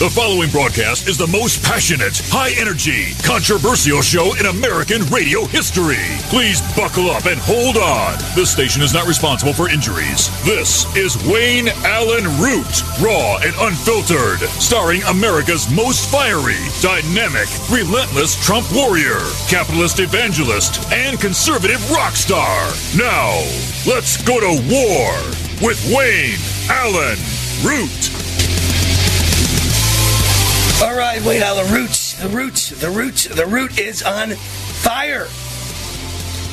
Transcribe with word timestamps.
The 0.00 0.08
following 0.08 0.48
broadcast 0.48 1.08
is 1.08 1.18
the 1.18 1.26
most 1.26 1.62
passionate, 1.62 2.24
high 2.32 2.56
energy, 2.56 3.12
controversial 3.20 4.00
show 4.00 4.32
in 4.40 4.46
American 4.46 5.04
radio 5.12 5.44
history. 5.44 6.00
Please 6.32 6.64
buckle 6.72 7.12
up 7.12 7.28
and 7.28 7.36
hold 7.36 7.76
on. 7.76 8.16
This 8.32 8.48
station 8.48 8.80
is 8.80 8.96
not 8.96 9.04
responsible 9.04 9.52
for 9.52 9.68
injuries. 9.68 10.32
This 10.40 10.88
is 10.96 11.20
Wayne 11.28 11.68
Allyn 11.84 12.24
Root, 12.40 12.80
raw 13.04 13.44
and 13.44 13.52
unfiltered, 13.60 14.40
starring 14.56 15.04
America's 15.04 15.68
most 15.68 16.08
fiery, 16.08 16.64
dynamic, 16.80 17.52
relentless 17.68 18.40
Trump 18.40 18.72
warrior, 18.72 19.20
capitalist 19.52 20.00
evangelist, 20.00 20.80
and 20.96 21.20
conservative 21.20 21.76
rock 21.92 22.16
star. 22.16 22.72
Now, 22.96 23.36
let's 23.84 24.16
go 24.24 24.40
to 24.40 24.64
war 24.64 25.12
with 25.60 25.76
Wayne 25.92 26.40
Allyn 26.72 27.20
Root. 27.60 28.19
All 30.82 30.96
right, 30.96 31.22
wait 31.26 31.40
now. 31.40 31.52
The 31.52 31.74
roots, 31.74 32.14
the 32.14 32.30
roots, 32.30 32.70
the 32.70 32.88
roots, 32.88 33.24
the 33.24 33.44
root 33.44 33.78
is 33.78 34.02
on 34.02 34.30
fire. 34.30 35.26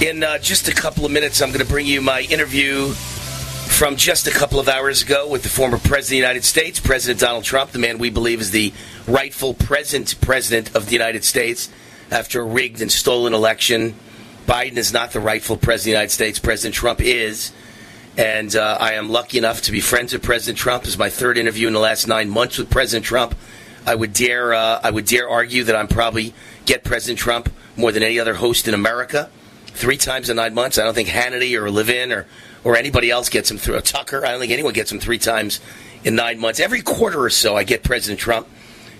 In 0.05 0.21
uh, 0.21 0.37
just 0.39 0.67
a 0.67 0.73
couple 0.73 1.05
of 1.05 1.11
minutes, 1.13 1.41
I'm 1.41 1.49
going 1.49 1.65
to 1.65 1.71
bring 1.71 1.85
you 1.85 2.01
my 2.01 2.21
interview 2.23 2.89
from 2.89 3.95
just 3.95 4.27
a 4.27 4.31
couple 4.31 4.59
of 4.59 4.67
hours 4.67 5.01
ago 5.01 5.29
with 5.29 5.43
the 5.43 5.49
former 5.49 5.77
President 5.77 6.01
of 6.01 6.09
the 6.09 6.17
United 6.17 6.43
States, 6.43 6.77
President 6.81 7.21
Donald 7.21 7.45
Trump, 7.45 7.71
the 7.71 7.79
man 7.79 7.99
we 7.99 8.09
believe 8.09 8.41
is 8.41 8.51
the 8.51 8.73
rightful 9.07 9.53
present 9.53 10.19
President 10.19 10.75
of 10.75 10.87
the 10.87 10.91
United 10.91 11.23
States 11.23 11.69
after 12.11 12.41
a 12.41 12.43
rigged 12.43 12.81
and 12.81 12.91
stolen 12.91 13.33
election. 13.33 13.95
Biden 14.45 14.75
is 14.75 14.91
not 14.91 15.11
the 15.11 15.21
rightful 15.21 15.55
President 15.55 15.79
of 15.79 15.83
the 15.85 15.91
United 15.91 16.11
States. 16.11 16.37
President 16.37 16.75
Trump 16.75 16.99
is. 16.99 17.53
And 18.17 18.53
uh, 18.57 18.77
I 18.79 18.93
am 18.93 19.09
lucky 19.09 19.37
enough 19.37 19.61
to 19.63 19.71
be 19.71 19.79
friends 19.79 20.11
with 20.11 20.21
President 20.21 20.57
Trump. 20.57 20.83
This 20.83 20.93
is 20.93 20.97
my 20.97 21.09
third 21.09 21.37
interview 21.37 21.67
in 21.67 21.73
the 21.73 21.79
last 21.79 22.07
nine 22.07 22.29
months 22.29 22.57
with 22.57 22.69
President 22.69 23.05
Trump. 23.05 23.33
I 23.87 23.95
would 23.95 24.11
dare 24.11 24.53
uh, 24.53 24.81
I 24.83 24.91
would 24.91 25.05
dare 25.05 25.29
argue 25.29 25.63
that 25.63 25.75
I'm 25.75 25.87
probably 25.87 26.33
get 26.65 26.83
President 26.83 27.17
Trump 27.17 27.49
more 27.77 27.93
than 27.93 28.03
any 28.03 28.19
other 28.19 28.33
host 28.33 28.67
in 28.67 28.73
America. 28.73 29.29
Three 29.67 29.95
times 29.95 30.29
in 30.29 30.35
nine 30.35 30.53
months. 30.53 30.77
I 30.77 30.83
don't 30.83 30.93
think 30.93 31.07
Hannity 31.07 31.57
or 31.57 31.71
Levin 31.71 32.11
or 32.11 32.27
or 32.65 32.75
anybody 32.75 33.09
else 33.09 33.29
gets 33.29 33.49
him 33.49 33.57
through. 33.57 33.79
Tucker. 33.79 34.25
I 34.25 34.31
don't 34.31 34.41
think 34.41 34.51
anyone 34.51 34.73
gets 34.73 34.91
him 34.91 34.99
three 34.99 35.19
times 35.19 35.61
in 36.03 36.15
nine 36.15 36.37
months. 36.37 36.59
Every 36.59 36.81
quarter 36.81 37.21
or 37.23 37.29
so, 37.29 37.55
I 37.55 37.63
get 37.63 37.81
President 37.81 38.19
Trump. 38.19 38.47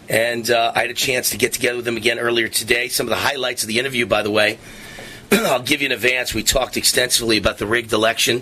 And 0.10 0.50
uh, 0.50 0.72
I 0.74 0.84
had 0.84 0.90
a 0.90 0.94
chance 0.94 1.32
to 1.32 1.38
get 1.38 1.52
together 1.52 1.76
with 1.76 1.88
him 1.88 1.98
again 1.98 2.18
earlier 2.18 2.48
today. 2.48 2.88
Some 2.88 3.08
of 3.08 3.10
the 3.10 3.18
highlights 3.18 3.64
of 3.64 3.68
the 3.68 3.78
interview, 3.78 4.06
by 4.06 4.24
the 4.24 4.32
way, 4.32 4.58
I'll 5.34 5.62
give 5.62 5.82
you 5.82 5.88
in 5.88 5.92
advance. 5.92 6.34
We 6.34 6.44
talked 6.44 6.78
extensively 6.78 7.38
about 7.38 7.58
the 7.58 7.68
rigged 7.68 7.92
election. 7.92 8.42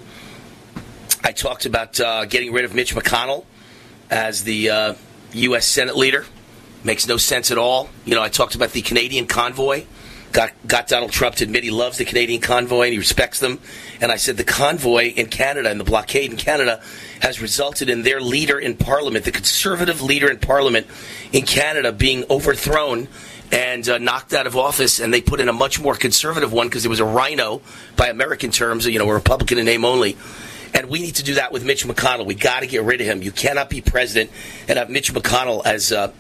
I 1.24 1.32
talked 1.32 1.66
about 1.66 2.00
uh, 2.00 2.26
getting 2.26 2.54
rid 2.54 2.66
of 2.66 2.76
Mitch 2.76 2.94
McConnell 2.94 3.46
as 4.12 4.44
the 4.44 4.70
uh, 4.70 4.94
U.S. 5.34 5.68
Senate 5.68 5.96
leader. 5.96 6.26
Makes 6.86 7.08
no 7.08 7.18
sense 7.18 7.50
at 7.50 7.58
all. 7.58 7.90
You 8.06 8.14
know, 8.14 8.22
I 8.22 8.30
talked 8.30 8.54
about 8.54 8.72
the 8.72 8.84
Canadian 8.84 9.26
convoy. 9.26 9.86
Got, 10.32 10.52
got 10.68 10.88
Donald 10.88 11.12
Trump 11.12 11.36
to 11.38 11.44
admit 11.44 11.64
he 11.64 11.72
loves 11.72 11.98
the 11.98 12.06
Canadian 12.06 12.42
convoy 12.42 12.84
and 12.84 12.92
he 12.92 13.00
respects 13.00 13.40
them. 13.40 13.60
And 14.02 14.12
I 14.12 14.18
said 14.18 14.38
the 14.38 14.44
convoy 14.44 15.06
in 15.14 15.28
Canada 15.28 15.72
and 15.72 15.80
the 15.80 15.84
blockade 15.84 16.30
in 16.30 16.38
Canada 16.38 16.84
has 17.22 17.42
resulted 17.42 17.90
in 17.90 18.04
their 18.04 18.22
leader 18.22 18.60
in 18.60 18.76
Parliament, 18.78 19.26
the 19.26 19.32
conservative 19.32 20.04
leader 20.04 20.30
in 20.30 20.38
Parliament 20.38 20.86
in 21.32 21.44
Canada, 21.46 21.92
being 21.92 22.24
overthrown 22.30 23.08
and 23.52 23.90
uh, 23.90 23.98
knocked 23.98 24.34
out 24.34 24.46
of 24.46 24.56
office, 24.56 25.00
and 25.00 25.12
they 25.12 25.22
put 25.22 25.40
in 25.40 25.50
a 25.50 25.54
much 25.54 25.80
more 25.80 25.96
conservative 25.96 26.54
one 26.54 26.68
because 26.68 26.86
it 26.86 26.90
was 26.90 27.00
a 27.00 27.06
rhino 27.06 27.62
by 27.96 28.10
American 28.10 28.52
terms, 28.52 28.86
you 28.86 29.00
know, 29.00 29.10
a 29.10 29.14
Republican 29.14 29.58
in 29.58 29.66
name 29.66 29.86
only. 29.86 30.18
And 30.74 30.90
we 30.90 31.00
need 31.00 31.16
to 31.16 31.24
do 31.24 31.36
that 31.36 31.52
with 31.52 31.64
Mitch 31.64 31.86
McConnell. 31.86 32.26
We 32.26 32.36
got 32.36 32.60
to 32.60 32.68
get 32.68 32.84
rid 32.84 33.00
of 33.00 33.08
him. 33.08 33.24
You 33.24 33.32
cannot 33.32 33.70
be 33.70 33.82
president 33.82 34.30
and 34.68 34.78
have 34.78 34.90
Mitch 34.90 35.14
McConnell 35.14 35.66
as 35.66 35.94
uh, 35.94 36.12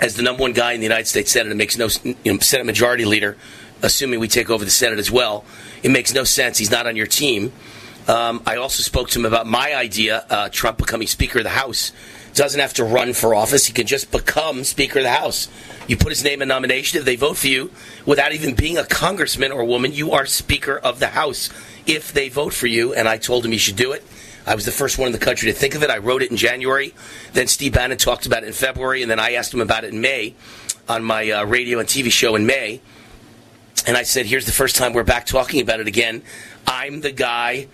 as 0.00 0.16
the 0.16 0.22
number 0.22 0.42
one 0.42 0.52
guy 0.52 0.72
in 0.72 0.80
the 0.80 0.84
United 0.84 1.06
States 1.06 1.30
Senate. 1.32 1.52
It 1.52 1.56
makes 1.56 1.76
no 1.76 1.88
you 2.04 2.32
know, 2.32 2.38
Senate 2.38 2.66
Majority 2.66 3.04
Leader, 3.04 3.36
assuming 3.82 4.20
we 4.20 4.28
take 4.28 4.50
over 4.50 4.64
the 4.64 4.70
Senate 4.70 4.98
as 4.98 5.10
well. 5.10 5.44
It 5.82 5.90
makes 5.90 6.14
no 6.14 6.24
sense. 6.24 6.58
He's 6.58 6.70
not 6.70 6.86
on 6.86 6.96
your 6.96 7.06
team. 7.06 7.52
Um, 8.08 8.42
I 8.46 8.56
also 8.56 8.82
spoke 8.82 9.10
to 9.10 9.18
him 9.18 9.26
about 9.26 9.46
my 9.46 9.74
idea, 9.74 10.24
uh, 10.30 10.48
Trump 10.48 10.78
becoming 10.78 11.06
Speaker 11.06 11.38
of 11.38 11.44
the 11.44 11.50
House. 11.50 11.92
Doesn't 12.34 12.60
have 12.60 12.74
to 12.74 12.84
run 12.84 13.12
for 13.12 13.34
office. 13.34 13.66
He 13.66 13.72
can 13.72 13.86
just 13.86 14.10
become 14.10 14.64
Speaker 14.64 15.00
of 15.00 15.04
the 15.04 15.10
House. 15.10 15.48
You 15.86 15.96
put 15.96 16.10
his 16.10 16.22
name 16.22 16.42
in 16.42 16.48
nomination. 16.48 16.98
If 16.98 17.04
they 17.04 17.16
vote 17.16 17.36
for 17.36 17.48
you, 17.48 17.70
without 18.06 18.32
even 18.32 18.54
being 18.54 18.78
a 18.78 18.84
congressman 18.84 19.52
or 19.52 19.64
woman, 19.64 19.92
you 19.92 20.12
are 20.12 20.26
Speaker 20.26 20.78
of 20.78 21.00
the 21.00 21.08
House 21.08 21.50
if 21.86 22.12
they 22.12 22.28
vote 22.28 22.54
for 22.54 22.68
you. 22.68 22.94
And 22.94 23.08
I 23.08 23.18
told 23.18 23.44
him 23.44 23.52
he 23.52 23.58
should 23.58 23.76
do 23.76 23.92
it. 23.92 24.04
I 24.46 24.54
was 24.54 24.64
the 24.64 24.72
first 24.72 24.98
one 24.98 25.06
in 25.06 25.12
the 25.12 25.18
country 25.18 25.52
to 25.52 25.56
think 25.56 25.74
of 25.74 25.82
it. 25.82 25.90
I 25.90 25.98
wrote 25.98 26.22
it 26.22 26.30
in 26.30 26.36
January. 26.36 26.94
Then 27.32 27.46
Steve 27.46 27.74
Bannon 27.74 27.98
talked 27.98 28.26
about 28.26 28.42
it 28.42 28.46
in 28.46 28.52
February, 28.52 29.02
and 29.02 29.10
then 29.10 29.20
I 29.20 29.32
asked 29.32 29.52
him 29.52 29.60
about 29.60 29.84
it 29.84 29.92
in 29.92 30.00
May 30.00 30.34
on 30.88 31.04
my 31.04 31.30
uh, 31.30 31.44
radio 31.44 31.78
and 31.78 31.88
TV 31.88 32.10
show 32.10 32.34
in 32.34 32.46
May. 32.46 32.80
And 33.86 33.96
I 33.96 34.02
said, 34.02 34.26
"Here's 34.26 34.46
the 34.46 34.52
first 34.52 34.76
time 34.76 34.92
we're 34.92 35.04
back 35.04 35.26
talking 35.26 35.60
about 35.60 35.80
it 35.80 35.86
again. 35.86 36.22
I'm 36.66 37.00
the 37.00 37.12
guy." 37.12 37.68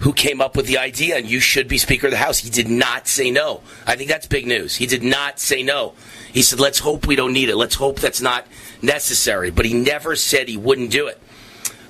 Who 0.00 0.14
came 0.14 0.40
up 0.40 0.56
with 0.56 0.66
the 0.66 0.78
idea, 0.78 1.18
and 1.18 1.28
you 1.28 1.40
should 1.40 1.68
be 1.68 1.76
Speaker 1.76 2.06
of 2.06 2.12
the 2.12 2.16
House. 2.16 2.38
He 2.38 2.48
did 2.48 2.70
not 2.70 3.06
say 3.06 3.30
no. 3.30 3.60
I 3.86 3.96
think 3.96 4.08
that's 4.08 4.26
big 4.26 4.46
news. 4.46 4.76
He 4.76 4.86
did 4.86 5.02
not 5.02 5.38
say 5.38 5.62
no. 5.62 5.92
He 6.32 6.40
said, 6.40 6.58
let's 6.58 6.78
hope 6.78 7.06
we 7.06 7.16
don't 7.16 7.34
need 7.34 7.50
it. 7.50 7.56
Let's 7.56 7.74
hope 7.74 8.00
that's 8.00 8.22
not 8.22 8.46
necessary. 8.80 9.50
But 9.50 9.66
he 9.66 9.74
never 9.74 10.16
said 10.16 10.48
he 10.48 10.56
wouldn't 10.56 10.90
do 10.90 11.06
it. 11.06 11.20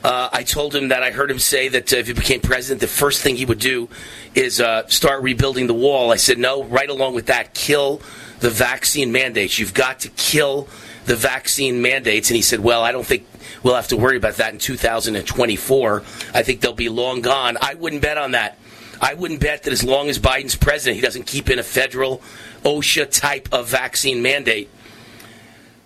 Uh, 0.02 0.30
I 0.32 0.44
told 0.44 0.74
him 0.74 0.88
that 0.88 1.02
I 1.02 1.10
heard 1.10 1.30
him 1.30 1.38
say 1.38 1.68
that 1.68 1.92
uh, 1.92 1.96
if 1.96 2.06
he 2.06 2.14
became 2.14 2.40
president, 2.40 2.80
the 2.80 2.86
first 2.86 3.22
thing 3.22 3.36
he 3.36 3.44
would 3.44 3.58
do 3.58 3.88
is 4.34 4.60
uh, 4.60 4.86
start 4.86 5.22
rebuilding 5.22 5.66
the 5.66 5.74
wall. 5.74 6.10
I 6.10 6.16
said, 6.16 6.38
no, 6.38 6.64
right 6.64 6.88
along 6.88 7.14
with 7.14 7.26
that, 7.26 7.52
kill 7.52 8.00
the 8.38 8.48
vaccine 8.48 9.12
mandates. 9.12 9.58
You've 9.58 9.74
got 9.74 10.00
to 10.00 10.08
kill 10.10 10.68
the 11.04 11.16
vaccine 11.16 11.82
mandates. 11.82 12.30
And 12.30 12.36
he 12.36 12.42
said, 12.42 12.60
well, 12.60 12.82
I 12.82 12.92
don't 12.92 13.04
think 13.04 13.26
we'll 13.62 13.74
have 13.74 13.88
to 13.88 13.96
worry 13.96 14.16
about 14.16 14.36
that 14.36 14.54
in 14.54 14.58
2024. 14.58 16.02
I 16.32 16.42
think 16.42 16.62
they'll 16.62 16.72
be 16.72 16.88
long 16.88 17.20
gone. 17.20 17.58
I 17.60 17.74
wouldn't 17.74 18.00
bet 18.00 18.16
on 18.16 18.30
that. 18.30 18.58
I 19.02 19.14
wouldn't 19.14 19.40
bet 19.40 19.64
that 19.64 19.72
as 19.72 19.84
long 19.84 20.08
as 20.08 20.18
Biden's 20.18 20.56
president, 20.56 20.96
he 20.96 21.02
doesn't 21.02 21.26
keep 21.26 21.50
in 21.50 21.58
a 21.58 21.62
federal 21.62 22.22
OSHA 22.64 23.10
type 23.18 23.48
of 23.52 23.68
vaccine 23.68 24.22
mandate. 24.22 24.70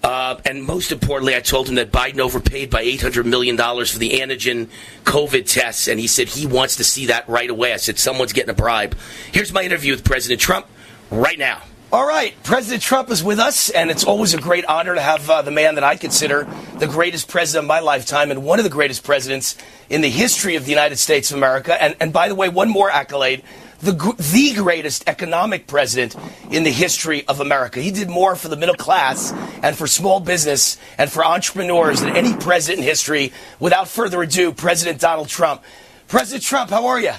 Uh, 0.04 0.38
and 0.44 0.62
most 0.62 0.92
importantly, 0.92 1.34
I 1.34 1.40
told 1.40 1.66
him 1.66 1.76
that 1.76 1.90
Biden 1.90 2.18
overpaid 2.18 2.68
by 2.68 2.84
$800 2.84 3.24
million 3.24 3.56
for 3.56 3.98
the 3.98 4.10
antigen 4.20 4.68
COVID 5.04 5.50
tests, 5.50 5.88
and 5.88 5.98
he 5.98 6.06
said 6.06 6.28
he 6.28 6.46
wants 6.46 6.76
to 6.76 6.84
see 6.84 7.06
that 7.06 7.26
right 7.26 7.48
away. 7.48 7.72
I 7.72 7.78
said, 7.78 7.98
someone's 7.98 8.34
getting 8.34 8.50
a 8.50 8.54
bribe. 8.54 8.94
Here's 9.32 9.50
my 9.50 9.62
interview 9.62 9.94
with 9.94 10.04
President 10.04 10.42
Trump 10.42 10.66
right 11.10 11.38
now. 11.38 11.62
All 11.90 12.06
right, 12.06 12.34
President 12.42 12.82
Trump 12.82 13.08
is 13.08 13.24
with 13.24 13.38
us, 13.38 13.70
and 13.70 13.90
it's 13.90 14.04
always 14.04 14.34
a 14.34 14.38
great 14.38 14.66
honor 14.66 14.94
to 14.94 15.00
have 15.00 15.30
uh, 15.30 15.40
the 15.40 15.50
man 15.50 15.76
that 15.76 15.84
I 15.84 15.96
consider 15.96 16.46
the 16.78 16.86
greatest 16.86 17.28
president 17.28 17.64
of 17.64 17.68
my 17.68 17.80
lifetime 17.80 18.30
and 18.30 18.44
one 18.44 18.58
of 18.58 18.64
the 18.64 18.70
greatest 18.70 19.04
presidents 19.04 19.56
in 19.88 20.02
the 20.02 20.10
history 20.10 20.56
of 20.56 20.64
the 20.64 20.70
United 20.70 20.96
States 20.96 21.30
of 21.30 21.38
America. 21.38 21.80
And, 21.82 21.96
and 21.98 22.12
by 22.12 22.28
the 22.28 22.34
way, 22.34 22.50
one 22.50 22.68
more 22.68 22.90
accolade 22.90 23.42
the, 23.84 24.14
the 24.18 24.54
greatest 24.54 25.04
economic 25.06 25.66
president 25.66 26.16
in 26.50 26.64
the 26.64 26.70
history 26.70 27.26
of 27.28 27.40
America. 27.40 27.80
He 27.80 27.90
did 27.90 28.08
more 28.08 28.34
for 28.34 28.48
the 28.48 28.56
middle 28.56 28.74
class 28.74 29.32
and 29.62 29.76
for 29.76 29.86
small 29.86 30.20
business 30.20 30.78
and 30.98 31.10
for 31.10 31.24
entrepreneurs 31.24 32.00
than 32.00 32.16
any 32.16 32.34
president 32.34 32.80
in 32.80 32.84
history. 32.84 33.32
Without 33.60 33.88
further 33.88 34.22
ado, 34.22 34.52
President 34.52 35.00
Donald 35.00 35.28
Trump. 35.28 35.62
President 36.08 36.42
Trump, 36.44 36.70
how 36.70 36.86
are 36.86 37.00
you? 37.00 37.12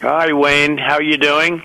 Hi, 0.00 0.32
Wayne. 0.32 0.78
How 0.78 0.94
are 0.94 1.02
you 1.02 1.16
doing? 1.16 1.62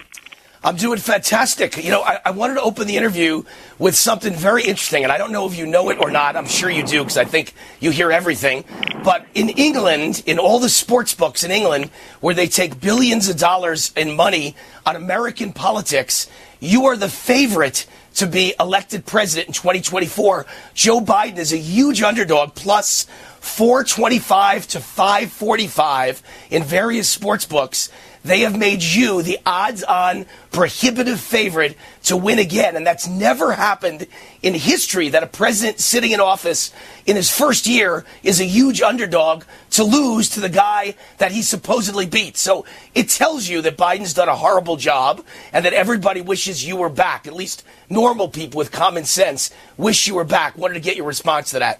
I'm 0.67 0.75
doing 0.75 0.99
fantastic. 0.99 1.81
You 1.81 1.91
know, 1.91 2.01
I, 2.01 2.19
I, 2.25 2.31
wanted 2.31 2.55
to 2.55 2.61
open 2.61 2.87
the 2.87 2.97
interview 2.97 3.43
with 3.79 3.95
something 3.95 4.33
very 4.33 4.63
interesting, 4.63 5.03
and 5.03 5.13
I 5.13 5.17
don't 5.17 5.31
know 5.31 5.47
if 5.47 5.57
you 5.57 5.65
know 5.65 5.89
it 5.91 5.97
or 5.97 6.11
not. 6.11 6.35
I'm 6.35 6.45
sure 6.45 6.69
you 6.69 6.83
do 6.83 7.03
because 7.03 7.15
I 7.15 7.23
think 7.23 7.53
you 7.79 7.89
hear 7.89 8.11
everything. 8.11 8.65
But 9.01 9.25
in 9.33 9.47
England, 9.47 10.23
in 10.25 10.39
all 10.39 10.59
the 10.59 10.67
sports 10.67 11.13
books 11.13 11.45
in 11.45 11.51
England, 11.51 11.89
where 12.19 12.35
they 12.35 12.47
take 12.47 12.81
billions 12.81 13.29
of 13.29 13.37
dollars 13.37 13.93
in 13.95 14.13
money 14.17 14.57
on 14.85 14.97
American 14.97 15.53
politics, 15.53 16.27
you 16.59 16.87
are 16.87 16.97
the 16.97 17.07
favorite 17.07 17.85
to 18.15 18.27
be 18.27 18.53
elected 18.59 19.05
president 19.05 19.47
in 19.47 19.53
2024. 19.53 20.45
Joe 20.73 20.99
Biden 20.99 21.37
is 21.37 21.53
a 21.53 21.57
huge 21.57 22.01
underdog, 22.01 22.55
plus 22.55 23.05
425 23.39 24.67
to 24.67 24.81
545 24.81 26.23
in 26.49 26.63
various 26.63 27.07
sports 27.07 27.45
books 27.45 27.89
they 28.27 28.41
have 28.41 28.57
made 28.57 28.83
you 28.83 29.21
the 29.21 29.39
odds 29.45 29.83
on 29.83 30.25
prohibitive 30.51 31.19
favorite 31.19 31.77
to 32.03 32.17
win 32.17 32.39
again. 32.39 32.75
And 32.75 32.85
that's 32.85 33.07
never 33.07 33.53
happened 33.53 34.07
in 34.41 34.53
history 34.53 35.09
that 35.09 35.23
a 35.23 35.27
president 35.27 35.79
sitting 35.79 36.11
in 36.11 36.19
office 36.19 36.71
in 37.05 37.15
his 37.15 37.31
first 37.31 37.67
year 37.67 38.05
is 38.23 38.39
a 38.39 38.45
huge 38.45 38.81
underdog 38.81 39.43
to 39.71 39.83
lose 39.83 40.29
to 40.29 40.39
the 40.39 40.49
guy 40.49 40.95
that 41.17 41.31
he 41.31 41.41
supposedly 41.41 42.05
beat. 42.05 42.37
So 42.37 42.65
it 42.93 43.09
tells 43.09 43.47
you 43.47 43.61
that 43.63 43.77
Biden's 43.77 44.13
done 44.13 44.29
a 44.29 44.35
horrible 44.35 44.77
job 44.77 45.23
and 45.53 45.65
that 45.65 45.73
everybody 45.73 46.21
wishes 46.21 46.65
you 46.65 46.75
were 46.75 46.89
back. 46.89 47.27
At 47.27 47.33
least 47.33 47.63
normal 47.89 48.27
people 48.29 48.57
with 48.57 48.71
common 48.71 49.05
sense 49.05 49.51
wish 49.77 50.07
you 50.07 50.15
were 50.15 50.23
back. 50.23 50.57
Wanted 50.57 50.75
to 50.75 50.79
get 50.79 50.97
your 50.97 51.05
response 51.05 51.51
to 51.51 51.59
that. 51.59 51.79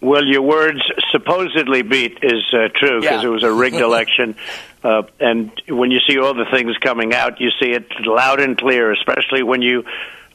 Well, 0.00 0.24
your 0.24 0.40
words 0.40 0.80
supposedly 1.10 1.82
beat 1.82 2.18
is 2.22 2.42
uh, 2.52 2.68
true 2.74 3.00
because 3.00 3.22
Yeah. 3.22 3.28
it 3.28 3.32
was 3.32 3.42
a 3.42 3.52
rigged 3.52 3.76
election. 3.88 4.36
Uh, 4.82 5.02
and 5.18 5.50
when 5.68 5.90
you 5.90 6.00
see 6.08 6.18
all 6.18 6.34
the 6.34 6.46
things 6.50 6.76
coming 6.78 7.12
out, 7.14 7.40
you 7.40 7.50
see 7.60 7.70
it 7.72 7.86
loud 8.06 8.40
and 8.40 8.56
clear, 8.56 8.92
especially 8.92 9.42
when 9.42 9.62
you 9.62 9.84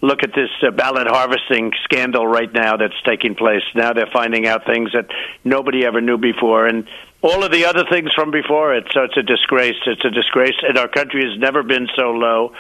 look 0.02 0.22
at 0.24 0.34
this 0.36 0.50
uh, 0.62 0.70
ballot 0.72 1.08
harvesting 1.08 1.72
scandal 1.84 2.28
right 2.28 2.54
now 2.54 2.78
that's 2.78 3.00
taking 3.06 3.34
place. 3.34 3.64
Now 3.74 3.94
they're 3.94 4.10
finding 4.14 4.46
out 4.46 4.66
things 4.66 4.92
that 4.94 5.08
nobody 5.44 5.86
ever 5.86 6.00
knew 6.02 6.18
before. 6.18 6.68
And 6.68 6.88
all 7.24 7.44
of 7.44 7.52
the 7.52 7.66
other 7.66 7.86
things 7.90 8.14
from 8.14 8.30
before 8.30 8.76
it. 8.76 8.86
So 8.94 9.04
it's 9.04 9.18
a 9.18 9.24
disgrace. 9.24 9.78
It's 9.88 10.06
a 10.06 10.12
disgrace. 10.12 10.54
And 10.68 10.78
our 10.78 10.88
country 10.88 11.24
has 11.28 11.40
never 11.40 11.64
been 11.64 11.88
so 11.96 12.12
low. 12.12 12.54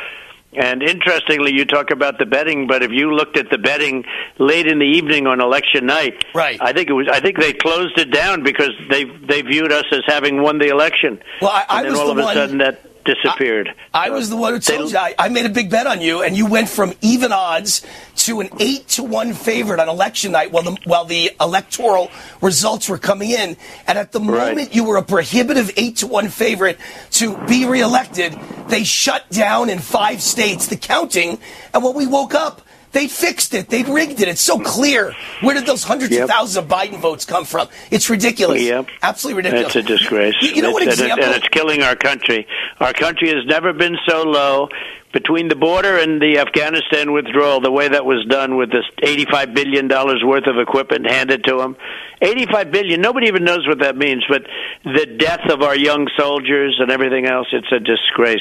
And 0.58 0.82
interestingly, 0.84 1.54
you 1.54 1.66
talk 1.66 1.92
about 1.92 2.18
the 2.20 2.26
betting, 2.26 2.68
but 2.68 2.82
if 2.84 2.92
you 2.92 3.12
looked 3.14 3.38
at 3.38 3.50
the 3.50 3.58
betting 3.58 4.06
late 4.40 4.68
in 4.68 4.80
the 4.80 4.86
evening 4.86 5.28
on 5.28 5.42
election 5.42 5.86
night, 5.86 6.24
Right. 6.34 6.58
I 6.62 6.74
think 6.74 6.90
it 6.90 6.94
was. 6.94 7.08
I 7.12 7.20
think 7.20 7.38
they 7.40 7.54
closed 7.54 7.98
it 7.98 8.12
down 8.12 8.44
because 8.44 8.72
they 8.90 9.04
they 9.04 9.42
viewed 9.42 9.72
us 9.72 9.86
as 9.92 10.02
having 10.08 10.42
won 10.42 10.58
the 10.60 10.68
election. 10.70 11.20
Well, 11.42 11.52
I- 11.52 11.66
I 11.70 11.78
and 11.80 11.86
then 11.86 11.92
was 11.94 12.00
all 12.02 12.06
the 12.08 12.12
of 12.14 12.18
a 12.20 12.24
one- 12.24 12.34
sudden 12.36 12.58
that 12.60 12.82
disappeared. 13.06 13.74
I 13.94 14.10
was 14.10 14.30
the 14.30 14.36
one 14.36 14.54
who 14.54 14.60
They- 14.60 14.78
told 14.78 14.92
you. 14.92 14.98
I, 14.98 15.14
I 15.18 15.30
made 15.30 15.46
a 15.46 15.50
big 15.50 15.70
bet 15.70 15.88
on 15.88 16.02
you, 16.02 16.22
and 16.24 16.36
you 16.36 16.46
went 16.48 16.68
from 16.70 16.94
even 17.02 17.32
odds 17.32 17.82
to 18.18 18.40
an 18.42 18.50
eight 18.60 18.88
to 18.90 19.04
one 19.04 19.34
favorite 19.34 19.80
on 19.80 19.88
election 19.88 20.32
night 20.32 20.52
while 20.52 20.64
the 20.64 20.78
while 20.86 21.06
the 21.06 21.32
electoral 21.40 22.10
results 22.42 22.90
were 22.90 22.98
coming 22.98 23.30
in. 23.32 23.56
And 23.88 23.98
at 23.98 24.12
the 24.12 24.20
Right. 24.20 24.50
moment 24.50 24.74
you 24.76 24.84
were 24.84 24.98
a 24.98 25.04
prohibitive 25.04 25.72
eight 25.78 25.98
to 25.98 26.08
one 26.08 26.30
favorite 26.30 26.80
to 27.12 27.38
be 27.48 27.66
reelected, 27.66 28.38
they 28.68 28.84
shut 28.84 29.30
down 29.30 29.70
in 29.70 29.80
five 29.80 30.22
states 30.22 30.68
the 30.68 30.76
counting. 30.78 31.40
And 31.74 31.84
when 31.84 31.94
we 31.94 32.06
woke 32.08 32.34
up. 32.36 32.62
They 32.96 33.10
fixed 33.10 33.54
it. 33.54 33.68
They 33.68 33.84
rigged 33.84 34.22
it. 34.22 34.30
It's 34.30 34.40
so 34.40 34.58
clear. 34.58 35.14
Where 35.42 35.54
did 35.54 35.66
those 35.66 35.84
hundreds 35.84 36.14
Yep. 36.14 36.24
of 36.24 36.30
thousands 36.30 36.56
of 36.56 36.68
Biden 36.70 36.98
votes 37.00 37.26
come 37.26 37.44
from? 37.44 37.68
It's 37.92 38.10
ridiculous. 38.10 38.62
Yep. 38.62 38.88
Absolutely 39.04 39.44
ridiculous. 39.44 39.76
It's 39.76 39.86
a 39.86 39.88
disgrace. 39.98 40.34
You, 40.42 40.52
you 40.52 40.62
know 40.62 40.72
what 40.72 40.84
It's- 40.84 40.98
and 41.00 41.08
example? 41.12 41.26
And 41.26 41.36
it's 41.36 41.48
killing 41.50 41.84
our 41.84 41.98
country. 41.98 42.48
Our 42.80 42.94
country 42.94 43.28
has 43.36 43.46
never 43.46 43.74
been 43.74 43.98
so 44.08 44.24
low. 44.24 44.70
Between 45.12 45.48
the 45.50 45.56
border 45.56 45.98
and 45.98 46.22
the 46.22 46.40
Afghanistan 46.40 47.12
withdrawal, 47.14 47.60
the 47.62 47.72
way 47.72 47.88
that 47.88 48.06
was 48.06 48.26
done 48.30 48.56
with 48.58 48.70
this 48.72 48.86
$85 49.04 49.54
billion 49.54 49.88
worth 49.90 50.48
of 50.48 50.58
equipment 50.58 51.10
handed 51.10 51.44
to 51.46 51.58
them, 51.58 51.76
85 52.22 52.72
billion, 52.72 53.00
nobody 53.02 53.28
even 53.28 53.44
knows 53.46 53.66
what 53.68 53.80
that 53.80 53.96
means, 53.98 54.24
but 54.30 54.44
the 54.84 55.06
death 55.06 55.50
of 55.50 55.62
our 55.62 55.76
young 55.76 56.08
soldiers 56.18 56.78
and 56.80 56.92
everything 56.92 57.26
else, 57.28 57.48
it's 57.54 57.72
a 57.72 57.80
disgrace. 57.80 58.40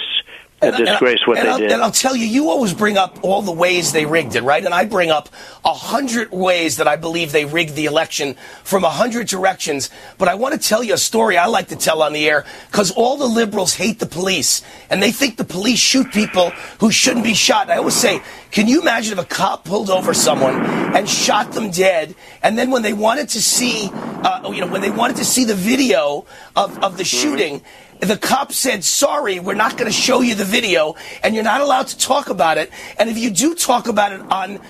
A 0.62 0.66
And 0.66 0.76
disgrace 0.76 1.20
what 1.26 1.38
and 1.38 1.46
they 1.46 1.50
I'll, 1.50 1.58
did. 1.58 1.72
And 1.72 1.82
I'll 1.82 1.90
tell 1.90 2.14
you, 2.14 2.26
you 2.26 2.48
always 2.48 2.72
bring 2.72 2.96
up 2.96 3.18
all 3.22 3.42
the 3.42 3.52
ways 3.52 3.92
they 3.92 4.06
rigged 4.06 4.36
it, 4.36 4.42
right? 4.42 4.64
And 4.64 4.72
I 4.72 4.84
bring 4.84 5.10
up 5.10 5.28
a 5.64 5.74
hundred 5.74 6.30
ways 6.30 6.76
that 6.76 6.86
I 6.86 6.96
believe 6.96 7.32
they 7.32 7.44
rigged 7.44 7.74
the 7.74 7.86
election 7.86 8.36
from 8.62 8.84
a 8.84 8.88
hundred 8.88 9.26
directions. 9.26 9.90
But 10.16 10.28
I 10.28 10.34
want 10.36 10.54
to 10.54 10.68
tell 10.68 10.82
you 10.82 10.94
a 10.94 10.98
story 10.98 11.36
I 11.36 11.46
like 11.46 11.68
to 11.68 11.76
tell 11.76 12.02
on 12.02 12.12
the 12.12 12.28
air 12.28 12.44
because 12.70 12.92
all 12.92 13.16
the 13.16 13.26
liberals 13.26 13.74
hate 13.74 13.98
the 13.98 14.06
police 14.06 14.62
and 14.90 15.02
they 15.02 15.10
think 15.10 15.36
the 15.36 15.44
police 15.44 15.80
shoot 15.80 16.12
people 16.12 16.50
who 16.78 16.90
shouldn't 16.90 17.24
be 17.24 17.34
shot. 17.34 17.68
I 17.68 17.78
always 17.78 17.94
say, 17.96 18.22
can 18.52 18.68
you 18.68 18.80
imagine 18.80 19.18
if 19.18 19.24
a 19.24 19.26
cop 19.26 19.64
pulled 19.64 19.90
over 19.90 20.14
someone 20.14 20.64
and 20.94 21.08
shot 21.08 21.50
them 21.52 21.72
dead, 21.72 22.14
and 22.40 22.56
then 22.56 22.70
when 22.70 22.82
they 22.82 22.92
wanted 22.92 23.28
to 23.30 23.42
see, 23.42 23.90
uh, 23.92 24.48
you 24.54 24.60
know, 24.60 24.68
when 24.68 24.80
they 24.80 24.90
wanted 24.90 25.16
to 25.16 25.24
see 25.24 25.44
the 25.44 25.56
video 25.56 26.24
of, 26.54 26.78
of 26.78 26.96
the 26.96 27.04
shooting, 27.04 27.62
the 28.00 28.16
cop 28.16 28.52
said, 28.52 28.84
sorry, 28.84 29.40
we're 29.40 29.54
not 29.54 29.76
going 29.76 29.90
to 29.90 29.96
show 29.96 30.20
you 30.20 30.34
the 30.34 30.44
video, 30.44 30.94
and 31.22 31.34
you're 31.34 31.44
not 31.44 31.60
allowed 31.60 31.88
to 31.88 31.98
talk 31.98 32.28
about 32.28 32.58
it. 32.58 32.70
And 32.98 33.08
if 33.08 33.18
you 33.18 33.30
do 33.30 33.54
talk 33.54 33.88
about 33.88 34.12
it 34.12 34.20
on 34.20 34.60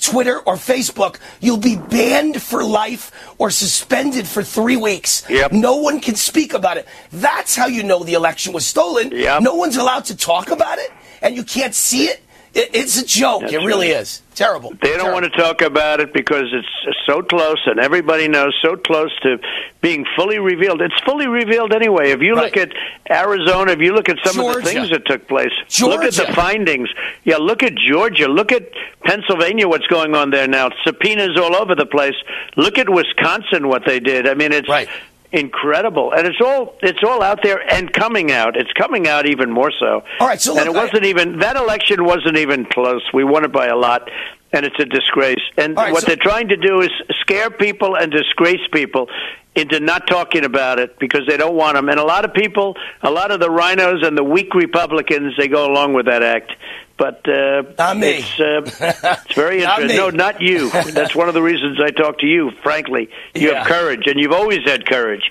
Twitter 0.00 0.40
or 0.40 0.54
Facebook, 0.54 1.18
you'll 1.40 1.56
be 1.56 1.76
banned 1.76 2.40
for 2.40 2.64
life 2.64 3.12
or 3.38 3.50
suspended 3.50 4.26
for 4.26 4.42
three 4.42 4.76
weeks. 4.76 5.24
Yep. 5.28 5.52
No 5.52 5.76
one 5.76 6.00
can 6.00 6.14
speak 6.14 6.54
about 6.54 6.76
it. 6.76 6.86
That's 7.12 7.56
how 7.56 7.66
you 7.66 7.82
know 7.82 8.04
the 8.04 8.14
election 8.14 8.52
was 8.52 8.66
stolen. 8.66 9.10
Yep. 9.10 9.42
No 9.42 9.54
one's 9.54 9.76
allowed 9.76 10.04
to 10.06 10.16
talk 10.16 10.50
about 10.50 10.78
it, 10.78 10.90
and 11.22 11.34
you 11.34 11.44
can't 11.44 11.74
see 11.74 12.04
it. 12.04 12.22
It- 12.56 12.70
it's 12.72 13.00
a 13.00 13.04
joke. 13.06 13.42
That's 13.42 13.52
it 13.52 13.58
really 13.58 13.92
right. 13.92 14.00
is. 14.00 14.22
Terrible. 14.34 14.72
They 14.82 14.96
don't 14.96 15.12
want 15.12 15.24
to 15.24 15.30
talk 15.30 15.62
about 15.62 16.00
it 16.00 16.12
because 16.12 16.44
it's 16.52 16.96
so 17.06 17.22
close, 17.22 17.58
and 17.66 17.78
everybody 17.80 18.28
knows 18.28 18.54
so 18.62 18.76
close 18.76 19.10
to 19.22 19.38
being 19.80 20.04
fully 20.16 20.38
revealed. 20.38 20.82
It's 20.82 20.98
fully 21.06 21.26
revealed 21.26 21.72
anyway. 21.72 22.10
If 22.10 22.20
you 22.20 22.34
look 22.34 22.56
at 22.56 22.72
Arizona, 23.10 23.72
if 23.72 23.80
you 23.80 23.94
look 23.94 24.08
at 24.08 24.18
some 24.24 24.38
of 24.40 24.54
the 24.56 24.62
things 24.62 24.90
that 24.90 25.06
took 25.06 25.26
place, 25.28 25.52
look 25.80 26.02
at 26.02 26.14
the 26.14 26.32
findings. 26.34 26.88
Yeah, 27.24 27.36
look 27.36 27.62
at 27.62 27.74
Georgia. 27.76 28.28
Look 28.28 28.52
at 28.52 28.70
Pennsylvania. 29.04 29.68
What's 29.68 29.86
going 29.86 30.14
on 30.14 30.30
there 30.30 30.48
now? 30.48 30.70
Subpoenas 30.84 31.38
all 31.38 31.54
over 31.56 31.74
the 31.74 31.86
place. 31.86 32.14
Look 32.56 32.76
at 32.78 32.88
Wisconsin. 32.90 33.68
What 33.68 33.84
they 33.86 34.00
did. 34.00 34.28
I 34.28 34.34
mean, 34.34 34.52
it's 34.52 34.68
Right. 34.68 34.88
Incredible, 35.36 36.12
and 36.12 36.26
it's 36.26 36.40
all 36.40 36.74
it's 36.82 37.02
all 37.06 37.22
out 37.22 37.40
there 37.42 37.60
and 37.72 37.92
coming 37.92 38.32
out. 38.32 38.56
It's 38.56 38.72
coming 38.72 39.06
out 39.06 39.26
even 39.26 39.50
more 39.50 39.70
so. 39.70 40.02
All 40.20 40.26
right, 40.26 40.40
so 40.40 40.58
and 40.58 40.66
it 40.66 40.72
wasn't 40.72 41.04
even 41.04 41.38
that 41.40 41.56
election 41.56 42.04
wasn't 42.04 42.38
even 42.38 42.64
close. 42.64 43.02
We 43.12 43.24
won 43.24 43.44
it 43.44 43.52
by 43.52 43.66
a 43.66 43.76
lot, 43.76 44.10
and 44.52 44.64
it's 44.64 44.78
a 44.78 44.86
disgrace. 44.86 45.42
And 45.56 45.76
right, 45.76 45.92
what 45.92 46.02
so- 46.02 46.06
they're 46.08 46.16
trying 46.16 46.48
to 46.48 46.56
do 46.56 46.80
is 46.80 46.90
scare 47.20 47.50
people 47.50 47.96
and 47.96 48.10
disgrace 48.10 48.66
people 48.72 49.08
into 49.56 49.80
not 49.80 50.06
talking 50.06 50.44
about 50.44 50.78
it 50.78 50.98
because 50.98 51.22
they 51.28 51.36
don't 51.36 51.54
want 51.56 51.74
them. 51.76 51.88
And 51.88 51.98
a 51.98 52.04
lot 52.04 52.24
of 52.24 52.32
people, 52.34 52.76
a 53.02 53.10
lot 53.10 53.30
of 53.30 53.40
the 53.40 53.50
rhinos 53.50 54.02
and 54.06 54.16
the 54.16 54.24
weak 54.24 54.54
Republicans, 54.54 55.34
they 55.38 55.48
go 55.48 55.66
along 55.66 55.94
with 55.94 56.06
that 56.06 56.22
act. 56.22 56.52
But 56.98 57.28
uh, 57.28 57.62
Not 57.78 57.98
me. 57.98 58.24
it's 58.24 58.40
uh, 58.40 58.62
it's 59.26 59.34
very 59.34 59.62
interesting. 59.62 59.96
No, 59.98 60.08
not 60.10 60.40
you. 60.40 60.70
That's 60.70 61.14
one 61.14 61.28
of 61.28 61.34
the 61.34 61.42
reasons 61.42 61.78
I 61.82 61.90
talk 61.90 62.18
to 62.20 62.26
you. 62.26 62.52
Frankly, 62.62 63.10
you 63.34 63.50
Yeah. 63.50 63.58
have 63.58 63.66
courage, 63.66 64.06
and 64.06 64.18
you've 64.18 64.32
always 64.32 64.60
had 64.64 64.86
courage. 64.86 65.30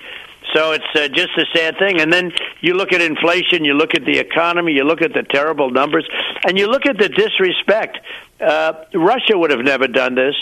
So 0.54 0.70
it's 0.72 0.84
uh, 0.94 1.08
just 1.08 1.30
a 1.36 1.44
sad 1.52 1.76
thing. 1.76 2.00
And 2.00 2.12
then 2.12 2.30
you 2.60 2.74
look 2.74 2.92
at 2.92 3.00
inflation, 3.00 3.64
you 3.64 3.74
look 3.74 3.96
at 3.96 4.04
the 4.04 4.18
economy, 4.18 4.74
you 4.74 4.84
look 4.84 5.02
at 5.02 5.12
the 5.12 5.24
terrible 5.24 5.70
numbers, 5.70 6.08
and 6.46 6.56
you 6.56 6.68
look 6.68 6.86
at 6.86 6.98
the 6.98 7.08
disrespect. 7.08 7.98
Uh, 8.40 8.74
Russia 8.94 9.36
would 9.36 9.50
have 9.50 9.60
never 9.64 9.88
done 9.88 10.14
this. 10.14 10.36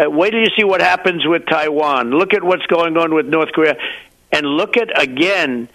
Uh, 0.00 0.08
wait 0.10 0.30
till 0.30 0.40
you 0.40 0.50
see 0.56 0.64
what 0.64 0.80
happens 0.80 1.26
with 1.26 1.44
Taiwan. 1.46 2.10
Look 2.10 2.32
at 2.32 2.42
what's 2.42 2.64
going 2.66 2.96
on 2.96 3.14
with 3.14 3.26
North 3.26 3.52
Korea. 3.52 3.76
And 4.32 4.46
look 4.46 4.76
at, 4.76 5.00
again, 5.00 5.68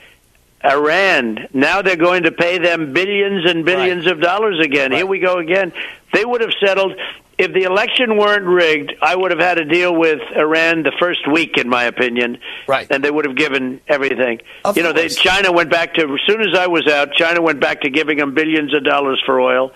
Iran. 0.63 1.47
Now 1.53 1.81
they're 1.81 1.95
going 1.95 2.23
to 2.23 2.31
pay 2.31 2.57
them 2.57 2.93
billions 2.93 3.49
and 3.49 3.65
billions 3.65 4.05
Right. 4.05 4.13
of 4.13 4.21
dollars 4.21 4.59
again. 4.63 4.91
Here 4.91 5.05
we 5.05 5.19
go 5.19 5.37
again. 5.37 5.73
They 6.13 6.25
would 6.25 6.41
have 6.41 6.53
settled. 6.65 6.93
If 7.37 7.51
the 7.51 7.63
election 7.63 8.15
weren't 8.17 8.45
rigged, 8.45 8.93
I 9.01 9.13
would 9.13 9.31
have 9.31 9.41
had 9.41 9.57
a 9.57 9.65
deal 9.65 9.93
with 9.93 10.21
Iran 10.33 10.83
the 10.83 10.93
first 10.97 11.27
week, 11.29 11.57
in 11.57 11.67
my 11.67 11.83
opinion. 11.83 12.37
Right. 12.65 12.87
And 12.89 13.03
they 13.03 13.11
would 13.11 13.25
have 13.25 13.35
given 13.35 13.81
everything. 13.89 14.39
Of 14.63 14.77
you 14.77 14.83
know, 14.83 14.93
they. 14.93 15.09
China 15.09 15.51
went 15.51 15.69
back 15.69 15.95
to, 15.95 16.03
as 16.03 16.21
soon 16.25 16.41
as 16.41 16.57
I 16.57 16.67
was 16.67 16.87
out, 16.87 17.13
China 17.13 17.41
went 17.41 17.59
back 17.59 17.81
to 17.81 17.89
giving 17.89 18.17
them 18.19 18.33
billions 18.33 18.73
of 18.73 18.85
dollars 18.85 19.21
for 19.25 19.41
oil. 19.41 19.73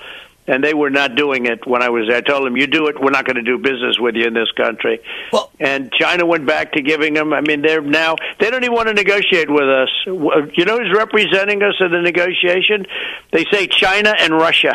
And 0.49 0.63
they 0.63 0.73
were 0.73 0.89
not 0.89 1.15
doing 1.15 1.45
it 1.45 1.67
when 1.67 1.83
I 1.83 1.89
was 1.89 2.07
there. 2.07 2.17
I 2.17 2.21
told 2.21 2.45
them, 2.45 2.57
"You 2.57 2.65
do 2.65 2.87
it, 2.87 2.99
we're 2.99 3.11
not 3.11 3.25
going 3.25 3.35
to 3.35 3.43
do 3.43 3.59
business 3.59 3.99
with 3.99 4.15
you 4.15 4.25
in 4.25 4.33
this 4.33 4.51
country." 4.57 4.99
Well- 5.31 5.51
and 5.59 5.91
China 5.93 6.25
went 6.25 6.45
back 6.47 6.71
to 6.73 6.81
giving 6.81 7.13
them. 7.13 7.33
I 7.33 7.41
mean, 7.41 7.61
they're 7.61 7.81
now 7.81 8.15
they 8.39 8.49
don't 8.49 8.63
even 8.63 8.75
want 8.75 8.87
to 8.87 8.95
negotiate 8.95 9.49
with 9.49 9.69
us. 9.69 9.89
You 10.05 10.65
know 10.65 10.77
who's 10.79 10.91
representing 10.95 11.61
us 11.61 11.75
in 11.79 11.91
the 11.91 12.01
negotiation? 12.01 12.87
They 13.31 13.45
say 13.51 13.67
China 13.67 14.15
and 14.19 14.33
Russia 14.33 14.73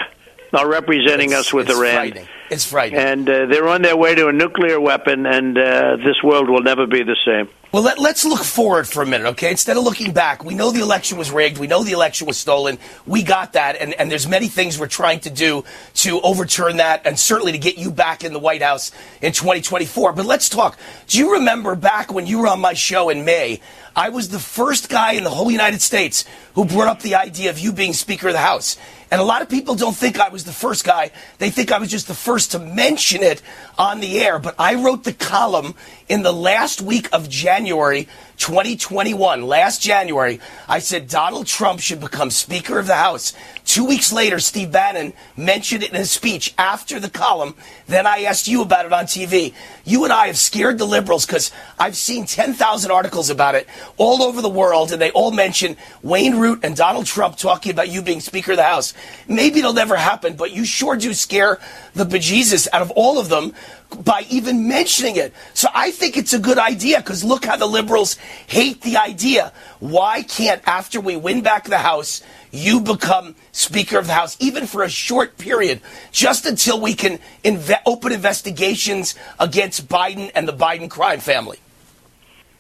are 0.53 0.69
representing 0.69 1.35
us 1.35 1.53
with 1.53 1.69
Iran. 1.69 1.95
frightening. 1.95 2.29
It's 2.51 2.65
frightening. 2.65 3.01
And 3.01 3.29
uh, 3.29 3.47
they're 3.47 3.69
on 3.69 3.83
their 3.83 3.97
way 3.97 4.15
to 4.15 4.29
a 4.29 4.33
nuclear 4.33 4.81
weapon, 4.81 5.27
and 5.27 5.57
uh, 5.57 5.97
this 5.97 6.23
world 6.23 6.49
will 6.49 6.63
never 6.63 6.87
be 6.87 7.03
the 7.03 7.17
same. 7.25 7.49
Well, 7.73 7.83
let, 7.83 7.99
let's 7.99 8.25
look 8.25 8.45
forward 8.45 8.87
for 8.87 9.03
a 9.03 9.07
minute, 9.07 9.27
okay? 9.31 9.51
Instead 9.51 9.77
of 9.77 9.83
looking 9.83 10.13
back, 10.13 10.45
we 10.45 10.55
know 10.55 10.71
the 10.71 10.81
election 10.81 11.19
was 11.19 11.33
rigged. 11.33 11.59
We 11.59 11.67
know 11.67 11.83
the 11.83 11.91
election 11.91 12.29
was 12.29 12.37
stolen. 12.37 12.79
We 13.05 13.25
got 13.25 13.55
that, 13.55 13.75
and, 13.81 13.95
and 13.95 14.09
there's 14.09 14.29
many 14.29 14.47
things 14.47 14.79
we're 14.79 14.87
trying 14.87 15.19
to 15.21 15.31
do 15.31 15.65
to 15.95 16.21
overturn 16.21 16.77
that, 16.77 17.05
and 17.05 17.19
certainly 17.19 17.51
to 17.51 17.59
get 17.59 17.77
you 17.77 17.91
back 17.91 18.23
in 18.23 18.33
the 18.33 18.39
White 18.39 18.63
House 18.63 18.93
in 19.21 19.33
2024. 19.33 20.13
But 20.13 20.25
let's 20.25 20.49
talk. 20.49 20.79
Do 21.09 21.19
you 21.19 21.33
remember 21.33 21.75
back 21.75 22.13
when 22.13 22.29
you 22.29 22.39
were 22.39 22.47
on 22.47 22.61
my 22.61 22.75
show 22.75 23.09
in 23.09 23.25
May? 23.25 23.61
I 23.97 24.11
was 24.11 24.29
the 24.29 24.39
first 24.39 24.89
guy 24.89 25.15
in 25.15 25.25
the 25.25 25.31
whole 25.31 25.51
United 25.51 25.83
States 25.83 26.25
who 26.55 26.65
brought 26.65 26.87
up 26.87 27.03
the 27.03 27.17
idea 27.17 27.51
of 27.51 27.59
you 27.59 27.73
being 27.73 27.93
Speaker 27.93 28.29
of 28.29 28.35
the 28.35 28.39
House. 28.39 28.77
And 29.15 29.21
a 29.21 29.25
lot 29.25 29.43
of 29.43 29.49
people 29.49 29.77
don't 29.77 29.95
think 29.95 30.19
I 30.19 30.29
was 30.29 30.43
the 30.43 30.51
first 30.51 30.83
guy. 30.83 31.13
They 31.39 31.49
think 31.49 31.71
I 31.71 31.79
was 31.79 31.89
just 31.89 32.09
the 32.09 32.15
first 32.15 32.51
to 32.51 32.59
mention 32.59 33.23
it 33.23 33.43
on 33.79 34.01
the 34.01 34.19
air. 34.19 34.41
But 34.41 34.57
I 34.59 34.75
wrote 34.75 35.05
the 35.05 35.13
column 35.13 35.77
in 36.09 36.25
the 36.25 36.33
last 36.33 36.83
week 36.83 37.09
of 37.13 37.29
January 37.29 38.09
2021, 38.39 39.43
last 39.43 39.81
January, 39.81 40.41
I 40.69 40.81
said 40.81 41.07
Donald 41.07 41.47
Trump 41.47 41.79
should 41.79 42.01
become 42.01 42.31
Speaker 42.31 42.81
of 42.81 42.89
the 42.89 42.97
House. 42.97 43.33
Two 43.65 43.87
weeks 43.87 44.13
later, 44.13 44.39
Steve 44.41 44.71
Bannon 44.71 45.15
mentioned 45.39 45.83
it 45.83 45.91
in 45.91 45.97
his 45.97 46.11
speech 46.11 46.53
after 46.59 47.01
the 47.01 47.09
column. 47.09 47.55
Then 47.87 48.07
I 48.07 48.25
asked 48.25 48.47
you 48.47 48.61
about 48.61 48.85
it 48.85 48.93
on 48.93 49.07
TV. 49.07 49.55
You 49.85 50.05
and 50.05 50.13
I 50.13 50.27
have 50.27 50.37
scared 50.37 50.77
the 50.77 50.85
liberals 50.85 51.25
because 51.25 51.51
I've 51.79 51.97
seen 51.97 52.27
10,000 52.27 52.91
articles 52.91 53.31
about 53.31 53.55
it 53.55 53.67
all 53.97 54.23
over 54.23 54.43
the 54.43 54.51
world, 54.51 54.93
and 54.93 55.01
they 55.01 55.11
all 55.13 55.31
mention 55.31 55.79
Wayne 56.03 56.37
Root 56.37 56.61
and 56.63 56.77
Donald 56.77 57.07
Trump 57.07 57.37
talking 57.39 57.73
about 57.73 57.89
you 57.89 58.03
being 58.03 58.21
Speaker 58.21 58.53
of 58.53 58.59
the 58.59 58.65
House. 58.65 58.93
Maybe 59.29 59.61
it'll 59.61 59.73
never 59.73 59.97
happen, 59.97 60.37
but 60.37 60.53
you 60.53 60.67
sure 60.67 60.97
do 60.97 61.15
scare 61.15 61.59
the 61.95 62.05
bejesus 62.05 62.69
out 62.73 62.83
of 62.83 62.91
all 62.91 63.19
of 63.19 63.31
them 63.31 63.55
by 64.03 64.27
even 64.29 64.69
mentioning 64.69 65.17
it. 65.17 65.33
So 65.55 65.69
I 65.75 65.91
think 65.91 66.17
it's 66.17 66.33
a 66.33 66.39
good 66.39 66.59
idea 66.59 66.99
because 66.99 67.25
look 67.25 67.45
how 67.45 67.57
the 67.57 67.67
liberals 67.67 68.17
hate 68.47 68.83
the 68.83 68.97
idea. 68.97 69.53
Why 69.81 70.23
can't, 70.23 70.63
after 70.67 71.01
we 71.01 71.17
win 71.17 71.43
back 71.43 71.65
the 71.65 71.79
House, 71.79 72.23
you 72.55 72.81
become 72.81 73.35
Speaker 73.53 73.99
of 73.99 74.07
the 74.07 74.13
House, 74.13 74.37
even 74.41 74.67
for 74.67 74.83
a 74.83 74.89
short 74.89 75.37
period, 75.39 75.81
just 76.13 76.47
until 76.47 76.81
we 76.81 76.95
can 76.95 77.19
inve- 77.45 77.81
open 77.85 78.13
investigations 78.13 79.15
against 79.41 79.89
Biden 79.89 80.31
and 80.35 80.47
the 80.47 80.53
Biden 80.53 80.89
crime 80.89 81.21
family? 81.21 81.59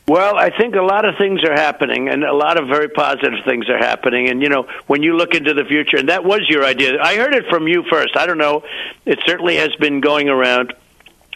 Well, 0.06 0.36
I 0.36 0.50
think 0.50 0.74
a 0.74 0.82
lot 0.82 1.06
of 1.06 1.16
things 1.16 1.42
are 1.44 1.54
happening, 1.54 2.08
and 2.08 2.24
a 2.24 2.34
lot 2.34 2.58
of 2.58 2.68
very 2.68 2.88
positive 2.88 3.32
things 3.46 3.70
are 3.70 3.78
happening. 3.78 4.28
And 4.28 4.42
you 4.42 4.50
know, 4.50 4.66
when 4.86 5.02
you 5.02 5.16
look 5.16 5.34
into 5.34 5.54
the 5.54 5.64
future, 5.64 5.96
and 5.96 6.10
that 6.10 6.24
was 6.24 6.42
your 6.48 6.64
idea. 6.64 7.00
I 7.00 7.16
heard 7.16 7.32
it 7.32 7.44
from 7.48 7.66
you 7.68 7.84
first. 7.90 8.14
I 8.16 8.26
don't 8.26 8.36
know. 8.36 8.64
It 9.06 9.18
certainly 9.24 9.56
has 9.56 9.74
been 9.76 10.00
going 10.00 10.28
around, 10.28 10.74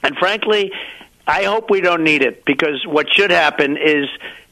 and 0.02 0.16
frankly, 0.18 0.70
I 1.26 1.44
hope 1.44 1.70
we 1.70 1.80
don't 1.80 2.04
need 2.04 2.22
it 2.22 2.44
because 2.44 2.84
what 2.86 3.06
should 3.12 3.30
happen 3.30 3.76
is 3.76 4.06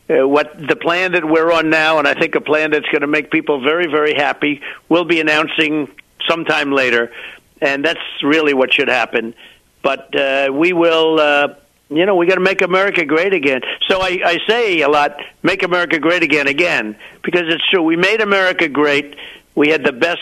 uh, 0.09 0.27
what 0.27 0.57
the 0.57 0.77
plan 0.77 1.13
that 1.13 1.25
we're 1.25 1.53
on 1.53 1.71
now, 1.71 1.99
and 1.99 2.07
I 2.07 2.15
think 2.15 2.35
a 2.35 2.41
plan 2.41 2.71
that's 2.71 2.87
going 2.87 3.01
to 3.01 3.07
make 3.07 3.31
people 3.31 3.61
very, 3.61 3.87
very 3.87 4.15
happy, 4.15 4.61
we'll 4.89 5.05
be 5.05 5.21
announcing 5.21 5.89
sometime 6.29 6.73
later, 6.73 7.13
and 7.61 7.85
that's 7.85 8.01
really 8.23 8.55
what 8.55 8.73
should 8.73 8.89
happen. 8.89 9.35
But 9.83 10.15
uh, 10.19 10.51
we 10.53 10.73
will. 10.73 11.21
Uh, 11.21 11.49
you 11.89 12.05
know, 12.05 12.17
we 12.17 12.27
got 12.27 12.35
to 12.35 12.41
make 12.41 12.63
America 12.63 13.05
great 13.05 13.33
again. 13.33 13.61
So 13.87 14.01
I, 14.01 14.19
I 14.25 14.39
say 14.49 14.81
a 14.81 14.89
lot, 14.89 15.21
make 15.45 15.63
America 15.63 16.01
great 16.01 16.25
again, 16.25 16.49
again, 16.49 16.97
because 17.23 17.43
it's 17.47 17.63
true. 17.71 17.81
We 17.81 17.95
made 17.95 18.21
America 18.21 18.69
great. 18.69 19.15
We 19.55 19.69
had 19.69 19.85
the 19.85 19.93
best 19.93 20.19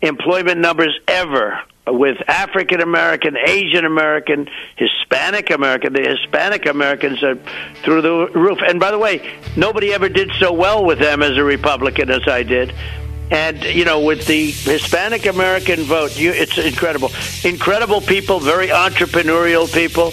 employment 0.00 0.60
numbers 0.60 0.98
ever 1.06 1.60
with 1.86 2.16
African 2.28 2.80
American, 2.80 3.36
Asian 3.36 3.84
American, 3.84 4.48
Hispanic 4.76 5.50
American. 5.50 5.92
The 5.92 6.08
Hispanic 6.08 6.66
Americans 6.66 7.22
are 7.22 7.36
through 7.82 8.02
the 8.02 8.28
roof. 8.34 8.58
And 8.66 8.78
by 8.78 8.90
the 8.90 8.98
way, 8.98 9.28
nobody 9.56 9.92
ever 9.92 10.08
did 10.08 10.30
so 10.38 10.52
well 10.52 10.84
with 10.84 10.98
them 10.98 11.22
as 11.22 11.36
a 11.36 11.44
Republican 11.44 12.10
as 12.10 12.26
I 12.28 12.42
did. 12.44 12.72
And 13.30 13.62
you 13.64 13.84
know, 13.84 14.00
with 14.00 14.26
the 14.26 14.50
Hispanic 14.50 15.26
American 15.26 15.80
vote, 15.82 16.16
you, 16.18 16.30
it's 16.32 16.56
incredible. 16.58 17.10
Incredible 17.44 18.00
people, 18.00 18.38
very 18.40 18.68
entrepreneurial 18.68 19.72
people 19.72 20.12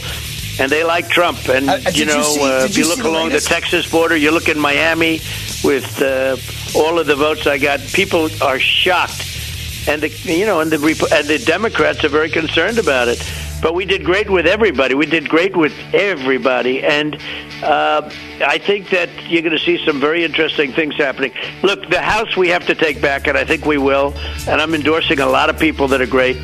and 0.61 0.69
they 0.71 0.83
like 0.83 1.07
Trump. 1.09 1.47
And 1.49 1.69
Uh, 1.69 1.73
uh, 1.73 1.77
you 1.77 1.83
did 1.83 1.97
you 1.99 2.05
know, 2.05 2.21
see- 2.23 2.41
uh, 2.43 2.65
if 2.65 2.77
you 2.77 2.83
you 2.83 2.89
look 2.89 2.99
the 2.99 3.07
along 3.09 3.27
latest? 3.29 3.47
the 3.47 3.53
Texas 3.55 3.89
border, 3.89 4.15
you 4.17 4.31
look 4.31 4.49
in 4.49 4.59
Miami 4.59 5.21
with 5.63 6.01
uh, 6.01 6.35
all 6.75 6.99
of 6.99 7.07
the 7.07 7.15
votes 7.15 7.45
I 7.47 7.57
got. 7.57 7.79
People 7.93 8.29
are 8.41 8.59
shocked, 8.59 9.48
and 9.89 10.01
the 10.01 10.09
you 10.09 10.45
know, 10.45 10.59
and 10.61 10.71
the 10.71 10.77
and 11.11 11.27
the 11.27 11.39
Democrats 11.39 12.03
are 12.03 12.09
very 12.09 12.29
concerned 12.29 12.77
about 12.77 13.07
it. 13.07 13.21
But 13.61 13.73
we 13.73 13.83
did 13.83 14.05
great 14.05 14.29
with 14.29 14.47
everybody. 14.47 14.93
We 14.95 15.05
did 15.05 15.27
great 15.27 15.57
with 15.57 15.73
everybody, 15.93 16.81
and 16.81 17.15
uh, 17.61 18.09
I 18.39 18.57
think 18.57 18.89
that 18.91 19.09
you're 19.29 19.41
going 19.41 19.57
to 19.57 19.59
see 19.59 19.83
some 19.85 19.99
very 19.99 20.23
interesting 20.23 20.71
things 20.71 20.95
happening. 20.95 21.33
Look, 21.61 21.89
the 21.89 22.01
House 22.01 22.37
we 22.37 22.47
have 22.49 22.65
to 22.67 22.75
take 22.75 23.01
back, 23.01 23.27
and 23.27 23.37
I 23.37 23.43
think 23.43 23.65
we 23.65 23.77
will. 23.77 24.13
And 24.47 24.61
I'm 24.61 24.73
endorsing 24.73 25.19
a 25.19 25.25
lot 25.27 25.49
of 25.49 25.59
people 25.59 25.89
that 25.89 25.99
are 25.99 26.07
great. 26.07 26.37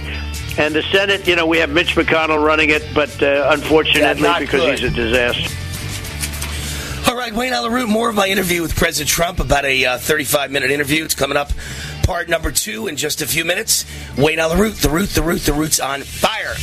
And 0.57 0.73
the 0.73 0.83
Senate, 0.83 1.27
you 1.27 1.35
know, 1.35 1.45
we 1.45 1.57
have 1.59 1.69
Mitch 1.69 1.95
McConnell 1.95 2.43
running 2.45 2.69
it, 2.69 2.85
but 2.93 3.21
uh, 3.21 3.49
unfortunately, 3.51 4.21
Yeah, 4.23 4.39
because 4.39 4.61
good. 4.61 4.79
he's 4.79 4.91
a 4.91 4.93
disaster. 4.93 5.49
All 7.07 7.15
right, 7.15 7.33
Wayne 7.33 7.53
Allyn 7.53 7.71
Root, 7.71 7.87
more 7.87 8.09
of 8.09 8.15
my 8.15 8.27
interview 8.27 8.61
with 8.61 8.75
President 8.75 9.09
Trump, 9.09 9.39
about 9.39 9.63
a 9.63 9.85
uh, 9.85 9.97
35 9.99 10.51
minute 10.51 10.71
interview. 10.71 11.05
It's 11.05 11.13
coming 11.13 11.37
up, 11.37 11.51
part 12.05 12.29
number 12.29 12.51
two, 12.51 12.87
in 12.87 12.95
just 12.95 13.21
a 13.21 13.27
few 13.27 13.43
minutes. 13.43 13.85
Wayne 14.17 14.39
Allyn 14.39 14.59
Root, 14.59 14.75
the 14.75 14.89
root, 14.89 15.09
the 15.09 15.23
root, 15.23 15.41
the 15.41 15.53
root's 15.53 15.79
on 15.79 16.01
fire. 16.01 16.55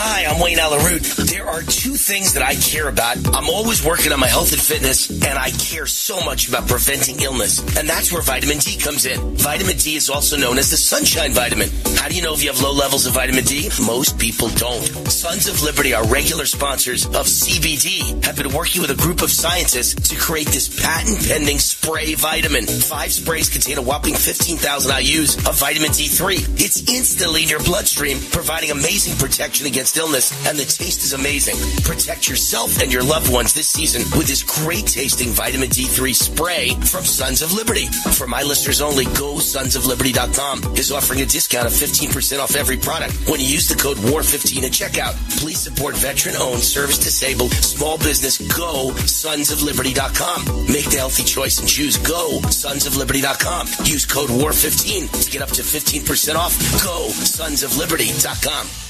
Hi, 0.00 0.32
I'm 0.32 0.40
Wayne 0.40 0.60
Allyn 0.60 0.84
Root. 0.86 1.02
There 1.26 1.44
are 1.44 1.60
two 1.60 1.94
things 1.94 2.34
that 2.34 2.42
I 2.44 2.54
care 2.54 2.86
about. 2.88 3.16
I'm 3.34 3.50
always 3.50 3.84
working 3.84 4.12
on 4.12 4.20
my 4.20 4.28
health 4.28 4.52
and 4.52 4.62
fitness, 4.62 5.10
and 5.10 5.36
I 5.36 5.50
care 5.50 5.86
so 5.86 6.20
much 6.20 6.48
about 6.48 6.68
preventing 6.68 7.20
illness. 7.20 7.58
And 7.76 7.88
that's 7.88 8.12
where 8.12 8.22
vitamin 8.22 8.58
D 8.58 8.76
comes 8.78 9.06
in. 9.06 9.18
Vitamin 9.36 9.76
D 9.76 9.96
is 9.96 10.08
also 10.08 10.36
known 10.36 10.56
as 10.56 10.70
the 10.70 10.76
sunshine 10.76 11.32
vitamin. 11.32 11.68
How 11.96 12.06
do 12.08 12.14
you 12.14 12.22
know 12.22 12.32
if 12.32 12.44
you 12.44 12.52
have 12.52 12.62
low 12.62 12.72
levels 12.72 13.06
of 13.06 13.14
vitamin 13.14 13.42
D? 13.42 13.70
Most 13.84 14.20
people 14.20 14.50
don't. 14.50 14.86
Sons 15.10 15.48
of 15.48 15.60
Liberty, 15.64 15.94
our 15.94 16.06
regular 16.06 16.46
sponsors 16.46 17.04
of 17.06 17.26
CBD, 17.26 18.24
have 18.24 18.36
been 18.36 18.52
working 18.52 18.80
with 18.80 18.92
a 18.92 19.02
group 19.02 19.20
of 19.20 19.32
scientists 19.32 20.10
to 20.10 20.14
create 20.14 20.46
this 20.46 20.68
patent 20.80 21.26
pending 21.26 21.58
spray 21.58 22.14
vitamin. 22.14 22.66
Five 22.68 23.12
sprays 23.12 23.50
contain 23.50 23.78
a 23.78 23.82
whopping 23.82 24.14
15,000 24.14 24.92
IUs 24.92 25.44
of 25.48 25.58
vitamin 25.58 25.90
D3. 25.90 26.62
It's 26.62 26.88
instantly 26.88 27.42
in 27.42 27.48
your 27.48 27.64
bloodstream, 27.64 28.20
providing 28.30 28.70
amazing 28.70 29.18
protection 29.18 29.66
against 29.66 29.87
illness, 29.96 30.32
and 30.46 30.58
the 30.58 30.64
taste 30.64 31.04
is 31.04 31.12
amazing. 31.12 31.56
Protect 31.84 32.28
yourself 32.28 32.82
and 32.82 32.92
your 32.92 33.02
loved 33.02 33.32
ones 33.32 33.54
this 33.54 33.68
season 33.68 34.02
with 34.18 34.26
this 34.26 34.42
great 34.42 34.86
tasting 34.86 35.30
vitamin 35.30 35.68
D3 35.68 36.14
spray 36.14 36.74
from 36.74 37.04
Sons 37.04 37.42
of 37.42 37.52
Liberty. 37.52 37.86
For 38.12 38.26
my 38.26 38.42
listeners 38.42 38.80
only, 38.80 39.04
go 39.16 39.38
GoSonsOfLiberty.com 39.38 40.76
is 40.76 40.90
offering 40.90 41.20
a 41.20 41.26
discount 41.26 41.66
of 41.66 41.72
15% 41.72 42.40
off 42.40 42.56
every 42.56 42.76
product 42.76 43.14
when 43.28 43.38
you 43.38 43.46
use 43.46 43.68
the 43.68 43.76
code 43.76 43.96
WAR15 43.98 44.64
at 44.64 44.72
checkout. 44.72 45.14
Please 45.38 45.60
support 45.60 45.96
veteran-owned, 45.96 46.60
service-disabled, 46.60 47.52
small 47.52 47.98
business. 47.98 48.38
Go 48.56 48.90
SonsOfLiberty.com. 48.92 50.66
Make 50.66 50.90
the 50.90 50.96
healthy 50.98 51.22
choice 51.22 51.60
and 51.60 51.68
choose 51.68 51.96
Go 51.98 52.40
SonsOfLiberty.com. 52.44 53.68
Use 53.84 54.04
code 54.06 54.30
WAR15 54.30 55.24
to 55.24 55.30
get 55.30 55.42
up 55.42 55.50
to 55.50 55.62
15% 55.62 56.34
off. 56.34 56.58
Go 56.82 57.08
SonsOfLiberty.com. 57.10 58.87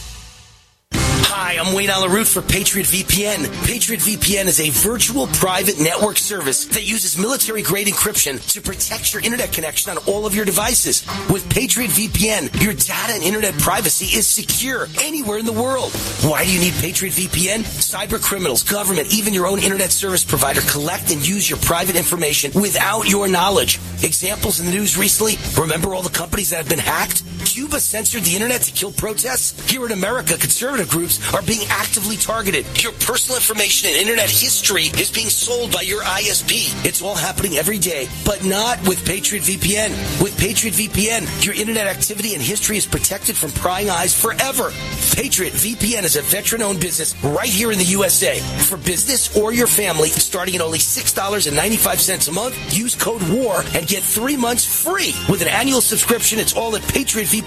Hi, 1.31 1.59
I'm 1.61 1.75
Wayne 1.75 1.91
Allyn 1.91 2.11
Root 2.11 2.27
for 2.27 2.41
Patriot 2.41 2.87
VPN. 2.87 3.45
Patriot 3.67 4.01
VPN 4.01 4.47
is 4.47 4.61
a 4.61 4.71
virtual 4.71 5.27
private 5.27 5.79
network 5.79 6.17
service 6.17 6.65
that 6.69 6.89
uses 6.89 7.19
military 7.19 7.61
grade 7.61 7.87
encryption 7.87 8.41
to 8.55 8.63
protect 8.63 9.13
your 9.13 9.23
internet 9.23 9.53
connection 9.53 9.91
on 9.91 9.99
all 10.07 10.25
of 10.25 10.35
your 10.35 10.47
devices. 10.47 11.05
With 11.29 11.47
Patriot 11.51 11.91
VPN, 11.91 12.63
your 12.63 12.73
data 12.73 13.13
and 13.13 13.23
internet 13.23 13.53
privacy 13.59 14.17
is 14.17 14.27
secure 14.27 14.89
anywhere 15.03 15.37
in 15.37 15.45
the 15.45 15.53
world. 15.53 15.93
Why 16.25 16.47
do 16.47 16.51
you 16.51 16.61
need 16.61 16.73
Patriot 16.81 17.13
VPN? 17.13 17.61
Cyber 17.61 18.21
criminals, 18.23 18.63
government, 18.63 19.13
even 19.13 19.35
your 19.35 19.47
own 19.47 19.59
internet 19.59 19.93
service 19.93 20.25
provider 20.25 20.63
collect 20.63 21.13
and 21.13 21.29
use 21.29 21.49
your 21.49 21.59
private 21.59 21.95
information 21.95 22.53
without 22.59 23.07
your 23.07 23.29
knowledge. 23.29 23.79
Examples 24.03 24.61
in 24.61 24.67
the 24.67 24.73
news 24.73 24.97
recently 24.97 25.35
remember 25.61 25.95
all 25.95 26.03
the 26.03 26.09
companies 26.09 26.49
that 26.51 26.57
have 26.57 26.71
been 26.71 26.79
hacked? 26.79 27.23
Cuba 27.59 27.81
censored 27.81 28.23
the 28.23 28.37
internet 28.37 28.63
to 28.63 28.71
kill 28.71 28.93
protests? 28.93 29.51
Here 29.69 29.85
in 29.85 29.91
America, 29.91 30.39
conservative 30.39 30.89
groups 30.89 31.19
are 31.35 31.43
being 31.43 31.67
actively 31.71 32.17
targeted. 32.17 32.65
Your 32.81 32.93
personal 32.93 33.35
information 33.35 33.89
and 33.91 33.99
internet 33.99 34.31
history 34.31 34.85
is 34.95 35.11
being 35.11 35.29
sold 35.29 35.73
by 35.73 35.81
your 35.81 36.01
ISP. 36.03 36.71
It's 36.87 37.03
all 37.03 37.17
happening 37.17 37.57
every 37.57 37.81
day, 37.81 38.07
but 38.25 38.45
not 38.45 38.81
with 38.87 39.05
Patriot 39.05 39.43
VPN. 39.43 39.91
With 40.23 40.39
Patriot 40.39 40.75
VPN, 40.75 41.45
your 41.45 41.57
internet 41.57 41.89
activity 41.89 42.35
and 42.35 42.41
history 42.41 42.77
is 42.77 42.87
protected 42.87 43.37
from 43.37 43.51
prying 43.51 43.91
eyes 43.91 44.15
forever. 44.15 44.71
Patriot 45.17 45.53
VPN 45.55 46.05
is 46.05 46.15
a 46.15 46.23
veteran-owned 46.23 46.79
business 46.79 47.21
right 47.25 47.49
here 47.49 47.73
in 47.73 47.79
the 47.79 47.85
USA. 47.87 48.39
For 48.39 48.77
business 48.77 49.37
or 49.37 49.53
your 49.53 49.67
family, 49.67 50.11
starting 50.11 50.55
at 50.55 50.61
only 50.61 50.79
$6.95 50.79 52.29
a 52.29 52.33
month, 52.33 52.55
use 52.79 52.95
code 52.95 53.23
WAR 53.29 53.65
and 53.75 53.85
get 53.85 54.05
three 54.05 54.37
months 54.37 54.65
free. 54.65 55.13
With 55.29 55.43
an 55.43 55.49
annual 55.49 55.81
subscription, 55.81 56.39
it's 56.39 56.55
all 56.55 56.77
at 56.77 56.83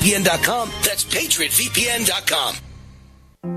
patriotvpn.com. 0.02 0.70
That's 0.82 1.04
patriotvpn.com. 1.04 2.56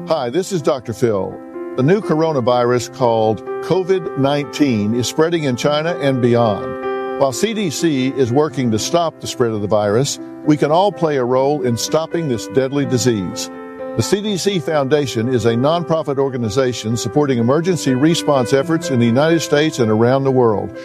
Hi, 0.08 0.30
this 0.30 0.52
is 0.52 0.62
Dr. 0.62 0.92
Phil. 0.92 1.30
The 1.76 1.82
new 1.82 2.00
coronavirus 2.00 2.94
called 2.94 3.42
COVID 3.64 4.18
19 4.18 4.94
is 4.94 5.08
spreading 5.08 5.44
in 5.44 5.56
China 5.56 5.98
and 5.98 6.20
beyond. 6.20 6.84
While 7.20 7.32
CDC 7.32 8.16
is 8.16 8.30
working 8.30 8.70
to 8.72 8.78
stop 8.78 9.20
the 9.20 9.26
spread 9.26 9.52
of 9.52 9.62
the 9.62 9.68
virus, 9.68 10.18
we 10.44 10.56
can 10.56 10.70
all 10.70 10.92
play 10.92 11.16
a 11.16 11.24
role 11.24 11.62
in 11.62 11.76
stopping 11.76 12.28
this 12.28 12.46
deadly 12.48 12.84
disease. 12.84 13.48
The 13.48 14.02
CDC 14.02 14.62
Foundation 14.62 15.28
is 15.28 15.46
a 15.46 15.54
nonprofit 15.54 16.18
organization 16.18 16.96
supporting 16.96 17.38
emergency 17.38 17.94
response 17.94 18.52
efforts 18.52 18.90
in 18.90 18.98
the 18.98 19.06
United 19.06 19.40
States 19.40 19.78
and 19.78 19.90
around 19.90 20.24
the 20.24 20.32
world. 20.32 20.76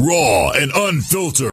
Raw 0.00 0.50
and 0.52 0.72
unfiltered. 0.74 1.52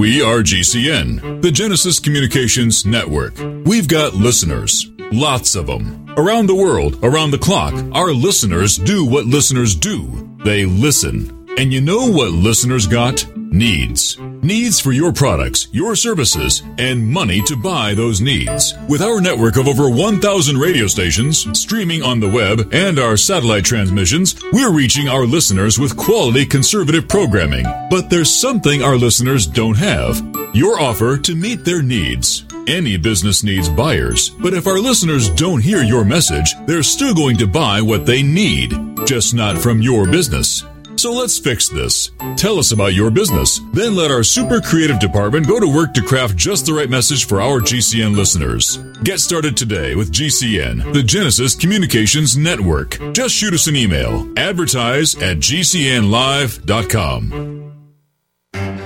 We 0.00 0.22
are 0.22 0.38
GCN, 0.38 1.42
the 1.42 1.50
Genesis 1.50 1.98
Communications 1.98 2.86
Network. 2.86 3.34
We've 3.66 3.86
got 3.86 4.14
listeners, 4.14 4.90
lots 5.12 5.54
of 5.54 5.66
them. 5.66 6.06
Around 6.16 6.46
the 6.46 6.54
world, 6.54 6.98
around 7.02 7.32
the 7.32 7.38
clock, 7.38 7.74
our 7.92 8.10
listeners 8.10 8.78
do 8.78 9.04
what 9.04 9.26
listeners 9.26 9.74
do. 9.74 10.38
They 10.42 10.64
listen. 10.64 11.46
And 11.58 11.70
you 11.70 11.82
know 11.82 12.10
what 12.10 12.30
listeners 12.30 12.86
got? 12.86 13.26
Needs. 13.52 14.16
Needs 14.42 14.78
for 14.78 14.92
your 14.92 15.12
products, 15.12 15.66
your 15.72 15.96
services, 15.96 16.62
and 16.78 17.04
money 17.04 17.42
to 17.42 17.56
buy 17.56 17.94
those 17.94 18.20
needs. 18.20 18.74
With 18.88 19.02
our 19.02 19.20
network 19.20 19.56
of 19.56 19.66
over 19.66 19.90
1,000 19.90 20.56
radio 20.56 20.86
stations, 20.86 21.58
streaming 21.58 22.00
on 22.00 22.20
the 22.20 22.28
web, 22.28 22.72
and 22.72 23.00
our 23.00 23.16
satellite 23.16 23.64
transmissions, 23.64 24.40
we're 24.52 24.72
reaching 24.72 25.08
our 25.08 25.26
listeners 25.26 25.80
with 25.80 25.96
quality 25.96 26.46
conservative 26.46 27.08
programming. 27.08 27.64
But 27.90 28.08
there's 28.08 28.32
something 28.32 28.84
our 28.84 28.96
listeners 28.96 29.48
don't 29.48 29.76
have. 29.76 30.24
Your 30.54 30.80
offer 30.80 31.16
to 31.18 31.34
meet 31.34 31.64
their 31.64 31.82
needs. 31.82 32.44
Any 32.68 32.96
business 32.98 33.42
needs 33.42 33.68
buyers, 33.68 34.30
but 34.30 34.54
if 34.54 34.68
our 34.68 34.78
listeners 34.78 35.28
don't 35.28 35.60
hear 35.60 35.82
your 35.82 36.04
message, 36.04 36.54
they're 36.66 36.84
still 36.84 37.14
going 37.14 37.36
to 37.38 37.48
buy 37.48 37.80
what 37.80 38.06
they 38.06 38.22
need, 38.22 38.72
just 39.06 39.34
not 39.34 39.58
from 39.58 39.82
your 39.82 40.06
business. 40.06 40.64
So 41.00 41.12
let's 41.14 41.38
fix 41.38 41.66
this. 41.66 42.10
Tell 42.36 42.58
us 42.58 42.72
about 42.72 42.92
your 42.92 43.10
business. 43.10 43.58
Then 43.72 43.96
let 43.96 44.10
our 44.10 44.22
super 44.22 44.60
creative 44.60 44.98
department 44.98 45.48
go 45.48 45.58
to 45.58 45.66
work 45.66 45.94
to 45.94 46.02
craft 46.02 46.36
just 46.36 46.66
the 46.66 46.74
right 46.74 46.90
message 46.90 47.24
for 47.24 47.40
our 47.40 47.58
GCN 47.58 48.14
listeners. 48.14 48.76
Get 49.02 49.18
started 49.18 49.56
today 49.56 49.94
with 49.94 50.12
GCN, 50.12 50.92
the 50.92 51.02
Genesis 51.02 51.54
Communications 51.54 52.36
Network. 52.36 52.98
Just 53.14 53.34
shoot 53.34 53.54
us 53.54 53.66
an 53.66 53.76
email. 53.76 54.30
Advertise 54.36 55.14
at 55.22 55.38
gcnlive.com. 55.38 57.69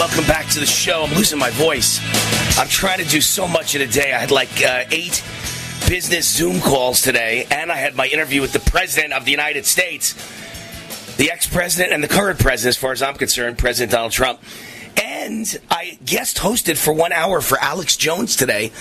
welcome 0.00 0.24
back 0.24 0.48
to 0.48 0.58
the 0.58 0.64
show. 0.64 1.04
I'm 1.04 1.14
losing 1.14 1.38
my 1.38 1.50
voice. 1.50 2.00
I'm 2.58 2.68
trying 2.68 3.00
to 3.00 3.04
do 3.04 3.20
so 3.20 3.46
much 3.46 3.74
in 3.74 3.82
a 3.82 3.86
day. 3.86 4.14
I 4.14 4.18
had 4.18 4.30
like 4.30 4.64
uh, 4.64 4.84
eight 4.90 5.22
business 5.90 6.26
Zoom 6.26 6.58
calls 6.62 7.02
today, 7.02 7.46
and 7.50 7.70
I 7.70 7.76
had 7.76 7.94
my 7.94 8.06
interview 8.06 8.40
with 8.40 8.54
the 8.54 8.60
President 8.60 9.12
of 9.12 9.26
the 9.26 9.30
United 9.30 9.66
States, 9.66 10.14
the 11.18 11.30
ex 11.30 11.46
president 11.46 11.92
and 11.92 12.02
the 12.02 12.08
current 12.08 12.38
president, 12.38 12.76
as 12.76 12.80
far 12.80 12.92
as 12.92 13.02
I'm 13.02 13.14
concerned, 13.16 13.58
President 13.58 13.92
Donald 13.92 14.12
Trump. 14.12 14.40
And 14.96 15.60
I 15.70 15.98
guest 16.02 16.38
hosted 16.38 16.78
for 16.78 16.94
one 16.94 17.12
hour 17.12 17.42
for 17.42 17.58
Alex 17.58 17.94
Jones 17.98 18.36
today. 18.36 18.72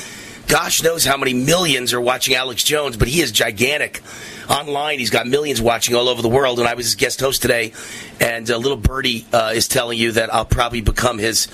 Gosh 0.49 0.81
knows 0.81 1.05
how 1.05 1.15
many 1.15 1.35
millions 1.35 1.93
are 1.93 2.01
watching 2.01 2.33
Alex 2.33 2.63
Jones, 2.63 2.97
but 2.97 3.07
he 3.07 3.21
is 3.21 3.31
gigantic 3.31 4.01
online. 4.49 4.97
He's 4.97 5.11
got 5.11 5.27
millions 5.27 5.61
watching 5.61 5.93
all 5.93 6.09
over 6.09 6.23
the 6.23 6.27
world. 6.27 6.57
And 6.57 6.67
I 6.67 6.73
was 6.73 6.87
his 6.87 6.95
guest 6.95 7.19
host 7.19 7.43
today, 7.43 7.71
and 8.19 8.49
uh, 8.49 8.57
little 8.57 8.75
birdie 8.75 9.27
uh, 9.31 9.51
is 9.53 9.67
telling 9.67 9.99
you 9.99 10.13
that 10.13 10.33
I'll 10.33 10.45
probably 10.45 10.81
become 10.81 11.19
his 11.19 11.47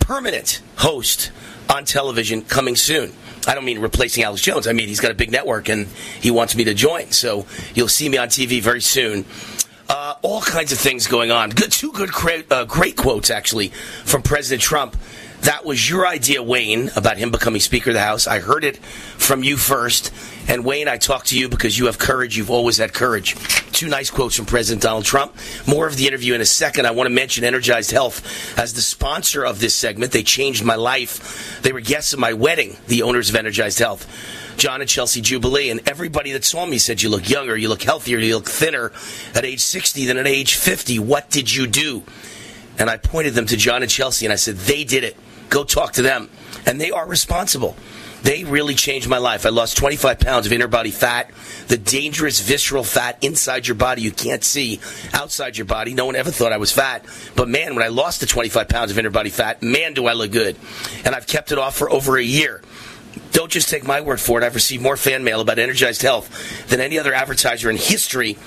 permanent 0.00 0.60
host 0.76 1.32
on 1.70 1.86
television 1.86 2.42
coming 2.42 2.76
soon. 2.76 3.14
I 3.48 3.54
don't 3.54 3.64
mean 3.64 3.78
replacing 3.78 4.22
Alex 4.22 4.42
Jones. 4.42 4.66
I 4.66 4.74
mean 4.74 4.86
he's 4.86 5.00
got 5.00 5.10
a 5.10 5.14
big 5.14 5.32
network 5.32 5.70
and 5.70 5.86
he 6.20 6.30
wants 6.30 6.54
me 6.54 6.64
to 6.64 6.74
join. 6.74 7.12
So 7.12 7.46
you'll 7.74 7.88
see 7.88 8.06
me 8.06 8.18
on 8.18 8.28
TV 8.28 8.60
very 8.60 8.82
soon. 8.82 9.24
Uh, 9.88 10.14
all 10.20 10.42
kinds 10.42 10.72
of 10.72 10.78
things 10.78 11.06
going 11.06 11.30
on. 11.30 11.48
Good, 11.50 11.72
two 11.72 11.90
good, 11.92 12.10
uh, 12.50 12.64
great 12.66 12.96
quotes 12.96 13.30
actually 13.30 13.68
from 14.04 14.20
President 14.20 14.60
Trump 14.60 14.94
that 15.46 15.64
was 15.64 15.88
your 15.88 16.06
idea, 16.06 16.42
Wayne, 16.42 16.90
about 16.96 17.18
him 17.18 17.30
becoming 17.30 17.60
Speaker 17.60 17.90
of 17.90 17.94
the 17.94 18.00
House. 18.00 18.26
I 18.26 18.40
heard 18.40 18.64
it 18.64 18.78
from 18.78 19.44
you 19.44 19.56
first. 19.56 20.12
And 20.48 20.64
Wayne, 20.64 20.88
I 20.88 20.96
talked 20.96 21.28
to 21.28 21.38
you 21.38 21.48
because 21.48 21.78
you 21.78 21.86
have 21.86 21.98
courage. 21.98 22.36
You've 22.36 22.50
always 22.50 22.78
had 22.78 22.92
courage. 22.92 23.36
Two 23.70 23.86
nice 23.86 24.10
quotes 24.10 24.34
from 24.34 24.46
President 24.46 24.82
Donald 24.82 25.04
Trump. 25.04 25.36
More 25.64 25.86
of 25.86 25.96
the 25.96 26.08
interview 26.08 26.34
in 26.34 26.40
a 26.40 26.46
second. 26.46 26.86
I 26.86 26.90
want 26.90 27.06
to 27.06 27.14
mention 27.14 27.44
Energized 27.44 27.92
Health 27.92 28.58
as 28.58 28.74
the 28.74 28.80
sponsor 28.80 29.44
of 29.44 29.60
this 29.60 29.72
segment. 29.72 30.10
They 30.10 30.24
changed 30.24 30.64
my 30.64 30.74
life. 30.74 31.62
They 31.62 31.72
were 31.72 31.80
guests 31.80 32.12
at 32.12 32.18
my 32.18 32.32
wedding, 32.32 32.76
the 32.88 33.02
owners 33.02 33.30
of 33.30 33.36
Energized 33.36 33.78
Health. 33.78 34.04
John 34.56 34.80
and 34.80 34.90
Chelsea 34.90 35.20
Jubilee, 35.20 35.70
and 35.70 35.80
everybody 35.88 36.32
that 36.32 36.44
saw 36.44 36.66
me 36.66 36.78
said, 36.78 37.02
You 37.02 37.08
look 37.08 37.30
younger, 37.30 37.56
you 37.56 37.68
look 37.68 37.82
healthier, 37.82 38.18
you 38.18 38.34
look 38.34 38.48
thinner 38.48 38.90
at 39.34 39.44
age 39.44 39.60
60 39.60 40.06
than 40.06 40.16
at 40.16 40.26
age 40.26 40.54
50. 40.56 40.98
What 40.98 41.30
did 41.30 41.54
you 41.54 41.68
do? 41.68 42.02
And 42.78 42.90
I 42.90 42.96
pointed 42.96 43.34
them 43.34 43.46
to 43.46 43.56
John 43.56 43.82
and 43.82 43.90
Chelsea, 43.90 44.26
and 44.26 44.32
I 44.32 44.36
said, 44.36 44.56
They 44.56 44.82
did 44.82 45.04
it. 45.04 45.16
Go 45.48 45.64
talk 45.64 45.92
to 45.94 46.02
them. 46.02 46.30
And 46.66 46.80
they 46.80 46.90
are 46.90 47.06
responsible. 47.06 47.76
They 48.22 48.42
really 48.42 48.74
changed 48.74 49.08
my 49.08 49.18
life. 49.18 49.46
I 49.46 49.50
lost 49.50 49.76
25 49.76 50.18
pounds 50.18 50.46
of 50.46 50.52
inner 50.52 50.66
body 50.66 50.90
fat, 50.90 51.30
the 51.68 51.76
dangerous 51.76 52.40
visceral 52.40 52.82
fat 52.82 53.22
inside 53.22 53.68
your 53.68 53.76
body 53.76 54.02
you 54.02 54.10
can't 54.10 54.42
see 54.42 54.80
outside 55.12 55.56
your 55.56 55.66
body. 55.66 55.94
No 55.94 56.06
one 56.06 56.16
ever 56.16 56.32
thought 56.32 56.52
I 56.52 56.56
was 56.56 56.72
fat. 56.72 57.04
But 57.36 57.48
man, 57.48 57.76
when 57.76 57.84
I 57.84 57.88
lost 57.88 58.20
the 58.20 58.26
25 58.26 58.68
pounds 58.68 58.90
of 58.90 58.98
inner 58.98 59.10
body 59.10 59.30
fat, 59.30 59.62
man, 59.62 59.94
do 59.94 60.06
I 60.06 60.14
look 60.14 60.32
good. 60.32 60.56
And 61.04 61.14
I've 61.14 61.28
kept 61.28 61.52
it 61.52 61.58
off 61.58 61.76
for 61.76 61.88
over 61.88 62.16
a 62.16 62.22
year. 62.22 62.62
Don't 63.30 63.50
just 63.50 63.68
take 63.68 63.84
my 63.84 64.00
word 64.00 64.20
for 64.20 64.40
it. 64.40 64.44
I've 64.44 64.54
received 64.54 64.82
more 64.82 64.96
fan 64.96 65.22
mail 65.22 65.40
about 65.40 65.58
Energized 65.58 66.02
Health 66.02 66.66
than 66.68 66.80
any 66.80 66.98
other 66.98 67.14
advertiser 67.14 67.70
in 67.70 67.76
history 67.76 68.38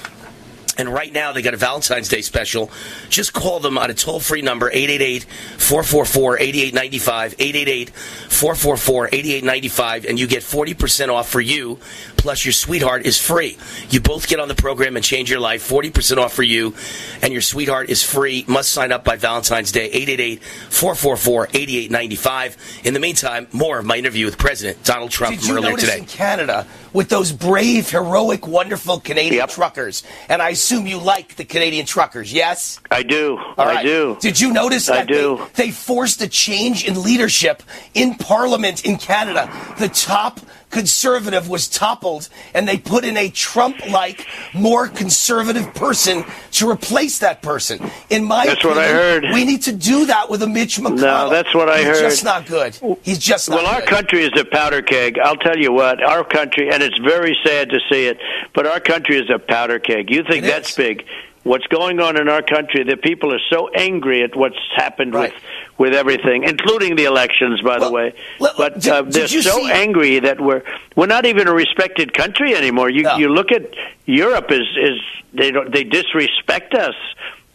and 0.79 0.91
right 0.91 1.11
now, 1.13 1.33
they 1.33 1.41
got 1.41 1.53
a 1.53 1.57
Valentine's 1.57 2.07
Day 2.07 2.21
special. 2.21 2.71
Just 3.09 3.33
call 3.33 3.59
them 3.59 3.77
on 3.77 3.91
a 3.91 3.93
toll 3.93 4.19
free 4.19 4.41
number, 4.41 4.69
888 4.71 5.23
444 5.57 6.39
8895, 6.39 7.35
888 7.37 7.89
444 7.89 9.07
8895, 9.11 10.05
and 10.05 10.19
you 10.19 10.25
get 10.25 10.41
40% 10.41 11.09
off 11.09 11.29
for 11.29 11.41
you, 11.41 11.77
plus 12.15 12.45
your 12.45 12.53
sweetheart 12.53 13.05
is 13.05 13.19
free. 13.19 13.57
You 13.89 13.99
both 13.99 14.27
get 14.27 14.39
on 14.39 14.47
the 14.47 14.55
program 14.55 14.95
and 14.95 15.03
change 15.03 15.29
your 15.29 15.39
life. 15.41 15.67
40% 15.67 16.17
off 16.17 16.33
for 16.33 16.43
you, 16.43 16.73
and 17.21 17.33
your 17.33 17.41
sweetheart 17.41 17.89
is 17.89 18.01
free. 18.03 18.45
Must 18.47 18.71
sign 18.71 18.91
up 18.91 19.03
by 19.03 19.17
Valentine's 19.17 19.71
Day, 19.71 19.85
888 19.87 20.43
444 20.43 21.47
8895. 21.53 22.57
In 22.85 22.93
the 22.93 22.99
meantime, 22.99 23.47
more 23.51 23.79
of 23.79 23.85
my 23.85 23.97
interview 23.97 24.25
with 24.25 24.37
President 24.37 24.83
Donald 24.85 25.11
Trump 25.11 25.35
Did 25.35 25.45
from 25.45 25.57
you 25.57 25.63
earlier 25.63 25.77
today. 25.77 25.97
in 25.99 26.05
Canada 26.05 26.65
with 26.93 27.09
those 27.09 27.31
brave, 27.31 27.89
heroic, 27.89 28.47
wonderful 28.47 28.99
Canadian 28.99 29.35
Yep. 29.35 29.49
truckers, 29.49 30.03
and 30.27 30.41
I 30.41 30.49
assume 30.49 30.87
you 30.87 30.99
like 30.99 31.35
the 31.35 31.45
Canadian 31.45 31.85
truckers, 31.85 32.31
yes? 32.33 32.79
I 32.91 33.03
do. 33.03 33.37
I 33.57 33.83
do. 33.83 34.17
Did 34.19 34.39
you 34.39 34.51
notice 34.53 34.89
I 34.89 34.97
that 34.97 35.07
do. 35.07 35.45
They, 35.55 35.65
they 35.65 35.71
forced 35.71 36.21
a 36.21 36.27
change 36.27 36.85
in 36.85 37.01
leadership 37.03 37.63
in 37.93 38.15
Parliament 38.15 38.85
in 38.85 38.97
Canada? 38.97 39.49
The 39.77 39.89
top 39.89 40.39
conservative 40.69 41.49
was 41.49 41.67
toppled, 41.67 42.29
and 42.53 42.67
they 42.67 42.77
put 42.77 43.03
in 43.03 43.17
a 43.17 43.29
Trump-like, 43.29 44.25
more 44.53 44.87
conservative 44.87 45.73
person 45.73 46.23
to 46.51 46.69
replace 46.69 47.19
that 47.19 47.41
person. 47.41 47.79
In 48.09 48.23
my 48.23 48.45
That's 48.45 48.63
what 48.63 48.77
I 48.77 48.85
opinion, 48.85 49.23
heard. 49.23 49.33
We 49.33 49.45
need 49.45 49.63
to 49.63 49.71
do 49.71 50.05
that 50.05 50.29
with 50.29 50.43
a 50.43 50.47
Mitch 50.47 50.77
McConnell. 50.77 50.99
No, 51.01 51.29
that's 51.29 51.53
what 51.55 51.69
I 51.69 51.79
He's 51.79 51.87
heard. 51.87 52.01
just 52.01 52.23
not 52.23 52.45
good. 52.45 52.77
He's 53.01 53.19
just 53.19 53.49
not 53.49 53.63
Well, 53.63 53.67
our 53.73 53.79
good. 53.81 53.89
country 53.89 54.23
is 54.23 54.31
a 54.39 54.45
powder 54.45 54.81
keg. 54.81 55.17
I'll 55.19 55.35
tell 55.37 55.57
you 55.57 55.71
what, 55.71 56.01
our 56.03 56.23
country, 56.23 56.69
and 56.71 56.83
it's 56.83 56.97
very 56.99 57.37
sad 57.45 57.69
to 57.69 57.79
see 57.91 58.05
it, 58.07 58.19
but 58.53 58.65
our 58.67 58.79
country 58.79 59.17
is 59.17 59.29
a 59.33 59.39
powder 59.39 59.79
keg. 59.79 60.09
You 60.09 60.23
think 60.23 60.43
It 60.43 60.47
that's 60.47 60.69
is. 60.71 60.75
big? 60.75 61.05
What's 61.43 61.65
going 61.67 61.99
on 61.99 62.19
in 62.19 62.27
our 62.27 62.41
country? 62.41 62.83
The 62.83 62.97
people 62.97 63.33
are 63.33 63.39
so 63.49 63.69
angry 63.69 64.23
at 64.23 64.35
what's 64.35 64.57
happened 64.75 65.13
Right. 65.13 65.33
with 65.33 65.41
with 65.79 65.93
everything, 65.93 66.43
including 66.43 66.95
the 66.97 67.05
elections, 67.05 67.61
by 67.61 67.75
the 67.79 67.85
Well, 67.85 67.93
way. 67.93 68.13
let- 68.39 68.57
but 68.57 68.79
did- 68.81 68.91
uh, 68.93 69.01
they're 69.03 69.27
so 69.27 69.39
see- 69.57 69.71
angry 69.71 70.19
that 70.19 70.39
we're 70.39 70.61
we're 70.95 71.07
not 71.07 71.25
even 71.25 71.47
a 71.47 71.53
respected 71.53 72.13
country 72.13 72.53
anymore. 72.55 72.89
You 72.89 73.03
No. 73.03 73.17
you 73.17 73.29
look 73.29 73.51
at 73.51 73.63
Europe 74.05 74.51
is 74.51 74.67
is 74.89 74.99
they 75.33 75.49
don't 75.51 75.71
they 75.71 75.83
disrespect 75.85 76.75
us. 76.75 76.95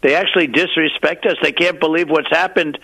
They 0.01 0.15
actually 0.15 0.47
disrespect 0.47 1.25
us. 1.25 1.37
They 1.41 1.51
can't 1.51 1.79
believe 1.79 2.09
what's 2.09 2.29
happened. 2.29 2.77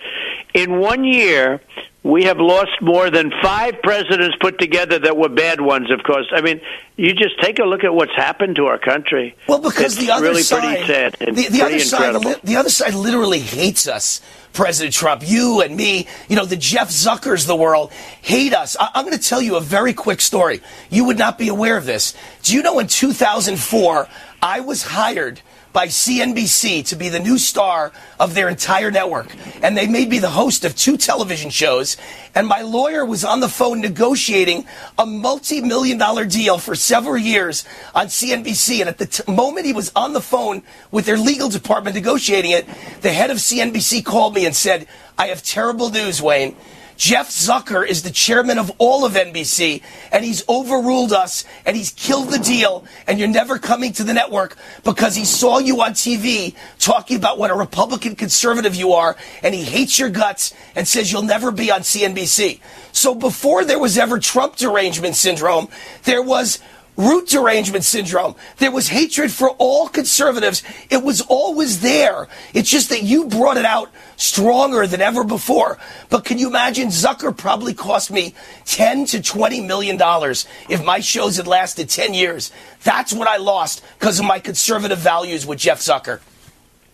In 0.54 0.78
one 0.78 1.04
year, 1.04 1.60
we 2.04 2.24
have 2.24 2.38
lost 2.38 2.70
more 2.80 3.10
than 3.10 3.32
five 3.42 3.80
presidents 3.82 4.36
put 4.40 4.58
together 4.58 4.98
that 4.98 5.16
were 5.16 5.28
bad 5.28 5.60
ones, 5.60 5.90
of 5.90 6.02
course. 6.02 6.26
I 6.34 6.40
mean, 6.40 6.60
you 6.96 7.14
just 7.14 7.40
take 7.40 7.60
a 7.60 7.64
look 7.64 7.84
at 7.84 7.94
what's 7.94 8.14
happened 8.16 8.56
to 8.56 8.66
our 8.66 8.78
country. 8.78 9.36
Well, 9.46 9.60
because 9.60 9.96
it's 9.96 10.06
the 10.06 10.10
other 10.12 10.26
really 10.26 10.42
side, 10.42 10.62
pretty 10.62 10.86
sad. 10.86 11.16
It's 11.20 11.36
the, 11.36 11.58
the 11.58 11.62
other 11.64 11.78
side, 11.78 12.14
incredible. 12.14 12.40
the 12.42 12.56
other 12.56 12.70
side 12.70 12.94
literally 12.94 13.38
hates 13.38 13.86
us. 13.86 14.20
President 14.52 14.92
Trump, 14.94 15.22
you 15.24 15.62
and 15.62 15.74
me, 15.76 16.06
you 16.28 16.36
know, 16.36 16.44
the 16.44 16.56
Jeff 16.56 16.90
Zuckers 16.90 17.42
of 17.42 17.46
the 17.46 17.56
world 17.56 17.90
hate 18.20 18.52
us. 18.52 18.76
I- 18.78 18.90
I'm 18.94 19.06
going 19.06 19.16
to 19.16 19.24
tell 19.28 19.40
you 19.40 19.56
a 19.56 19.60
very 19.60 19.94
quick 19.94 20.20
story. 20.20 20.60
You 20.90 21.04
would 21.04 21.18
not 21.18 21.38
be 21.38 21.48
aware 21.48 21.76
of 21.76 21.86
this. 21.86 22.14
Do 22.42 22.54
you 22.54 22.62
know 22.62 22.78
in 22.78 22.86
2004, 22.88 24.08
I 24.42 24.60
was 24.60 24.82
hired 24.82 25.40
by 25.72 25.86
CNBC 25.86 26.86
to 26.88 26.96
be 26.96 27.08
the 27.08 27.18
new 27.20 27.38
star 27.38 27.92
of 28.20 28.34
their 28.34 28.48
entire 28.48 28.90
network. 28.90 29.28
And 29.62 29.76
they 29.76 29.86
made 29.86 30.08
me 30.08 30.18
the 30.18 30.30
host 30.30 30.64
of 30.64 30.76
two 30.76 30.96
television 30.96 31.50
shows. 31.50 31.96
And 32.34 32.46
my 32.46 32.62
lawyer 32.62 33.04
was 33.04 33.24
on 33.24 33.40
the 33.40 33.48
phone 33.48 33.80
negotiating 33.80 34.66
a 34.98 35.06
multi 35.06 35.60
million 35.60 35.98
dollar 35.98 36.24
deal 36.24 36.58
for 36.58 36.74
several 36.74 37.18
years 37.18 37.64
on 37.94 38.06
CNBC. 38.06 38.80
And 38.80 38.88
at 38.88 38.98
the 38.98 39.06
t- 39.06 39.32
moment 39.32 39.66
he 39.66 39.72
was 39.72 39.92
on 39.96 40.12
the 40.12 40.20
phone 40.20 40.62
with 40.90 41.06
their 41.06 41.18
legal 41.18 41.48
department 41.48 41.96
negotiating 41.96 42.50
it, 42.50 42.66
the 43.00 43.12
head 43.12 43.30
of 43.30 43.38
CNBC 43.38 44.04
called 44.04 44.34
me 44.34 44.46
and 44.46 44.54
said, 44.54 44.86
I 45.18 45.26
have 45.26 45.42
terrible 45.42 45.90
news, 45.90 46.20
Wayne. 46.20 46.56
Jeff 46.96 47.28
Zucker 47.30 47.86
is 47.86 48.02
the 48.02 48.10
chairman 48.10 48.58
of 48.58 48.70
all 48.78 49.04
of 49.04 49.12
NBC, 49.12 49.82
and 50.10 50.24
he's 50.24 50.46
overruled 50.48 51.12
us, 51.12 51.44
and 51.64 51.76
he's 51.76 51.90
killed 51.90 52.30
the 52.30 52.38
deal, 52.38 52.84
and 53.06 53.18
you're 53.18 53.28
never 53.28 53.58
coming 53.58 53.92
to 53.94 54.04
the 54.04 54.14
network 54.14 54.56
because 54.84 55.16
he 55.16 55.24
saw 55.24 55.58
you 55.58 55.80
on 55.82 55.92
TV 55.92 56.54
talking 56.78 57.16
about 57.16 57.38
what 57.38 57.50
a 57.50 57.54
Republican 57.54 58.14
conservative 58.16 58.74
you 58.74 58.92
are, 58.92 59.16
and 59.42 59.54
he 59.54 59.62
hates 59.62 59.98
your 59.98 60.10
guts 60.10 60.54
and 60.74 60.86
says 60.86 61.10
you'll 61.10 61.22
never 61.22 61.50
be 61.50 61.70
on 61.70 61.80
CNBC. 61.80 62.60
So 62.92 63.14
before 63.14 63.64
there 63.64 63.78
was 63.78 63.96
ever 63.98 64.18
Trump 64.18 64.56
derangement 64.56 65.16
syndrome, 65.16 65.68
there 66.04 66.22
was 66.22 66.58
root 66.96 67.28
derangement 67.28 67.84
syndrome. 67.84 68.34
There 68.58 68.70
was 68.70 68.88
hatred 68.88 69.32
for 69.32 69.50
all 69.50 69.88
conservatives. 69.88 70.62
It 70.90 71.02
was 71.02 71.20
always 71.22 71.80
there. 71.80 72.28
It's 72.52 72.68
just 72.70 72.90
that 72.90 73.02
you 73.02 73.26
brought 73.26 73.56
it 73.56 73.64
out 73.64 73.90
stronger 74.16 74.86
than 74.86 75.00
ever 75.00 75.24
before. 75.24 75.78
But 76.10 76.24
can 76.24 76.38
you 76.38 76.48
imagine 76.48 76.88
Zucker 76.88 77.36
probably 77.36 77.74
cost 77.74 78.10
me 78.10 78.34
10 78.66 79.06
to 79.06 79.22
20 79.22 79.60
million 79.62 79.96
dollars 79.96 80.46
if 80.68 80.84
my 80.84 81.00
shows 81.00 81.36
had 81.38 81.46
lasted 81.46 81.88
10 81.88 82.14
years. 82.14 82.52
That's 82.84 83.12
what 83.12 83.26
I 83.28 83.38
lost 83.38 83.82
because 83.98 84.18
of 84.20 84.26
my 84.26 84.38
conservative 84.38 84.98
values 84.98 85.46
with 85.46 85.58
Jeff 85.58 85.78
Zucker. 85.80 86.20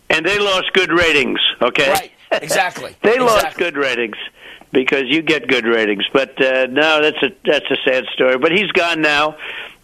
and 0.09 0.25
they 0.25 0.39
lost 0.39 0.71
good 0.73 0.91
ratings. 0.91 1.39
Okay, 1.61 1.89
Right. 1.91 2.11
Exactly. 2.31 2.95
they 3.03 3.19
lost 3.19 3.57
good 3.57 3.75
ratings 3.75 4.15
because 4.71 5.03
you 5.07 5.21
get 5.21 5.47
good 5.47 5.65
ratings. 5.65 6.05
But 6.13 6.39
uh, 6.41 6.67
no, 6.67 7.01
that's 7.01 7.21
a 7.23 7.29
that's 7.43 7.65
a 7.71 7.77
sad 7.83 8.05
story. 8.13 8.37
But 8.37 8.51
he's 8.51 8.71
gone 8.71 9.01
now. 9.01 9.35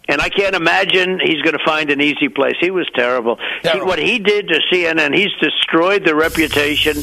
And 0.08 0.20
I 0.20 0.28
can't 0.28 0.54
imagine 0.54 1.18
he's 1.18 1.42
going 1.42 1.58
to 1.58 1.64
find 1.64 1.90
an 1.90 2.00
easy 2.00 2.28
place. 2.28 2.54
He 2.60 2.70
was 2.70 2.88
terrible. 2.94 3.38
He, 3.62 3.80
what 3.80 3.98
he 3.98 4.18
did 4.18 4.48
to 4.48 4.60
CNN, 4.72 5.16
he's 5.16 5.32
destroyed 5.40 6.04
the 6.04 6.14
reputation. 6.14 6.98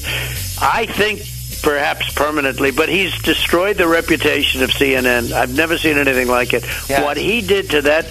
I 0.61 0.85
think 0.85 1.21
perhaps 1.61 2.13
permanently, 2.13 2.71
but 2.71 2.89
he's 2.89 3.17
destroyed 3.21 3.77
the 3.77 3.87
reputation 3.87 4.63
of 4.63 4.69
CNN. 4.69 5.31
I've 5.31 5.55
never 5.55 5.77
seen 5.77 5.97
anything 5.97 6.27
like 6.27 6.53
it. 6.53 6.65
Yeah. 6.89 7.03
What 7.03 7.17
he 7.17 7.41
did 7.41 7.71
to 7.71 7.81
that 7.83 8.05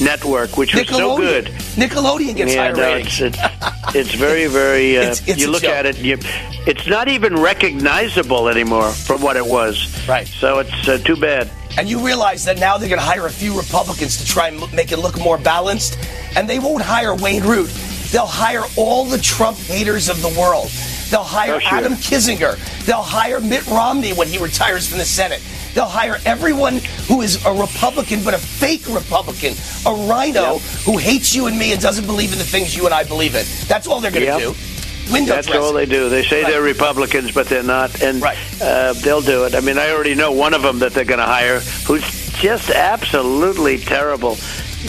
network, 0.00 0.56
which 0.56 0.74
was 0.74 0.88
so 0.88 1.16
good, 1.16 1.46
Nickelodeon 1.76 2.36
gets 2.36 2.54
yeah, 2.54 2.62
higher 2.62 2.74
no, 2.76 2.82
ratings. 2.94 3.20
it's, 3.20 3.38
it's 3.38 3.94
it's 3.94 4.14
very 4.14 4.46
very. 4.60 4.96
Uh, 4.98 5.02
It's- 5.02 5.22
it's 5.28 5.40
you 5.40 5.50
look 5.50 5.62
joke. 5.62 5.72
at 5.72 5.86
it, 5.86 5.98
you, 5.98 6.18
it's 6.66 6.86
not 6.86 7.08
even 7.08 7.36
recognizable 7.36 8.48
anymore 8.48 8.90
from 8.92 9.22
what 9.22 9.36
it 9.36 9.46
was. 9.46 9.86
Right. 10.08 10.26
So 10.26 10.58
it's 10.60 10.88
uh, 10.88 10.98
too 10.98 11.16
bad. 11.16 11.50
And 11.78 11.88
you 11.88 12.04
realize 12.04 12.44
that 12.46 12.58
now 12.58 12.78
they're 12.78 12.88
going 12.88 13.00
to 13.00 13.04
hire 13.04 13.26
a 13.26 13.30
few 13.30 13.56
Republicans 13.56 14.16
to 14.18 14.26
try 14.26 14.48
and 14.48 14.72
make 14.72 14.92
it 14.92 14.98
look 14.98 15.18
more 15.18 15.36
balanced. 15.38 15.98
And 16.34 16.48
they 16.48 16.58
won't 16.58 16.82
hire 16.82 17.14
Wayne 17.14 17.42
Root. 17.44 17.68
They'll 18.12 18.24
hire 18.26 18.62
all 18.76 19.04
the 19.04 19.18
Trump 19.18 19.58
haters 19.58 20.08
of 20.08 20.22
the 20.22 20.28
world. 20.40 20.68
They'll 21.10 21.22
hire 21.22 21.54
Oh, 21.56 21.58
sure. 21.58 21.78
Adam 21.78 21.92
Kinzinger. 21.94 22.56
They'll 22.86 23.02
hire 23.02 23.40
Mitt 23.40 23.66
Romney 23.66 24.12
when 24.14 24.26
he 24.28 24.38
retires 24.38 24.88
from 24.88 24.98
the 24.98 25.04
Senate. 25.04 25.42
They'll 25.76 25.84
hire 25.84 26.16
everyone 26.24 26.80
who 27.06 27.20
is 27.20 27.44
a 27.44 27.52
Republican, 27.52 28.24
but 28.24 28.32
a 28.32 28.38
fake 28.38 28.88
Republican, 28.88 29.52
a 29.84 29.92
rhino 30.08 30.54
Yep. 30.54 30.60
who 30.86 30.96
hates 30.96 31.34
you 31.34 31.48
and 31.48 31.58
me 31.58 31.72
and 31.72 31.80
doesn't 31.82 32.06
believe 32.06 32.32
in 32.32 32.38
the 32.38 32.44
things 32.44 32.74
you 32.74 32.86
and 32.86 32.94
I 32.94 33.04
believe 33.04 33.34
in. 33.34 33.44
That's 33.68 33.86
all 33.86 34.00
they're 34.00 34.10
going 34.10 34.24
to 34.24 34.32
Yep. 34.32 34.40
do. 34.40 35.12
Window 35.12 35.34
That's 35.34 35.46
dressing. 35.48 35.62
all 35.62 35.72
they 35.74 35.84
do. 35.84 36.08
They 36.08 36.24
say 36.24 36.42
Right. 36.42 36.50
they're 36.50 36.62
Republicans, 36.62 37.30
but 37.30 37.48
they're 37.50 37.62
not, 37.62 38.00
and 38.02 38.22
Right. 38.22 38.38
uh, 38.60 38.94
they'll 38.94 39.20
do 39.20 39.44
it. 39.44 39.54
I 39.54 39.60
mean, 39.60 39.76
I 39.78 39.90
already 39.90 40.14
know 40.14 40.32
one 40.32 40.54
of 40.54 40.62
them 40.62 40.78
that 40.78 40.94
they're 40.94 41.04
going 41.04 41.20
to 41.20 41.26
hire, 41.26 41.60
who's 41.84 42.02
just 42.40 42.70
absolutely 42.70 43.78
terrible. 43.78 44.38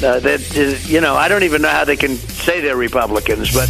Uh, 0.02 0.20
that 0.22 0.40
is, 0.56 0.90
you 0.90 1.02
know, 1.02 1.16
I 1.16 1.28
don't 1.28 1.44
even 1.44 1.62
know 1.62 1.70
how 1.70 1.84
they 1.84 1.98
can 1.98 2.16
say 2.18 2.62
they're 2.62 2.78
Republicans, 2.78 3.54
but 3.54 3.70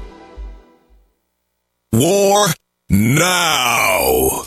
War 1.93 2.47
now. 2.89 4.43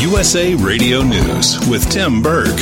USA 0.00 0.54
Radio 0.54 1.02
News 1.02 1.58
with 1.68 1.90
Tim 1.90 2.22
Berg. 2.22 2.58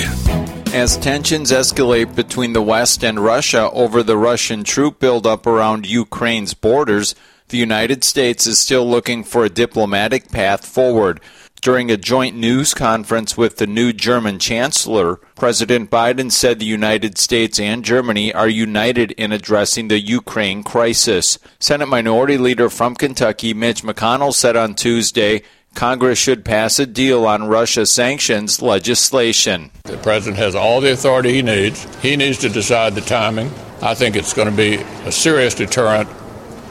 As 0.74 0.96
tensions 0.96 1.52
escalate 1.52 2.16
between 2.16 2.52
the 2.52 2.62
West 2.62 3.04
and 3.04 3.20
Russia 3.20 3.70
over 3.70 4.02
the 4.02 4.16
Russian 4.16 4.64
troop 4.64 4.98
buildup 4.98 5.46
around 5.46 5.86
Ukraine's 5.86 6.52
borders, 6.52 7.14
the 7.50 7.58
United 7.58 8.02
States 8.02 8.44
is 8.44 8.58
still 8.58 8.90
looking 8.90 9.22
for 9.22 9.44
a 9.44 9.48
diplomatic 9.50 10.32
path 10.32 10.66
forward. 10.66 11.20
During 11.64 11.90
a 11.90 11.96
joint 11.96 12.36
news 12.36 12.74
conference 12.74 13.38
with 13.38 13.56
the 13.56 13.66
new 13.66 13.94
German 13.94 14.38
Chancellor, 14.38 15.16
President 15.34 15.90
Biden 15.90 16.30
said 16.30 16.58
the 16.58 16.66
United 16.66 17.16
States 17.16 17.58
and 17.58 17.82
Germany 17.82 18.34
are 18.34 18.50
united 18.50 19.12
in 19.12 19.32
addressing 19.32 19.88
the 19.88 19.98
Ukraine 19.98 20.62
crisis. 20.62 21.38
Senate 21.58 21.88
Minority 21.88 22.36
Leader 22.36 22.68
from 22.68 22.94
Kentucky, 22.94 23.54
Mitch 23.54 23.82
McConnell, 23.82 24.34
said 24.34 24.56
on 24.56 24.74
Tuesday 24.74 25.40
Congress 25.74 26.18
should 26.18 26.44
pass 26.44 26.78
a 26.78 26.84
deal 26.84 27.24
on 27.24 27.48
Russia 27.48 27.86
sanctions 27.86 28.60
legislation. 28.60 29.70
The 29.84 29.96
president 29.96 30.36
has 30.36 30.54
all 30.54 30.82
the 30.82 30.92
authority 30.92 31.32
he 31.32 31.40
needs. 31.40 31.82
He 32.02 32.14
needs 32.14 32.36
to 32.40 32.50
decide 32.50 32.94
the 32.94 33.00
timing. 33.00 33.50
I 33.80 33.94
think 33.94 34.16
it's 34.16 34.34
going 34.34 34.50
to 34.50 34.54
be 34.54 34.74
a 35.08 35.10
serious 35.10 35.54
deterrent 35.54 36.10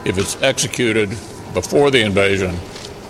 if 0.04 0.18
it's 0.18 0.40
executed 0.40 1.08
before 1.52 1.90
the 1.90 2.02
invasion, 2.02 2.56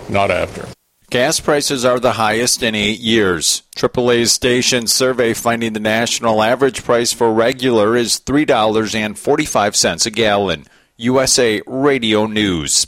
not 0.09 0.31
after. 0.31 0.74
Gas 1.11 1.39
prices 1.39 1.85
are 1.85 1.99
the 1.99 2.13
highest 2.13 2.63
in 2.63 2.73
eight 2.73 2.99
years. 2.99 3.61
AAA's 3.75 4.31
station 4.31 4.87
survey 4.87 5.33
finding 5.33 5.73
the 5.73 5.79
national 5.79 6.41
average 6.41 6.83
price 6.83 7.13
for 7.13 7.31
regular 7.31 7.95
is 7.95 8.19
$3.45 8.19 10.05
a 10.05 10.09
gallon. 10.09 10.65
USA 10.97 11.61
Radio 11.67 12.25
News. 12.25 12.87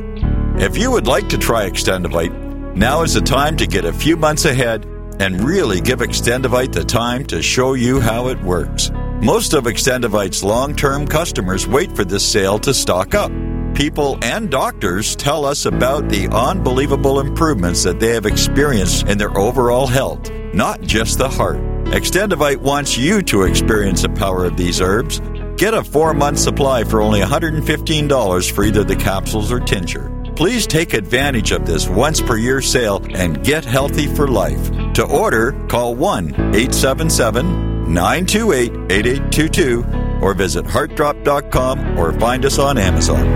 If 0.58 0.76
you 0.76 0.90
would 0.90 1.06
like 1.06 1.28
to 1.28 1.38
try 1.38 1.70
Extendovite, 1.70 2.74
now 2.74 3.02
is 3.02 3.14
the 3.14 3.20
time 3.20 3.56
to 3.58 3.68
get 3.68 3.84
a 3.84 3.92
few 3.92 4.16
months 4.16 4.46
ahead 4.46 4.84
and 5.20 5.44
really 5.44 5.80
give 5.80 6.00
Extendovite 6.00 6.72
the 6.72 6.84
time 6.84 7.24
to 7.26 7.40
show 7.40 7.74
you 7.74 8.00
how 8.00 8.26
it 8.28 8.42
works. 8.42 8.90
Most 9.22 9.54
of 9.54 9.64
Extendovite's 9.64 10.44
long 10.44 10.74
term 10.74 11.06
customers 11.06 11.66
wait 11.66 11.94
for 11.96 12.04
this 12.04 12.26
sale 12.26 12.58
to 12.60 12.72
stock 12.72 13.14
up 13.14 13.32
people 13.76 14.18
and 14.22 14.50
doctors 14.50 15.14
tell 15.14 15.44
us 15.44 15.66
about 15.66 16.08
the 16.08 16.26
unbelievable 16.28 17.20
improvements 17.20 17.84
that 17.84 18.00
they 18.00 18.14
have 18.14 18.24
experienced 18.24 19.06
in 19.06 19.18
their 19.18 19.36
overall 19.36 19.86
health, 19.86 20.30
not 20.54 20.80
just 20.80 21.18
the 21.18 21.28
heart. 21.28 21.58
Extendovite 21.88 22.56
wants 22.56 22.96
you 22.96 23.20
to 23.22 23.42
experience 23.42 24.00
the 24.00 24.08
power 24.08 24.46
of 24.46 24.56
these 24.56 24.80
herbs. 24.80 25.20
Get 25.58 25.74
a 25.74 25.84
four 25.84 26.14
month 26.14 26.38
supply 26.38 26.84
for 26.84 27.02
only 27.02 27.20
$115 27.20 28.50
for 28.50 28.64
either 28.64 28.82
the 28.82 28.96
capsules 28.96 29.52
or 29.52 29.60
tincture. 29.60 30.15
Please 30.36 30.66
take 30.66 30.92
advantage 30.92 31.50
of 31.50 31.64
this 31.64 31.88
once 31.88 32.20
per 32.20 32.36
year 32.36 32.60
sale 32.60 33.02
and 33.14 33.42
get 33.42 33.64
healthy 33.64 34.06
for 34.06 34.28
life. 34.28 34.70
To 34.92 35.06
order, 35.06 35.52
call 35.66 35.94
1 35.94 36.34
877 36.54 37.94
928 37.94 38.70
8822 38.90 39.86
or 40.20 40.34
visit 40.34 40.66
heartdrop.com 40.66 41.98
or 41.98 42.12
find 42.20 42.44
us 42.44 42.58
on 42.58 42.76
Amazon. 42.76 43.26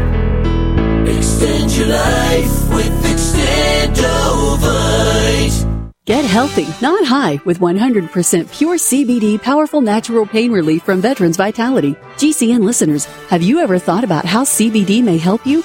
Extend 1.07 1.73
your 1.73 1.87
life 1.87 2.75
with 2.75 3.05
Extendovite. 3.05 5.87
Get 6.05 6.27
healthy, 6.27 6.67
not 6.83 7.07
high, 7.07 7.41
with 7.47 7.61
100% 7.61 8.53
pure 8.53 8.77
CBD 8.77 9.41
powerful 9.41 9.81
natural 9.81 10.27
pain 10.27 10.53
relief 10.53 10.83
from 10.83 11.01
Veterans 11.01 11.39
Vitality. 11.39 11.95
GCN 12.17 12.63
listeners, 12.63 13.07
have 13.31 13.43
you 13.43 13.61
ever 13.61 13.79
thought 13.79 14.05
about 14.05 14.27
how 14.27 14.45
CBD 14.45 15.03
may 15.03 15.17
help 15.17 15.47
you? 15.47 15.65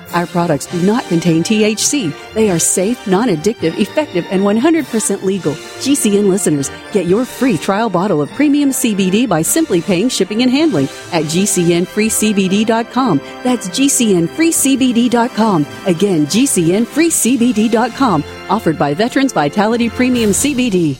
Our 0.13 0.27
products 0.27 0.65
do 0.65 0.81
not 0.81 1.05
contain 1.05 1.43
THC. 1.43 2.13
They 2.33 2.49
are 2.49 2.59
safe, 2.59 3.07
non 3.07 3.29
addictive, 3.29 3.77
effective, 3.79 4.25
and 4.29 4.41
100% 4.43 5.23
legal. 5.23 5.53
GCN 5.53 6.27
listeners, 6.29 6.69
get 6.91 7.05
your 7.05 7.25
free 7.25 7.57
trial 7.57 7.89
bottle 7.89 8.21
of 8.21 8.29
premium 8.31 8.69
CBD 8.69 9.27
by 9.27 9.41
simply 9.41 9.81
paying 9.81 10.09
shipping 10.09 10.41
and 10.41 10.51
handling 10.51 10.85
at 11.11 11.25
GCNFreeCBD.com. 11.25 13.17
That's 13.43 13.69
GCNFreeCBD.com. 13.69 15.65
Again, 15.85 16.25
GCNFreeCBD.com. 16.27 18.23
Offered 18.49 18.77
by 18.77 18.93
Veterans 18.93 19.33
Vitality 19.33 19.89
Premium 19.89 20.31
CBD. 20.31 20.99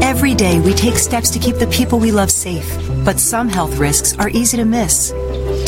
Every 0.00 0.34
day 0.34 0.60
we 0.60 0.72
take 0.72 0.96
steps 0.96 1.30
to 1.30 1.38
keep 1.38 1.56
the 1.56 1.66
people 1.66 1.98
we 1.98 2.10
love 2.10 2.30
safe, 2.30 2.66
but 3.04 3.20
some 3.20 3.48
health 3.50 3.76
risks 3.76 4.16
are 4.18 4.30
easy 4.30 4.56
to 4.56 4.64
miss. 4.64 5.12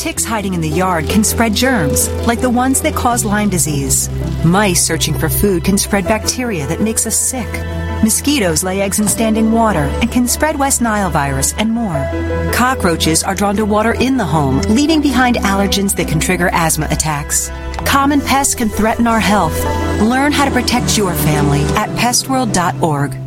Ticks 0.06 0.24
hiding 0.24 0.54
in 0.54 0.60
the 0.60 0.68
yard 0.68 1.08
can 1.08 1.24
spread 1.24 1.52
germs, 1.52 2.08
like 2.28 2.40
the 2.40 2.48
ones 2.48 2.80
that 2.82 2.94
cause 2.94 3.24
Lyme 3.24 3.48
disease. 3.48 4.08
Mice 4.44 4.80
searching 4.80 5.18
for 5.18 5.28
food 5.28 5.64
can 5.64 5.76
spread 5.76 6.04
bacteria 6.04 6.64
that 6.68 6.80
makes 6.80 7.08
us 7.08 7.18
sick. 7.18 7.48
Mosquitoes 8.04 8.62
lay 8.62 8.82
eggs 8.82 9.00
in 9.00 9.08
standing 9.08 9.50
water 9.50 9.80
and 10.00 10.12
can 10.12 10.28
spread 10.28 10.56
West 10.56 10.80
Nile 10.80 11.10
virus 11.10 11.54
and 11.54 11.72
more. 11.72 12.08
Cockroaches 12.52 13.24
are 13.24 13.34
drawn 13.34 13.56
to 13.56 13.64
water 13.64 13.94
in 13.94 14.16
the 14.16 14.24
home, 14.24 14.60
leaving 14.68 15.02
behind 15.02 15.38
allergens 15.38 15.96
that 15.96 16.06
can 16.06 16.20
trigger 16.20 16.50
asthma 16.52 16.86
attacks. 16.92 17.48
Common 17.84 18.20
pests 18.20 18.54
can 18.54 18.68
threaten 18.68 19.08
our 19.08 19.18
health. 19.18 19.60
Learn 20.00 20.30
how 20.30 20.44
to 20.44 20.52
protect 20.52 20.96
your 20.96 21.14
family 21.14 21.62
at 21.74 21.88
pestworld.org. 21.98 23.25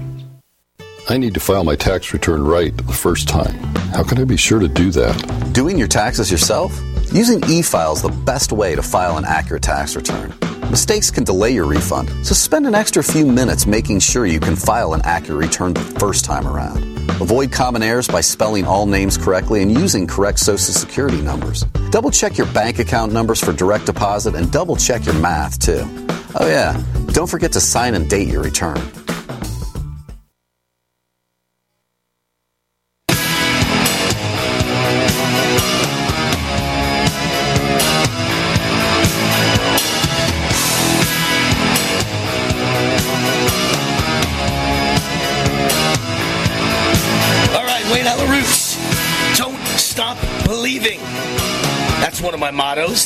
I 1.09 1.17
need 1.17 1.33
to 1.33 1.39
file 1.39 1.63
my 1.63 1.75
tax 1.75 2.13
return 2.13 2.43
right 2.43 2.75
the 2.77 2.93
first 2.93 3.27
time. 3.27 3.55
How 3.93 4.03
can 4.03 4.21
I 4.21 4.25
be 4.25 4.37
sure 4.37 4.59
to 4.59 4.67
do 4.67 4.91
that? 4.91 5.49
Doing 5.53 5.75
your 5.75 5.87
taxes 5.87 6.31
yourself? 6.31 6.79
Using 7.11 7.43
e-file 7.49 7.93
is 7.93 8.03
the 8.03 8.09
best 8.09 8.51
way 8.51 8.75
to 8.75 8.83
file 8.83 9.17
an 9.17 9.25
accurate 9.25 9.63
tax 9.63 9.95
return. 9.95 10.31
Mistakes 10.69 11.09
can 11.09 11.23
delay 11.23 11.49
your 11.49 11.65
refund, 11.65 12.09
so 12.23 12.35
spend 12.35 12.67
an 12.67 12.75
extra 12.75 13.03
few 13.03 13.25
minutes 13.25 13.65
making 13.65 14.01
sure 14.01 14.27
you 14.27 14.39
can 14.39 14.55
file 14.55 14.93
an 14.93 15.01
accurate 15.03 15.39
return 15.39 15.73
the 15.73 15.79
first 15.79 16.25
time 16.25 16.45
around. 16.45 16.83
Avoid 17.19 17.51
common 17.51 17.81
errors 17.81 18.07
by 18.07 18.21
spelling 18.21 18.65
all 18.65 18.85
names 18.85 19.17
correctly 19.17 19.63
and 19.63 19.71
using 19.71 20.05
correct 20.05 20.37
social 20.37 20.75
security 20.75 21.23
numbers. 21.23 21.63
Double 21.89 22.11
check 22.11 22.37
your 22.37 22.45
bank 22.53 22.77
account 22.77 23.11
numbers 23.11 23.43
for 23.43 23.51
direct 23.51 23.87
deposit 23.87 24.35
and 24.35 24.51
double 24.51 24.75
check 24.75 25.07
your 25.07 25.15
math 25.15 25.57
too. 25.57 25.81
Oh 26.39 26.47
yeah, 26.47 26.79
don't 27.13 27.27
forget 27.27 27.51
to 27.53 27.59
sign 27.59 27.95
and 27.95 28.07
date 28.07 28.27
your 28.27 28.43
return. 28.43 28.79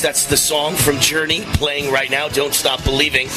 That's 0.00 0.26
the 0.26 0.36
song 0.36 0.74
from 0.74 0.98
Journey 0.98 1.42
playing 1.54 1.90
right 1.90 2.10
now. 2.10 2.28
Don't 2.28 2.52
stop 2.52 2.84
believing. 2.84 3.28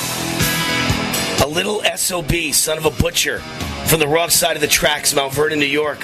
A 1.43 1.47
little 1.47 1.81
SOB, 1.95 2.53
son 2.53 2.77
of 2.77 2.85
a 2.85 2.91
butcher, 2.91 3.39
from 3.87 3.99
the 3.99 4.07
rough 4.07 4.31
side 4.31 4.55
of 4.55 4.61
the 4.61 4.67
tracks, 4.67 5.15
Mount 5.15 5.33
Vernon, 5.33 5.59
New 5.59 5.65
York, 5.65 5.99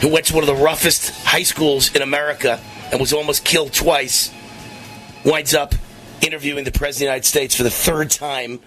who 0.00 0.08
went 0.08 0.26
to 0.26 0.34
one 0.34 0.42
of 0.42 0.46
the 0.46 0.62
roughest 0.62 1.10
high 1.24 1.42
schools 1.42 1.94
in 1.94 2.02
America 2.02 2.60
and 2.90 3.00
was 3.00 3.12
almost 3.12 3.44
killed 3.44 3.72
twice, 3.72 4.32
winds 5.24 5.54
up 5.54 5.74
interviewing 6.20 6.64
the 6.64 6.72
President 6.72 6.94
of 6.94 6.98
the 6.98 7.04
United 7.04 7.26
States 7.26 7.54
for 7.54 7.62
the 7.62 7.70
third 7.70 8.10
time 8.10 8.60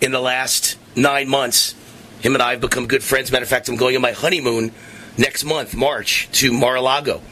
in 0.00 0.12
the 0.12 0.20
last 0.20 0.78
nine 0.94 1.28
months. 1.28 1.74
Him 2.20 2.34
and 2.34 2.42
I 2.42 2.50
have 2.52 2.60
become 2.60 2.86
good 2.86 3.02
friends. 3.02 3.32
Matter 3.32 3.44
of 3.44 3.48
fact, 3.48 3.68
I'm 3.68 3.76
going 3.76 3.96
on 3.96 4.02
my 4.02 4.12
honeymoon 4.12 4.72
next 5.16 5.44
month, 5.44 5.74
March, 5.74 6.28
to 6.32 6.52
Mar-a-Lago. 6.52 7.22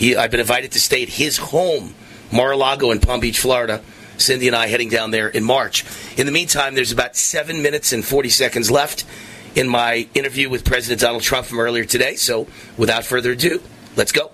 I've 0.00 0.30
been 0.30 0.40
invited 0.40 0.72
to 0.72 0.80
stay 0.80 1.02
at 1.02 1.08
his 1.08 1.38
home, 1.38 1.94
Mar-a-Lago 2.34 2.90
in 2.90 2.98
Palm 2.98 3.20
Beach, 3.20 3.38
Florida. 3.38 3.80
Cindy 4.16 4.48
and 4.48 4.56
I 4.56 4.66
heading 4.66 4.88
down 4.88 5.10
there 5.12 5.28
in 5.28 5.44
March. 5.44 5.84
In 6.16 6.26
the 6.26 6.32
meantime, 6.32 6.74
there's 6.74 6.92
about 6.92 7.16
seven 7.16 7.62
minutes 7.62 7.92
and 7.92 8.04
40 8.04 8.28
seconds 8.28 8.70
left 8.70 9.04
in 9.54 9.68
my 9.68 10.08
interview 10.14 10.50
with 10.50 10.64
President 10.64 11.00
Donald 11.00 11.22
Trump 11.22 11.46
from 11.46 11.60
earlier 11.60 11.84
today. 11.84 12.16
So 12.16 12.46
without 12.76 13.04
further 13.04 13.32
ado, 13.32 13.62
let's 13.96 14.12
go. 14.12 14.30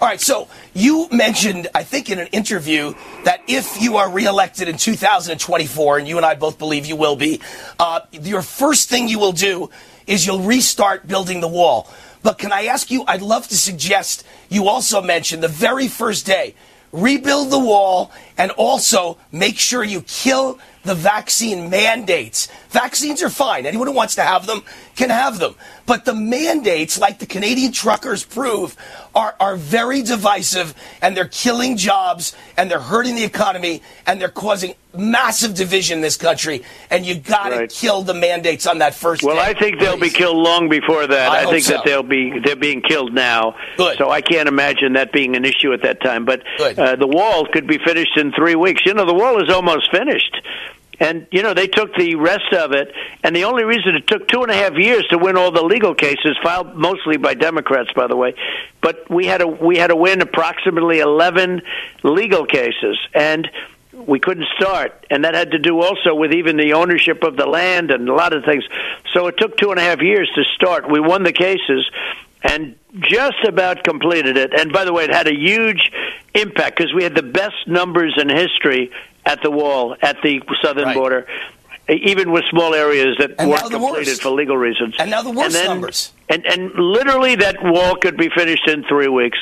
All 0.00 0.08
right, 0.08 0.20
so 0.20 0.48
you 0.72 1.08
mentioned, 1.12 1.68
I 1.74 1.82
think, 1.82 2.10
in 2.10 2.18
an 2.18 2.28
interview 2.28 2.94
that 3.24 3.42
if 3.46 3.80
you 3.80 3.96
are 3.96 4.10
reelected 4.10 4.68
in 4.68 4.78
2024, 4.78 5.98
and 5.98 6.08
you 6.08 6.16
and 6.16 6.24
I 6.24 6.34
both 6.34 6.58
believe 6.58 6.86
you 6.86 6.96
will 6.96 7.16
be, 7.16 7.40
uh, 7.78 8.00
your 8.12 8.40
first 8.40 8.88
thing 8.88 9.08
you 9.08 9.18
will 9.18 9.32
do 9.32 9.68
is 10.06 10.26
you'll 10.26 10.40
restart 10.40 11.06
building 11.06 11.40
the 11.40 11.48
wall. 11.48 11.90
But 12.22 12.38
can 12.38 12.52
I 12.52 12.66
ask 12.66 12.90
you, 12.90 13.04
I'd 13.06 13.22
love 13.22 13.48
to 13.48 13.56
suggest 13.56 14.26
you 14.48 14.68
also 14.68 15.02
mention 15.02 15.40
the 15.40 15.48
very 15.48 15.88
first 15.88 16.24
day, 16.26 16.54
rebuild 16.92 17.50
the 17.50 17.58
wall 17.58 18.10
and 18.36 18.50
also 18.52 19.18
make 19.32 19.58
sure 19.58 19.84
you 19.84 20.02
kill 20.02 20.58
the 20.82 20.94
vaccine 20.94 21.68
mandates. 21.68 22.48
Vaccines 22.70 23.22
are 23.22 23.30
fine. 23.30 23.66
Anyone 23.66 23.86
who 23.86 23.92
wants 23.92 24.14
to 24.14 24.22
have 24.22 24.46
them 24.46 24.62
can 24.96 25.10
have 25.10 25.38
them. 25.38 25.54
But 25.86 26.04
the 26.04 26.14
mandates, 26.14 26.98
like 26.98 27.18
the 27.18 27.26
Canadian 27.26 27.72
truckers 27.72 28.24
prove, 28.24 28.76
are, 29.14 29.34
are 29.40 29.56
very 29.56 30.02
divisive 30.02 30.74
and 31.02 31.16
they're 31.16 31.28
killing 31.28 31.76
jobs 31.76 32.34
and 32.56 32.70
they're 32.70 32.80
hurting 32.80 33.14
the 33.16 33.24
economy 33.24 33.82
and 34.06 34.20
they're 34.20 34.28
causing 34.28 34.74
massive 34.96 35.54
division 35.54 35.98
in 35.98 36.02
this 36.02 36.16
country. 36.16 36.62
And 36.90 37.04
you 37.06 37.14
got 37.16 37.50
to 37.50 37.56
Right. 37.56 37.70
kill 37.70 38.02
the 38.02 38.14
mandates 38.14 38.66
on 38.66 38.78
that 38.78 38.94
first 38.94 39.22
Well. 39.22 39.38
I 39.38 39.54
think 39.54 39.78
they'll 39.80 39.96
be 39.98 40.10
killed 40.10 40.36
long 40.36 40.68
before 40.68 41.06
that. 41.06 41.30
I 41.30 41.42
I, 41.42 41.46
think 41.46 41.64
so. 41.64 41.74
that 41.74 41.84
they'll 41.84 42.02
be 42.02 42.38
they're 42.44 42.56
being 42.56 42.82
killed 42.82 43.12
now. 43.12 43.54
Good. 43.76 43.98
So 43.98 44.10
I 44.10 44.20
can't 44.20 44.48
imagine 44.48 44.94
that 44.94 45.12
being 45.12 45.36
an 45.36 45.44
issue 45.44 45.72
at 45.72 45.82
that 45.82 46.00
time. 46.02 46.24
But 46.24 46.42
uh, 46.60 46.96
the 46.96 47.06
wall 47.06 47.46
could 47.52 47.66
be 47.66 47.78
finished 47.78 48.16
in 48.16 48.32
three 48.32 48.54
weeks. 48.54 48.82
You 48.86 48.94
know, 48.94 49.06
the 49.06 49.14
wall 49.14 49.42
is 49.42 49.48
almost 49.52 49.90
finished. 49.90 50.36
And 51.00 51.26
you 51.32 51.42
know 51.42 51.54
they 51.54 51.66
took 51.66 51.94
the 51.96 52.14
rest 52.16 52.52
of 52.52 52.72
it, 52.72 52.92
and 53.24 53.34
the 53.34 53.44
only 53.44 53.64
reason 53.64 53.96
it 53.96 54.06
took 54.06 54.28
two 54.28 54.42
and 54.42 54.50
a 54.50 54.54
half 54.54 54.74
years 54.74 55.06
to 55.08 55.18
win 55.18 55.36
all 55.36 55.50
the 55.50 55.62
legal 55.64 55.94
cases, 55.94 56.36
filed 56.42 56.76
mostly 56.76 57.16
by 57.16 57.32
Democrats, 57.32 57.90
by 57.96 58.06
the 58.06 58.16
way, 58.16 58.34
but 58.82 59.08
we 59.10 59.26
had 59.26 59.38
to 59.38 59.46
we 59.46 59.78
had 59.78 59.86
to 59.86 59.96
win 59.96 60.20
approximately 60.20 61.00
eleven 61.00 61.62
legal 62.02 62.44
cases, 62.44 62.98
and 63.14 63.50
we 63.92 64.20
couldn't 64.20 64.46
start, 64.58 65.06
and 65.10 65.24
that 65.24 65.34
had 65.34 65.52
to 65.52 65.58
do 65.58 65.80
also 65.80 66.14
with 66.14 66.32
even 66.34 66.58
the 66.58 66.74
ownership 66.74 67.22
of 67.22 67.36
the 67.36 67.46
land 67.46 67.90
and 67.90 68.08
a 68.08 68.14
lot 68.14 68.32
of 68.32 68.44
things. 68.44 68.64
So 69.14 69.26
it 69.26 69.36
took 69.38 69.56
two 69.56 69.70
and 69.70 69.80
a 69.80 69.82
half 69.82 70.00
years 70.00 70.30
to 70.34 70.44
start. 70.54 70.90
We 70.90 71.00
won 71.00 71.22
the 71.22 71.32
cases 71.32 71.88
and 72.42 72.76
just 72.92 73.44
about 73.46 73.84
completed 73.84 74.36
it. 74.36 74.58
And 74.58 74.72
by 74.72 74.84
the 74.84 74.92
way, 74.92 75.04
it 75.04 75.10
had 75.10 75.28
a 75.28 75.34
huge 75.34 75.92
impact 76.34 76.78
because 76.78 76.92
we 76.94 77.02
had 77.02 77.14
the 77.14 77.22
best 77.22 77.66
numbers 77.66 78.14
in 78.20 78.28
history 78.28 78.90
at 79.26 79.42
the 79.42 79.50
wall 79.50 79.96
at 80.02 80.16
the 80.22 80.40
southern 80.62 80.94
border. 80.94 81.26
Even 81.88 82.30
with 82.30 82.44
small 82.50 82.72
areas 82.74 83.16
that 83.18 83.32
And 83.38 83.50
weren't 83.50 83.62
completed 83.70 84.06
worst. 84.06 84.22
for 84.22 84.30
legal 84.30 84.56
reasons, 84.56 84.94
And 85.00 85.10
now 85.10 85.22
the 85.22 85.30
worst 85.32 85.54
then- 85.54 85.66
numbers. 85.66 86.12
and 86.28 86.46
and 86.46 86.72
literally 86.74 87.34
that 87.36 87.56
wall 87.62 87.96
could 87.96 88.16
be 88.16 88.28
finished 88.28 88.68
in 88.68 88.84
three 88.84 89.08
weeks. 89.08 89.38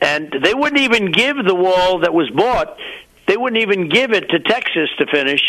And 0.00 0.30
they 0.42 0.52
wouldn't 0.54 0.80
even 0.82 1.10
give 1.12 1.36
the 1.44 1.54
wall 1.54 2.00
that 2.00 2.12
was 2.14 2.28
bought. 2.30 2.78
They 3.26 3.36
wouldn't 3.36 3.62
even 3.62 3.88
give 3.88 4.12
it 4.12 4.28
to 4.30 4.38
Texas 4.38 4.90
to 4.98 5.06
finish. 5.06 5.40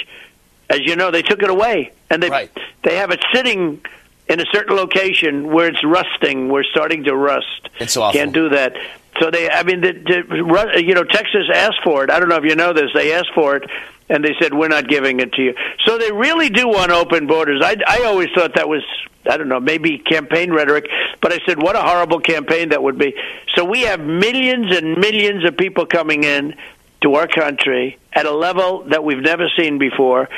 As 0.69 0.79
you 0.81 0.95
know, 0.95 1.11
they 1.11 1.21
took 1.23 1.43
it 1.43 1.49
away, 1.49 1.91
and 2.09 2.23
they 2.23 2.49
they 2.83 2.95
have 2.95 3.11
it 3.11 3.21
sitting 3.33 3.81
in 4.29 4.39
a 4.39 4.45
certain 4.53 4.75
location 4.77 5.51
where 5.51 5.67
it's 5.67 5.83
rusting. 5.83 6.47
We're 6.49 6.63
starting 6.63 7.03
to 7.05 7.15
rust. 7.15 7.69
It's 7.79 7.97
awful. 7.97 8.17
Can't 8.17 8.31
do 8.33 8.49
that. 8.49 8.75
So 9.19 9.31
they, 9.31 9.49
I 9.49 9.63
mean, 9.63 9.81
the, 9.81 9.93
the, 9.93 10.83
you 10.83 10.93
know, 10.93 11.03
Texas 11.03 11.47
asked 11.53 11.81
for 11.83 12.03
it. 12.03 12.11
I 12.11 12.19
don't 12.19 12.29
know 12.29 12.37
if 12.37 12.45
you 12.45 12.55
know 12.55 12.73
this. 12.73 12.91
They 12.93 13.13
asked 13.13 13.31
for 13.35 13.57
it, 13.57 13.69
and 14.07 14.23
they 14.23 14.33
said 14.41 14.53
we're 14.53 14.69
not 14.69 14.87
giving 14.87 15.19
it 15.19 15.33
to 15.33 15.41
you. 15.41 15.55
So 15.85 15.97
they 15.97 16.11
really 16.11 16.49
do 16.49 16.67
want 16.67 16.91
open 16.91 17.27
borders. 17.27 17.61
I, 17.63 17.75
I 17.87 18.03
always 18.05 18.29
thought 18.35 18.55
that 18.55 18.69
was, 18.69 18.83
I 19.29 19.37
don't 19.37 19.49
know, 19.49 19.59
maybe 19.59 19.97
campaign 19.97 20.51
rhetoric, 20.51 20.85
but 21.21 21.33
I 21.33 21.39
said 21.45 21.61
what 21.61 21.75
a 21.75 21.81
horrible 21.81 22.19
campaign 22.19 22.69
that 22.69 22.81
would 22.81 22.97
be. 22.97 23.13
So 23.55 23.65
we 23.65 23.81
have 23.81 23.99
millions 23.99 24.75
and 24.75 24.97
millions 24.97 25.45
of 25.45 25.57
people 25.57 25.85
coming 25.85 26.23
in 26.23 26.55
to 27.01 27.15
our 27.15 27.27
country 27.27 27.97
at 28.13 28.25
a 28.25 28.31
level 28.31 28.83
that 28.89 29.03
we've 29.03 29.21
never 29.21 29.47
seen 29.57 29.77
before. 29.77 30.29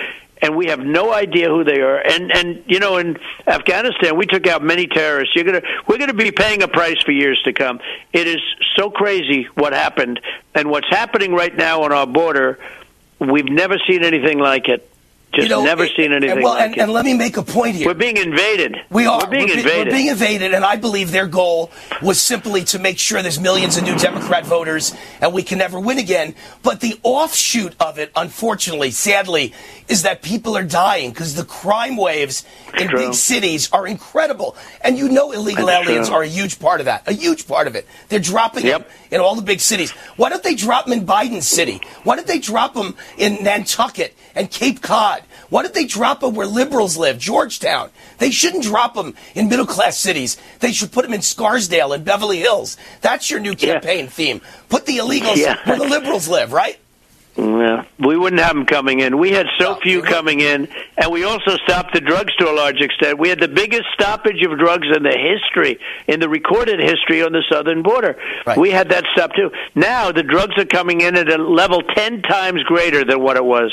And 0.42 0.56
we 0.56 0.68
have 0.68 0.80
no 0.80 1.14
idea 1.14 1.50
who 1.50 1.64
they 1.64 1.82
are. 1.82 1.98
And 1.98 2.32
and 2.32 2.64
you 2.68 2.80
know, 2.80 2.98
in 2.98 3.18
Afghanistan, 3.46 4.18
we 4.18 4.26
took 4.26 4.48
out 4.48 4.64
many 4.64 4.88
terrorists. 4.88 5.36
You're 5.36 5.46
gonna 5.46 5.62
we're 5.88 6.00
gonna 6.00 6.14
be 6.14 6.32
paying 6.32 6.64
a 6.64 6.68
price 6.68 7.02
for 7.04 7.12
years 7.12 7.40
to 7.46 7.54
come. 7.54 7.80
It 8.12 8.28
is 8.28 8.42
so 8.76 8.90
crazy 8.90 9.48
what 9.56 9.74
happened, 9.74 10.20
and 10.56 10.70
what's 10.70 10.90
happening 10.90 11.34
right 11.34 11.56
now 11.56 11.84
on 11.84 11.92
our 11.92 12.08
border. 12.08 12.60
We've 13.20 13.46
never 13.46 13.78
seen 13.88 14.04
anything 14.04 14.40
like 14.40 14.68
it. 14.68 14.91
Just 15.34 15.48
You 15.48 15.56
know, 15.56 15.64
never 15.64 15.84
and- 15.84 15.92
seen 15.96 16.12
anything 16.12 16.32
and, 16.32 16.44
well, 16.44 16.56
like 16.56 16.64
and, 16.66 16.78
it. 16.78 16.80
and 16.82 16.92
let 16.92 17.06
me 17.06 17.14
make 17.14 17.38
a 17.38 17.42
point 17.44 17.76
here. 17.76 17.88
We're 17.88 17.94
being 17.94 18.18
invaded. 18.18 18.76
We 18.90 19.06
are. 19.06 19.20
We're 19.24 19.28
being 19.30 19.46
be- 19.48 19.54
invaded. 19.54 19.88
We're 19.88 19.92
being 19.94 20.08
invaded, 20.08 20.54
and 20.54 20.66
I 20.66 20.76
believe 20.76 21.12
their 21.12 21.28
goal 21.28 21.72
was 22.02 22.22
simply 22.22 22.66
to 22.66 22.80
make 22.80 23.00
sure 23.00 23.22
there's 23.22 23.40
millions 23.40 23.78
of 23.78 23.84
new 23.84 23.98
Democrat 23.98 24.46
voters 24.46 24.94
and 25.22 25.32
we 25.34 25.42
can 25.44 25.58
never 25.60 25.80
win 25.80 26.00
again. 26.00 26.36
But 26.64 26.82
the 26.82 27.00
offshoot 27.04 27.76
of 27.80 27.98
it, 27.98 28.12
unfortunately, 28.16 28.92
sadly, 28.92 29.54
is 29.88 30.02
that 30.04 30.22
people 30.22 30.58
are 30.58 30.64
dying 30.66 31.12
because 31.12 31.36
the 31.36 31.46
crime 31.46 31.96
waves 31.96 32.44
in 32.78 32.90
True. 32.90 33.00
big 33.00 33.14
cities 33.14 33.70
are 33.72 33.88
incredible. 33.88 34.58
And 34.82 34.98
you 34.98 35.08
know 35.08 35.32
illegal 35.32 35.68
That's 35.68 35.88
aliens 35.88 36.08
true. 36.10 36.18
are 36.18 36.24
a 36.24 36.28
huge 36.28 36.60
part 36.60 36.82
of 36.82 36.88
that. 36.88 37.08
A 37.08 37.14
huge 37.14 37.48
part 37.48 37.68
of 37.68 37.76
it. 37.76 37.88
They're 38.10 38.20
dropping 38.20 38.66
them 38.66 38.84
in 39.12 39.22
all 39.22 39.36
the 39.36 39.42
big 39.42 39.62
cities. 39.62 39.92
Why 40.18 40.30
don't 40.30 40.44
they 40.44 40.56
drop 40.56 40.86
them 40.88 40.94
in 41.00 41.06
Biden 41.06 41.42
city? 41.42 41.80
Why 42.04 42.16
don't 42.18 42.28
they 42.28 42.40
drop 42.40 42.74
them 42.74 42.96
in 43.18 43.44
Nantucket 43.44 44.14
and 44.36 44.52
Cape 44.52 44.82
Cod? 44.82 45.21
Why 45.52 45.64
don't 45.64 45.74
they 45.74 45.84
drop 45.86 46.22
them 46.22 46.34
where 46.34 46.48
liberals 46.48 46.96
live, 46.96 47.20
Georgetown? 47.20 47.90
They 48.20 48.32
shouldn't 48.32 48.64
drop 48.64 48.94
them 48.94 49.16
in 49.36 49.50
middle 49.50 49.66
class 49.66 49.98
cities. 49.98 50.38
They 50.60 50.72
should 50.72 50.94
put 50.94 51.04
them 51.04 51.14
in 51.14 51.22
Scarsdale 51.22 51.92
and 51.92 52.06
Beverly 52.06 52.38
Hills. 52.40 52.78
That's 53.02 53.30
your 53.30 53.42
new 53.42 53.54
campaign 53.56 54.08
theme. 54.08 54.40
Put 54.70 54.86
the 54.86 54.98
illegals 55.00 55.36
Yeah. 55.36 55.58
where 55.66 55.78
the 55.78 55.84
liberals 55.84 56.30
live, 56.30 56.54
right? 56.54 56.78
Yeah, 57.38 57.84
we 58.00 58.18
wouldn't 58.18 58.42
have 58.42 58.56
them 58.56 58.66
coming 58.66 59.00
in. 59.00 59.18
We 59.18 59.32
had 59.32 59.48
so 59.60 59.76
few 59.76 60.02
coming 60.02 60.40
in, 60.42 60.68
and 60.98 61.12
we 61.12 61.24
also 61.26 61.56
stopped 61.66 61.94
the 61.94 62.02
drugs 62.02 62.34
to 62.40 62.50
a 62.50 62.54
large 62.54 62.80
extent. 62.82 63.20
We 63.20 63.30
had 63.30 63.40
the 63.40 63.48
biggest 63.48 63.86
stoppage 63.94 64.42
of 64.44 64.58
drugs 64.58 64.88
in 64.96 65.04
the 65.04 65.18
history, 65.18 65.80
in 66.08 66.20
the 66.22 66.28
recorded 66.30 66.80
history 66.80 67.24
on 67.24 67.32
the 67.32 67.44
southern 67.50 67.84
border. 67.84 68.18
We 68.58 68.72
had 68.72 68.90
that 68.90 69.06
stop 69.14 69.34
too. 69.34 69.52
Now 69.76 70.12
the 70.12 70.24
drugs 70.24 70.58
are 70.58 70.66
coming 70.66 71.02
in 71.02 71.16
at 71.18 71.30
a 71.30 71.38
level 71.42 71.82
ten 71.82 72.22
times 72.22 72.64
greater 72.64 73.04
than 73.06 73.22
what 73.22 73.36
it 73.38 73.46
was. 73.46 73.72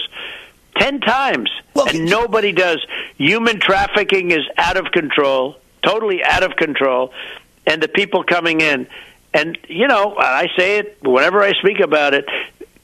Ten 0.78 1.00
times, 1.00 1.50
and 1.74 2.04
nobody 2.06 2.52
does. 2.52 2.84
Human 3.16 3.60
trafficking 3.60 4.30
is 4.30 4.44
out 4.56 4.76
of 4.76 4.86
control, 4.92 5.56
totally 5.82 6.22
out 6.22 6.42
of 6.42 6.56
control, 6.56 7.12
and 7.66 7.82
the 7.82 7.88
people 7.88 8.22
coming 8.24 8.60
in. 8.60 8.86
And 9.34 9.58
you 9.68 9.88
know, 9.88 10.16
I 10.16 10.48
say 10.56 10.78
it 10.78 10.98
whenever 11.02 11.42
I 11.42 11.52
speak 11.54 11.80
about 11.80 12.14
it. 12.14 12.26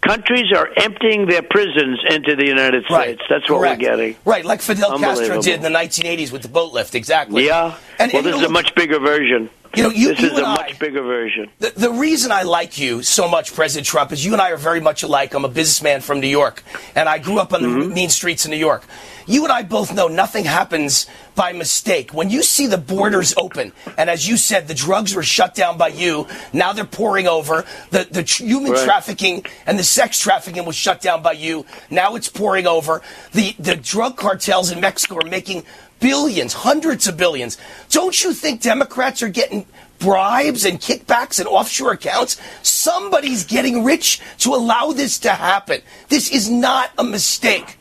Countries 0.01 0.53
are 0.55 0.69
emptying 0.77 1.27
their 1.27 1.41
prisons 1.41 1.99
into 2.11 2.37
the 2.37 2.45
United 2.47 2.85
States. 2.85 3.23
That's 3.31 3.49
what 3.49 3.61
Correct. 3.61 3.81
we're 3.81 3.89
getting. 3.89 4.17
Right, 4.27 4.45
like 4.45 4.61
Fidel 4.61 4.99
Castro 4.99 5.41
did 5.41 5.55
in 5.55 5.63
the 5.63 5.71
1980s 5.71 6.31
with 6.31 6.43
the 6.43 6.49
boat 6.49 6.75
lift, 6.75 6.95
exactly. 6.95 7.47
Yeah. 7.47 7.75
And, 7.99 8.13
well, 8.13 8.19
and, 8.19 8.27
this 8.27 8.37
is 8.37 8.47
a 8.47 8.51
much 8.51 8.75
bigger 8.75 8.99
version. 8.99 9.49
You 9.77 9.83
know, 9.85 9.91
you- 9.91 10.09
this 10.09 10.21
you 10.21 10.27
is 10.29 10.33
and 10.39 10.43
a 10.43 10.49
I- 10.49 10.55
much 10.57 10.79
bigger 10.79 11.03
version. 11.03 11.51
The, 11.59 11.73
the 11.77 11.91
reason 11.91 12.33
I 12.33 12.43
like 12.43 12.79
you 12.79 13.03
so 13.03 13.29
much, 13.29 13.55
President 13.55 13.87
Trump, 13.87 14.13
is 14.13 14.25
you 14.25 14.33
and 14.33 14.41
I 14.43 14.51
are 14.51 14.57
very 14.57 14.81
much 14.81 15.03
alike. 15.03 15.35
I'm 15.35 15.45
a 15.45 15.49
businessman 15.49 16.01
from 16.01 16.21
New 16.21 16.29
York, 16.29 16.63
and 16.95 17.09
I 17.09 17.19
grew 17.19 17.39
up 17.39 17.53
on 17.53 17.63
the 17.63 17.69
mm-hmm. 17.69 17.93
mean 17.95 18.09
streets 18.11 18.45
of 18.45 18.51
New 18.51 18.57
York. 18.57 18.85
You 19.27 19.43
and 19.45 19.53
I 19.53 19.63
both 19.63 19.95
know 19.95 20.07
nothing 20.09 20.45
happens 20.45 21.07
by 21.35 21.53
mistake. 21.55 22.13
When 22.13 22.29
you 22.29 22.42
see 22.42 22.67
the 22.67 22.77
borders 22.77 23.33
open, 23.38 23.73
and 23.96 24.11
as 24.11 24.29
you 24.29 24.37
said, 24.37 24.69
the 24.69 24.75
drugs 24.75 25.15
were 25.15 25.23
shut 25.23 25.55
down 25.55 25.79
by 25.79 25.88
you, 25.88 26.27
now 26.53 26.75
they're 26.75 26.85
pouring 26.85 27.27
over. 27.27 27.65
The, 27.90 28.07
the 28.11 28.23
tr- 28.23 28.44
human 28.44 28.73
Right. 28.73 28.85
trafficking 28.85 29.44
and 29.67 29.79
the 29.79 29.83
sex 29.85 30.19
trafficking 30.19 30.67
was 30.67 30.77
shut 30.77 31.01
down 31.01 31.23
by 31.23 31.33
you. 31.33 31.65
Now 31.90 32.17
it's 32.17 32.29
pouring 32.29 32.67
over. 32.67 33.01
The, 33.33 33.55
the 33.59 33.77
drug 33.77 34.17
cartels 34.19 34.71
in 34.71 34.81
Mexico 34.81 35.17
are 35.17 35.29
making 35.31 35.65
billions, 36.05 36.52
hundreds 36.52 37.07
of 37.07 37.17
billions. 37.17 37.57
Don't 37.88 38.23
you 38.23 38.35
think 38.35 38.61
Democrats 38.61 39.23
are 39.23 39.31
getting 39.31 39.65
bribes 39.98 40.67
and 40.67 40.79
kickbacks 40.79 41.38
and 41.38 41.48
offshore 41.48 41.92
accounts. 41.92 42.38
Somebody's 42.63 43.44
getting 43.44 43.85
rich 43.85 44.21
to 44.40 44.50
allow 44.50 44.92
this 44.92 45.21
to 45.21 45.31
happen. 45.31 45.81
This 46.11 46.31
is 46.31 46.50
not 46.50 46.90
a 46.98 47.05
mistake. 47.05 47.79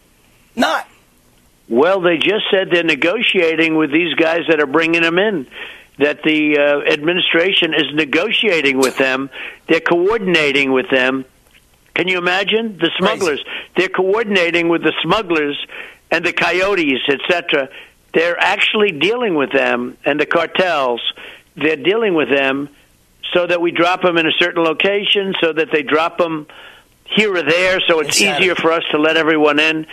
Not. 0.55 0.87
Well, 1.67 1.99
they 1.99 2.15
just 2.15 2.45
said 2.49 2.69
they're 2.71 2.83
negotiating 2.83 3.75
with 3.75 3.91
these 3.91 4.13
guys 4.13 4.43
that 4.47 4.61
are 4.61 4.67
bringing 4.67 5.01
them 5.01 5.19
in. 5.19 5.45
That 5.99 6.23
the 6.23 6.57
uh, 6.57 6.91
administration 6.93 7.73
is 7.73 7.93
negotiating 7.93 8.77
with 8.77 8.97
them. 8.97 9.29
They're 9.67 9.81
coordinating 9.81 10.71
with 10.71 10.89
them. 10.89 11.25
Can 11.93 12.07
you 12.07 12.19
imagine 12.19 12.77
the 12.77 12.89
smugglers? 12.97 13.43
They're 13.75 13.89
coordinating 13.89 14.69
with 14.69 14.81
the 14.81 14.93
smugglers 15.03 15.57
and 16.09 16.25
the 16.25 16.31
coyotes, 16.31 17.01
etc. 17.09 17.69
They're 18.13 18.39
actually 18.39 18.91
dealing 18.91 19.35
with 19.35 19.51
them 19.51 19.97
and 20.05 20.19
the 20.19 20.25
cartels. 20.25 21.01
They're 21.55 21.75
dealing 21.75 22.13
with 22.13 22.29
them 22.29 22.69
so 23.33 23.47
that 23.47 23.61
we 23.61 23.71
drop 23.71 24.01
them 24.01 24.17
in 24.17 24.27
a 24.27 24.31
certain 24.37 24.63
location, 24.63 25.33
so 25.41 25.53
that 25.53 25.71
they 25.71 25.81
drop 25.81 26.17
them 26.17 26.47
here 27.05 27.35
or 27.35 27.41
there, 27.41 27.79
so 27.81 27.99
it's 27.99 28.17
Insanity. 28.19 28.45
easier 28.45 28.55
for 28.55 28.71
us 28.71 28.83
to 28.91 28.97
let 28.97 29.17
everyone 29.17 29.59
in. 29.59 29.85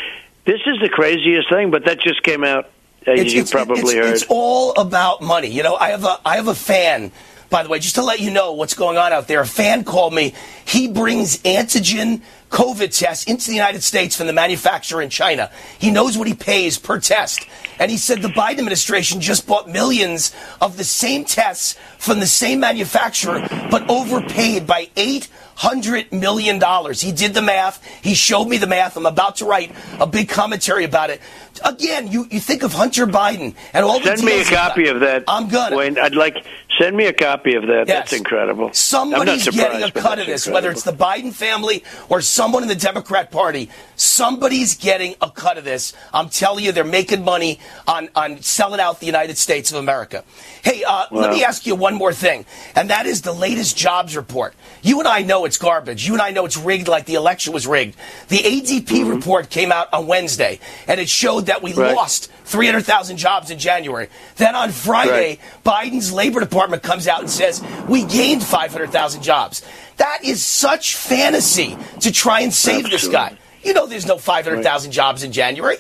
This 0.45 0.61
is 0.67 0.81
the 0.81 0.89
craziest 0.89 1.49
thing, 1.51 1.71
but 1.71 1.85
that 1.85 2.01
just 2.01 2.23
came 2.23 2.45
out. 2.45 2.71
Uh, 3.07 3.13
As 3.13 3.33
you 3.33 3.45
probably 3.45 3.81
it's, 3.81 3.93
heard. 3.93 4.15
It's 4.15 4.27
all 4.29 4.73
about 4.73 5.23
money. 5.23 5.49
You 5.49 5.63
know, 5.63 5.75
I 5.75 5.91
have 5.91 6.05
a 6.05 6.19
I 6.25 6.37
have 6.37 6.49
a 6.49 6.55
fan. 6.55 7.13
By 7.49 7.63
the 7.63 7.69
way, 7.69 7.79
just 7.81 7.97
to 7.97 8.03
let 8.03 8.21
you 8.21 8.31
know 8.31 8.53
what's 8.53 8.75
going 8.75 8.97
on 8.97 9.13
out 9.13 9.27
there, 9.27 9.41
a 9.41 9.47
fan 9.47 9.85
called 9.85 10.15
me. 10.15 10.35
He 10.65 10.87
brings 10.87 11.39
antigen 11.39 12.23
COVID 12.51 12.97
tests 12.97 13.25
into 13.25 13.49
the 13.49 13.55
United 13.55 13.83
States 13.83 14.17
from 14.17 14.27
the 14.27 14.33
manufacturer 14.33 15.01
in 15.01 15.09
China. 15.09 15.51
He 15.79 15.91
knows 15.91 16.19
what 16.19 16.27
he 16.27 16.35
pays 16.35 16.79
per 16.79 16.99
test. 16.99 17.47
And 17.79 17.91
he 17.91 17.97
said 17.97 18.23
the 18.23 18.29
Biden 18.29 18.59
administration 18.59 19.21
just 19.21 19.47
bought 19.47 19.69
millions 19.69 20.35
of 20.61 20.77
the 20.77 20.85
same 20.85 21.25
tests 21.25 21.79
from 21.99 22.21
the 22.21 22.27
same 22.27 22.61
manufacturer, 22.61 23.47
but 23.71 23.89
overpaid 23.89 24.67
by 24.67 24.91
eight 24.97 25.29
hundred 25.55 26.11
million 26.11 26.59
dollars. 26.59 27.03
He 27.03 27.13
did 27.13 27.35
the 27.35 27.43
math. 27.43 27.85
He 28.03 28.15
showed 28.15 28.47
me 28.47 28.57
the 28.57 28.67
math. 28.67 28.97
I'm 28.97 29.07
about 29.07 29.37
to 29.37 29.45
write 29.45 29.73
a 29.99 30.07
big 30.07 30.29
commentary 30.29 30.85
about 30.85 31.11
it. 31.11 31.21
Again, 31.65 32.11
you, 32.11 32.27
you 32.31 32.41
think 32.41 32.63
of 32.63 32.73
Hunter 32.73 33.07
Biden 33.07 33.55
and 33.75 33.85
all 33.85 34.01
the 34.01 34.17
Send 34.17 34.25
me 34.25 34.41
a 34.41 34.45
copy 34.45 34.89
of 34.89 35.01
that. 35.01 35.25
I'm 35.29 35.49
gonna. 35.49 35.77
Wayne, 35.77 35.99
I'd 35.99 36.15
like 36.15 36.45
send 36.79 36.97
me 36.97 37.07
a 37.07 37.13
copy 37.13 37.55
of 37.55 37.67
that. 37.67 37.87
That's 37.87 38.13
incredible. 38.13 38.73
Somebody's 38.73 39.49
getting 39.49 39.83
a 39.83 39.91
cut 39.91 40.19
of 40.19 40.27
this, 40.27 40.47
incredible. 40.47 40.55
whether 40.55 40.71
it's 40.71 40.83
the 40.85 40.93
Biden 40.93 41.33
family 41.33 41.85
or 42.09 42.21
someone 42.21 42.63
in 42.63 42.69
the 42.69 42.75
Democrat 42.75 43.31
Party. 43.31 43.71
Somebody's 43.97 44.77
getting 44.77 45.15
a 45.21 45.31
cut 45.31 45.59
of 45.59 45.65
this. 45.65 45.93
I'm 46.13 46.29
telling 46.29 46.65
you, 46.65 46.73
they're 46.73 46.85
making 46.85 47.25
money 47.25 47.61
on, 47.87 48.09
on 48.15 48.41
selling 48.43 48.81
out 48.81 49.01
the 49.01 49.07
United 49.07 49.37
States 49.39 49.71
of 49.73 49.79
America. 49.79 50.25
Hey, 50.63 50.85
uh, 50.87 51.07
let 51.11 51.31
me 51.31 51.45
ask 51.45 51.67
you 51.67 51.75
one 51.75 51.95
more 51.95 52.13
thing, 52.13 52.45
and 52.75 52.91
that 52.91 53.07
is 53.07 53.23
the 53.23 53.33
latest 53.33 53.77
jobs 53.77 54.17
report. 54.17 54.55
You 54.83 54.99
and 55.01 55.09
I 55.09 55.23
know 55.23 55.45
it's 55.45 55.59
garbage. 55.59 56.07
You 56.07 56.15
and 56.15 56.23
I 56.23 56.31
know 56.31 56.45
it's 56.45 56.57
rigged 56.57 56.89
like 56.89 57.07
the 57.07 57.15
election 57.15 57.53
was 57.53 57.67
rigged. 57.67 57.97
The 58.29 58.39
ADP 58.39 59.09
report 59.11 59.51
came 59.51 59.71
out 59.73 59.93
on 59.93 60.07
Wednesday, 60.07 60.61
and 60.87 61.01
it 61.01 61.09
showed 61.09 61.47
that 61.47 61.63
we 61.63 61.71
Mm-hmm. 61.71 61.81
Right. 61.83 61.95
lost 61.95 62.31
300,000 62.47 63.17
jobs 63.17 63.51
in 63.53 63.59
January. 63.61 64.09
Then 64.37 64.57
on 64.57 64.71
Friday, 64.73 65.39
Biden's 65.65 66.13
Labor 66.13 66.41
Department 66.41 66.70
comes 66.79 67.09
out 67.09 67.21
and 67.21 67.31
says 67.31 67.63
we 67.89 68.05
gained 68.05 68.43
500,000 68.45 69.23
jobs. 69.23 69.63
That 69.97 70.25
is 70.25 70.45
such 70.45 70.97
fantasy 70.97 71.77
to 72.01 72.13
try 72.13 72.41
and 72.41 72.53
save 72.53 72.89
this 72.91 73.09
guy. 73.09 73.37
You 73.63 73.75
know 73.75 73.87
there's 73.87 74.07
no 74.07 74.17
500,000 74.19 74.93
jobs 74.93 75.23
in 75.25 75.33
January. 75.33 75.77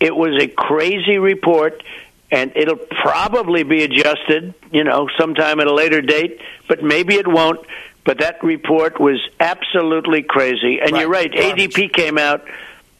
it 0.00 0.14
was 0.14 0.40
a 0.42 0.48
crazy 0.48 1.18
report 1.18 1.82
and 2.30 2.52
it'll 2.56 2.76
probably 2.76 3.62
be 3.62 3.82
adjusted 3.84 4.54
you 4.72 4.84
know 4.84 5.08
sometime 5.18 5.60
at 5.60 5.66
a 5.66 5.74
later 5.74 6.00
date 6.00 6.40
but 6.68 6.82
maybe 6.82 7.14
it 7.16 7.26
won't. 7.26 7.60
But 8.04 8.18
that 8.18 8.42
report 8.42 8.98
was 8.98 9.20
absolutely 9.38 10.22
crazy. 10.24 10.80
And 10.80 10.96
you're 10.96 11.08
right. 11.08 11.30
adp 11.30 11.92
came 11.92 12.18
out 12.18 12.44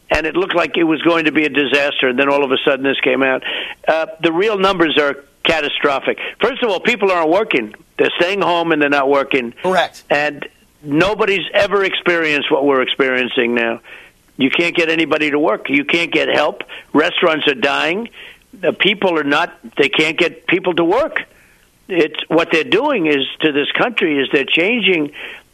and 0.09 0.25
it 0.25 0.35
looked 0.35 0.55
like 0.55 0.77
it 0.77 0.83
was 0.83 1.01
going 1.01 1.25
to 1.25 1.31
be 1.31 1.43
a 1.43 1.49
disaster 1.49 2.07
and 2.07 2.17
then 2.17 2.29
all 2.29 2.43
of 2.43 2.51
a 2.51 2.57
sudden 2.63 2.83
this 2.85 2.99
came 3.01 3.23
out. 3.23 3.43
Uh, 3.87 4.05
the 4.21 4.31
real 4.31 4.57
numbers 4.57 4.97
are 4.97 5.25
catastrophic 5.43 6.17
first 6.41 6.63
of 6.63 6.69
all 6.69 6.79
people 6.79 7.11
aren't 7.11 7.29
working 7.29 7.73
they're 7.97 8.11
staying 8.17 8.41
home 8.41 8.71
and 8.71 8.81
they're 8.81 8.89
not 8.89 9.09
working 9.09 9.53
correct 9.61 10.03
and 10.09 10.47
nobody's 10.81 11.47
ever 11.53 11.83
experienced 11.83 12.51
what 12.51 12.65
we're 12.65 12.81
experiencing 12.81 13.53
now 13.53 13.79
you 14.37 14.49
can't 14.49 14.75
get 14.75 14.89
anybody 14.89 15.31
to 15.31 15.39
work. 15.39 15.69
You 15.69 15.85
can't 15.85 16.11
get 16.11 16.27
help. 16.27 16.63
Restaurants 16.91 17.47
are 17.47 17.55
dying. 17.55 18.09
The 18.53 18.73
people 18.73 19.17
are 19.19 19.23
not. 19.23 19.53
They 19.77 19.89
can't 19.89 20.17
get 20.17 20.47
people 20.47 20.73
to 20.75 20.83
work. 20.83 21.21
It's 21.87 22.19
what 22.27 22.49
they're 22.51 22.63
doing 22.63 23.07
is 23.07 23.25
to 23.41 23.51
this 23.51 23.71
country 23.71 24.19
is 24.19 24.29
they're 24.31 24.45
changing. 24.45 25.11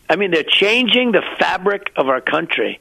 I 0.09 0.15
mean, 0.15 0.31
they're 0.31 0.43
changing 0.43 1.11
the 1.11 1.23
fabric 1.37 1.91
of 1.95 2.07
our 2.07 2.21
country. 2.21 2.79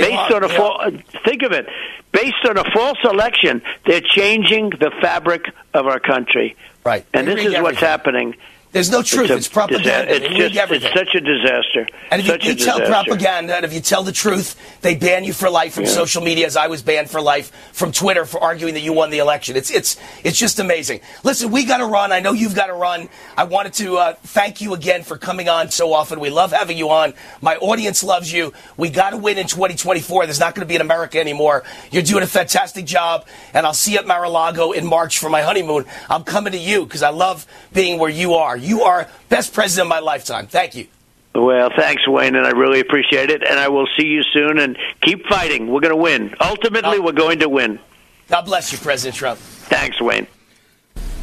Based 0.00 0.32
on 0.32 0.44
a 0.44 0.48
false, 0.48 0.92
think 1.24 1.42
of 1.42 1.52
it, 1.52 1.66
based 2.12 2.44
on 2.48 2.58
a 2.58 2.64
false 2.72 2.98
election, 3.04 3.62
they're 3.86 4.00
changing 4.00 4.70
the 4.70 4.90
fabric 5.00 5.44
of 5.72 5.86
our 5.86 6.00
country. 6.00 6.56
Right. 6.84 7.06
And 7.14 7.28
They 7.28 7.34
this 7.34 7.46
is 7.46 7.62
what's 7.62 7.80
happening. 7.80 8.36
There's 8.74 8.90
no 8.90 9.02
truth. 9.02 9.30
a 9.30 9.36
It's 9.36 9.48
propaganda. 9.48 10.12
It's 10.16 10.28
rig 10.28 10.36
just 10.52 10.56
everything. 10.56 10.90
it's 10.92 10.98
such 10.98 11.14
a 11.14 11.20
disaster. 11.20 11.86
And 12.10 12.20
if 12.20 12.26
such 12.26 12.44
you, 12.44 12.50
you 12.52 12.56
tell 12.56 12.80
propaganda, 12.80 13.54
and 13.54 13.64
if 13.64 13.72
you 13.72 13.80
tell 13.80 14.02
the 14.02 14.10
truth, 14.12 14.56
they 14.82 14.96
ban 14.96 15.22
you 15.24 15.32
for 15.32 15.48
life 15.48 15.74
from 15.74 15.84
Yeah. 15.84 15.90
social 15.90 16.22
media, 16.22 16.44
as 16.46 16.56
I 16.56 16.66
was 16.66 16.82
banned 16.82 17.08
for 17.08 17.20
life 17.20 17.52
from 17.72 17.92
Twitter 17.92 18.24
for 18.26 18.42
arguing 18.42 18.74
that 18.74 18.80
you 18.80 18.92
won 18.92 19.10
the 19.10 19.18
election. 19.18 19.54
It's 19.56 19.70
it's 19.70 19.96
it's 20.24 20.36
just 20.36 20.58
amazing. 20.58 21.00
Listen, 21.22 21.52
we 21.52 21.64
got 21.64 21.78
to 21.78 21.86
run. 21.86 22.10
I 22.10 22.18
know 22.18 22.32
you've 22.32 22.56
got 22.56 22.66
to 22.66 22.74
run. 22.74 23.08
I 23.36 23.44
wanted 23.44 23.74
to 23.74 23.96
uh, 23.96 24.14
thank 24.24 24.60
you 24.60 24.74
again 24.74 25.04
for 25.04 25.16
coming 25.16 25.48
on 25.48 25.70
so 25.70 25.92
often. 25.92 26.18
We 26.18 26.30
love 26.30 26.50
having 26.52 26.76
you 26.76 26.90
on. 26.90 27.14
My 27.40 27.54
audience 27.56 28.02
loves 28.02 28.32
you. 28.32 28.52
We 28.76 28.90
got 28.90 29.10
to 29.10 29.16
win 29.16 29.38
in 29.38 29.46
2024. 29.46 30.26
There's 30.26 30.40
not 30.40 30.56
going 30.56 30.66
to 30.66 30.68
be 30.68 30.74
an 30.74 30.82
America 30.82 31.20
anymore. 31.20 31.62
You're 31.92 32.02
doing 32.02 32.24
a 32.24 32.26
fantastic 32.26 32.86
job, 32.86 33.24
and 33.54 33.64
I'll 33.66 33.72
see 33.72 33.92
you 33.92 33.98
at 33.98 34.06
Mar-a-Lago 34.08 34.72
in 34.72 34.84
March 34.84 35.20
for 35.20 35.30
my 35.30 35.42
honeymoon. 35.42 35.84
I'm 36.10 36.24
coming 36.24 36.52
to 36.52 36.58
you 36.58 36.84
because 36.84 37.04
I 37.04 37.10
love 37.10 37.46
being 37.72 38.00
where 38.00 38.10
you 38.10 38.34
are. 38.34 38.56
You 38.64 38.82
are 38.82 39.08
best 39.28 39.52
president 39.52 39.86
of 39.86 39.90
my 39.90 40.00
lifetime. 40.00 40.46
Thank 40.46 40.74
you. 40.74 40.86
Well, 41.34 41.70
thanks, 41.76 42.06
Wayne, 42.06 42.36
and 42.36 42.46
I 42.46 42.50
really 42.50 42.80
appreciate 42.80 43.28
it. 43.30 43.42
And 43.42 43.58
I 43.58 43.68
will 43.68 43.88
see 43.98 44.06
you 44.06 44.22
soon. 44.22 44.58
And 44.58 44.78
keep 45.00 45.26
fighting. 45.26 45.66
We're 45.66 45.80
going 45.80 45.90
to 45.90 45.96
win. 45.96 46.34
Ultimately, 46.40 47.00
we're 47.00 47.12
going 47.12 47.40
to 47.40 47.48
win. 47.48 47.80
God 48.28 48.42
bless 48.42 48.72
you, 48.72 48.78
President 48.78 49.16
Trump. 49.16 49.38
Thanks, 49.38 50.00
Wayne. 50.00 50.26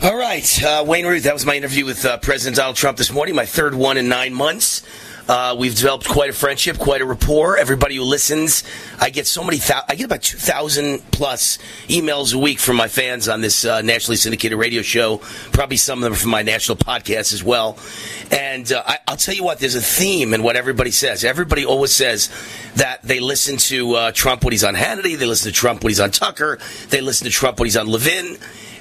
All 0.03 0.17
right, 0.17 0.63
uh, 0.63 0.83
Wayne 0.85 1.05
Root. 1.05 1.23
That 1.23 1.33
was 1.33 1.45
my 1.45 1.55
interview 1.55 1.85
with 1.85 2.03
uh, 2.05 2.17
President 2.17 2.57
Donald 2.57 2.75
Trump 2.75 2.97
this 2.97 3.11
morning. 3.11 3.35
My 3.35 3.45
third 3.45 3.75
one 3.75 3.97
in 3.97 4.09
nine 4.09 4.33
months. 4.33 4.83
Uh, 5.28 5.55
we've 5.57 5.76
developed 5.76 6.07
quite 6.07 6.30
a 6.30 6.34
friendship, 6.34 6.78
quite 6.78 7.01
a 7.01 7.05
rapport. 7.05 7.57
Everybody 7.57 7.95
who 7.95 8.03
listens, 8.03 8.63
I 8.99 9.09
get 9.09 9.28
so 9.28 9.43
many. 9.43 9.59
I 9.88 9.95
get 9.95 10.05
about 10.05 10.24
two 10.24 10.38
thousand 10.38 10.99
plus 11.11 11.57
emails 11.88 12.34
a 12.34 12.38
week 12.38 12.59
from 12.59 12.76
my 12.76 12.88
fans 12.88 13.30
on 13.30 13.41
this 13.41 13.63
uh, 13.63 13.82
nationally 13.82 14.17
syndicated 14.17 14.57
radio 14.57 14.82
show. 14.82 15.17
Probably 15.51 15.78
some 15.78 15.99
of 15.99 16.03
them 16.03 16.13
from 16.13 16.32
my 16.32 16.41
national 16.41 16.78
podcast 16.78 17.34
as 17.34 17.43
well. 17.43 17.78
And 18.32 18.72
uh, 18.72 18.84
I, 18.86 18.97
I'll 19.07 19.17
tell 19.17 19.36
you 19.36 19.43
what, 19.43 19.59
there's 19.59 19.76
a 19.76 19.82
theme 19.82 20.34
in 20.34 20.43
what 20.43 20.55
everybody 20.55 20.91
says. 20.91 21.24
Everybody 21.24 21.65
always 21.65 21.91
says 21.91 22.30
that 22.76 23.01
they 23.03 23.19
listen 23.19 23.57
to 23.57 23.93
uh, 23.95 24.11
Trump 24.11 24.43
when 24.43 24.51
he's 24.53 24.63
on 24.63 24.76
Hannity, 24.76 25.17
they 25.17 25.26
listen 25.26 25.51
to 25.51 25.57
Trump 25.57 25.84
when 25.84 25.91
he's 25.91 25.99
on 25.99 26.11
Tucker, 26.11 26.59
they 26.89 27.01
listen 27.01 27.26
to 27.26 27.32
Trump 27.32 27.59
when 27.59 27.67
he's 27.67 27.78
on 27.78 27.88
Levin, 27.88 28.38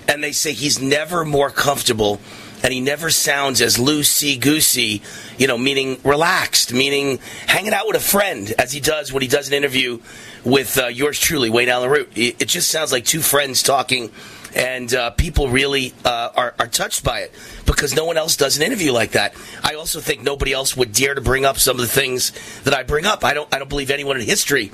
and 0.09 0.23
they 0.23 0.33
say 0.33 0.53
he's 0.53 0.81
never 0.81 1.25
more 1.25 1.51
comfortable 1.51 2.21
and 2.63 2.73
he 2.73 2.81
never 2.81 3.11
sounds 3.11 3.61
as 3.61 3.77
loosey 3.77 4.39
goosey, 4.41 5.03
you 5.39 5.47
know, 5.47 5.59
meaning 5.59 5.99
relaxed, 6.05 6.73
meaning 6.73 7.19
hanging 7.47 7.73
out 7.73 7.87
with 7.87 7.97
a 7.97 8.01
friend 8.01 8.53
as 8.59 8.73
he 8.73 8.81
does 8.81 9.13
when 9.13 9.23
he 9.23 9.29
does 9.29 9.49
an 9.49 9.55
interview 9.55 9.99
with 10.45 10.79
uh, 10.79 10.87
yours 10.87 11.19
truly, 11.19 11.51
Wayne 11.51 11.69
Allyn 11.69 11.91
Root. 11.91 12.11
It, 12.17 12.43
it 12.43 12.49
just 12.49 12.71
sounds 12.71 12.93
like 12.93 13.05
two 13.05 13.21
friends 13.21 13.63
talking, 13.63 14.11
and 14.55 14.93
uh, 14.93 15.11
people 15.11 15.49
really 15.49 15.95
uh, 16.05 16.31
are, 16.35 16.55
are 16.59 16.67
touched 16.67 17.05
by 17.05 17.21
it 17.21 17.35
because 17.67 17.95
no 17.95 18.05
one 18.05 18.17
else 18.17 18.37
does 18.37 18.57
an 18.57 18.63
interview 18.63 18.93
like 18.93 19.13
that. 19.13 19.35
I 19.63 19.75
also 19.75 20.01
think 20.01 20.23
nobody 20.23 20.53
else 20.53 20.77
would 20.77 20.93
dare 20.93 21.15
to 21.15 21.21
bring 21.21 21.45
up 21.45 21.59
some 21.59 21.77
of 21.77 21.83
the 21.83 21.89
things 21.89 22.33
that 22.65 22.75
I 22.75 22.83
bring 22.83 23.07
up. 23.07 23.25
I 23.25 23.35
don't. 23.35 23.53
I 23.55 23.59
don't 23.59 23.69
believe 23.69 23.91
anyone 23.91 24.19
in 24.19 24.27
history 24.27 24.73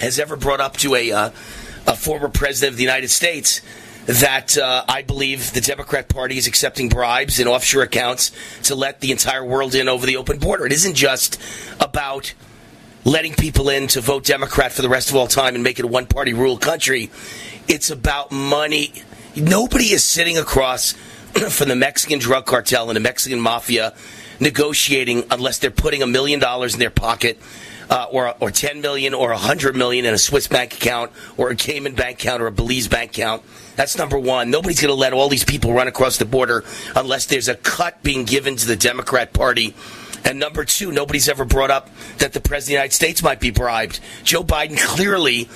has 0.00 0.18
ever 0.18 0.36
brought 0.36 0.60
up 0.60 0.76
to 0.78 0.94
a 0.94 1.12
uh, 1.12 1.30
a 1.86 1.96
former 1.96 2.28
president 2.28 2.72
of 2.72 2.76
the 2.76 2.84
United 2.84 3.08
States 3.08 3.60
that 4.06 4.56
uh, 4.56 4.84
I 4.88 5.02
believe 5.02 5.52
the 5.52 5.60
Democrat 5.60 6.08
Party 6.08 6.38
is 6.38 6.46
accepting 6.46 6.88
bribes 6.88 7.38
in 7.38 7.46
offshore 7.46 7.82
accounts 7.82 8.32
to 8.64 8.74
let 8.74 9.00
the 9.00 9.12
entire 9.12 9.44
world 9.44 9.74
in 9.74 9.88
over 9.88 10.06
the 10.06 10.16
open 10.16 10.38
border. 10.38 10.66
It 10.66 10.72
isn't 10.72 10.94
just 10.94 11.40
about 11.78 12.34
letting 13.04 13.34
people 13.34 13.68
in 13.68 13.86
to 13.88 14.00
vote 14.00 14.24
Democrat 14.24 14.72
for 14.72 14.82
the 14.82 14.88
rest 14.88 15.10
of 15.10 15.16
all 15.16 15.26
time 15.26 15.54
and 15.54 15.64
make 15.64 15.78
it 15.78 15.84
a 15.84 15.88
one 15.88 16.06
party 16.06 16.34
rule 16.34 16.58
country. 16.58 17.10
It's 17.68 17.90
about 17.90 18.32
money. 18.32 18.92
Nobody 19.36 19.92
is 19.92 20.04
sitting 20.04 20.36
across 20.38 20.92
from 21.50 21.68
the 21.68 21.76
Mexican 21.76 22.18
drug 22.18 22.46
cartel 22.46 22.90
and 22.90 22.96
the 22.96 23.00
Mexican 23.00 23.40
mafia 23.40 23.94
negotiating 24.40 25.24
unless 25.30 25.58
they're 25.58 25.70
putting 25.70 26.02
a 26.02 26.06
million 26.06 26.40
dollars 26.40 26.74
in 26.74 26.80
their 26.80 26.90
pocket 26.90 27.38
uh, 27.90 28.06
or 28.10 28.34
or 28.40 28.50
10 28.50 28.80
million 28.80 29.14
or 29.14 29.30
100 29.30 29.76
million 29.76 30.04
in 30.04 30.14
a 30.14 30.18
Swiss 30.18 30.46
bank 30.46 30.74
account 30.74 31.10
or 31.36 31.50
a 31.50 31.56
Cayman 31.56 31.94
bank 31.94 32.20
account 32.20 32.42
or 32.42 32.46
a 32.46 32.52
Belize 32.52 32.88
bank 32.88 33.12
account 33.12 33.42
That's 33.80 33.96
number 33.96 34.18
one. 34.18 34.50
Nobody's 34.50 34.78
going 34.78 34.90
to 34.90 34.94
let 34.94 35.14
all 35.14 35.30
these 35.30 35.42
people 35.42 35.72
run 35.72 35.88
across 35.88 36.18
the 36.18 36.26
border 36.26 36.64
unless 36.94 37.24
there's 37.24 37.48
a 37.48 37.54
cut 37.54 38.02
being 38.02 38.26
given 38.26 38.54
to 38.56 38.66
the 38.66 38.76
Democrat 38.76 39.32
Party. 39.32 39.74
And 40.22 40.38
number 40.38 40.66
two, 40.66 40.92
nobody's 40.92 41.30
ever 41.30 41.46
brought 41.46 41.70
up 41.70 41.88
that 42.18 42.34
the 42.34 42.42
President 42.42 42.58
of 42.58 42.66
the 42.66 42.72
United 42.72 42.92
States 42.92 43.22
might 43.22 43.40
be 43.40 43.50
bribed. 43.50 44.00
Joe 44.22 44.44
Biden 44.44 44.78
clearly, 44.78 45.48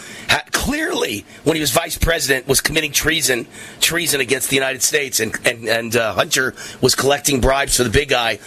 clearly, 0.52 1.26
when 1.44 1.56
he 1.56 1.60
was 1.60 1.72
vice 1.72 1.98
president, 1.98 2.48
was 2.48 2.62
committing 2.62 2.92
treason, 2.92 3.46
treason 3.80 4.22
against 4.22 4.48
the 4.48 4.56
United 4.56 4.82
States, 4.82 5.20
and 5.20 5.36
and, 5.46 5.68
and 5.68 5.94
uh, 5.94 6.14
Hunter 6.14 6.54
was 6.80 6.94
collecting 6.94 7.42
bribes 7.42 7.76
for 7.76 7.84
the 7.84 7.90
big 7.90 8.08
guy. 8.08 8.38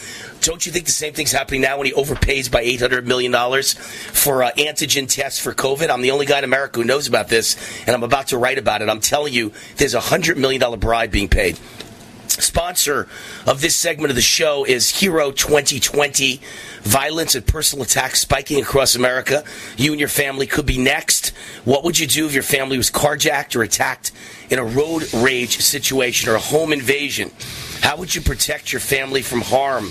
Don't 0.42 0.66
you 0.66 0.72
think 0.72 0.86
the 0.86 0.92
same 0.92 1.14
thing's 1.14 1.32
happening 1.32 1.62
now 1.62 1.78
when 1.78 1.88
he 1.88 1.94
overpays 1.94 2.50
by 2.50 2.64
$800 2.64 3.06
million 3.06 3.32
for 3.34 4.44
uh, 4.44 4.52
antigen 4.52 5.10
tests 5.10 5.40
for 5.40 5.54
COVID? 5.54 5.90
I'm 5.90 6.02
the 6.02 6.12
only 6.12 6.26
guy 6.26 6.40
in 6.40 6.44
America 6.44 6.80
who 6.80 6.86
knows 6.86 7.08
about 7.08 7.28
this, 7.28 7.58
and 7.86 7.96
I'm 7.96 8.04
about 8.04 8.28
to 8.28 8.38
write 8.38 8.58
about 8.58 8.82
it. 8.82 8.90
I'm 8.90 9.02
telling 9.02 9.34
you, 9.34 9.52
there's 9.78 9.94
a 9.94 10.00
$100 10.00 10.38
million 10.38 10.80
bribe 10.80 11.12
being 11.12 11.28
paid. 11.28 11.58
Sponsor 12.28 13.08
of 13.48 13.62
this 13.62 13.76
segment 13.76 14.12
of 14.12 14.16
the 14.16 14.22
show 14.22 14.64
is 14.64 15.00
Hero 15.00 15.32
2020. 15.32 16.40
Violence 16.82 17.34
and 17.34 17.46
personal 17.46 17.84
attacks 17.84 18.20
spiking 18.20 18.62
across 18.62 18.96
America. 18.96 19.44
You 19.76 19.92
and 19.92 20.00
your 20.00 20.10
family 20.10 20.46
could 20.46 20.68
be 20.68 20.78
next. 20.78 21.30
What 21.66 21.84
would 21.84 21.98
you 21.98 22.06
do 22.06 22.28
if 22.28 22.34
your 22.34 22.44
family 22.44 22.78
was 22.78 22.92
carjacked 22.92 23.56
or 23.56 23.64
attacked 23.64 24.12
in 24.52 24.60
a 24.60 24.64
road 24.64 25.12
rage 25.16 25.58
situation 25.58 26.30
or 26.30 26.36
a 26.36 26.40
home 26.40 26.74
invasion? 26.74 27.32
How 27.82 27.98
would 27.98 28.14
you 28.14 28.22
protect 28.22 28.72
your 28.72 28.82
family 28.82 29.24
from 29.24 29.42
harm? 29.42 29.90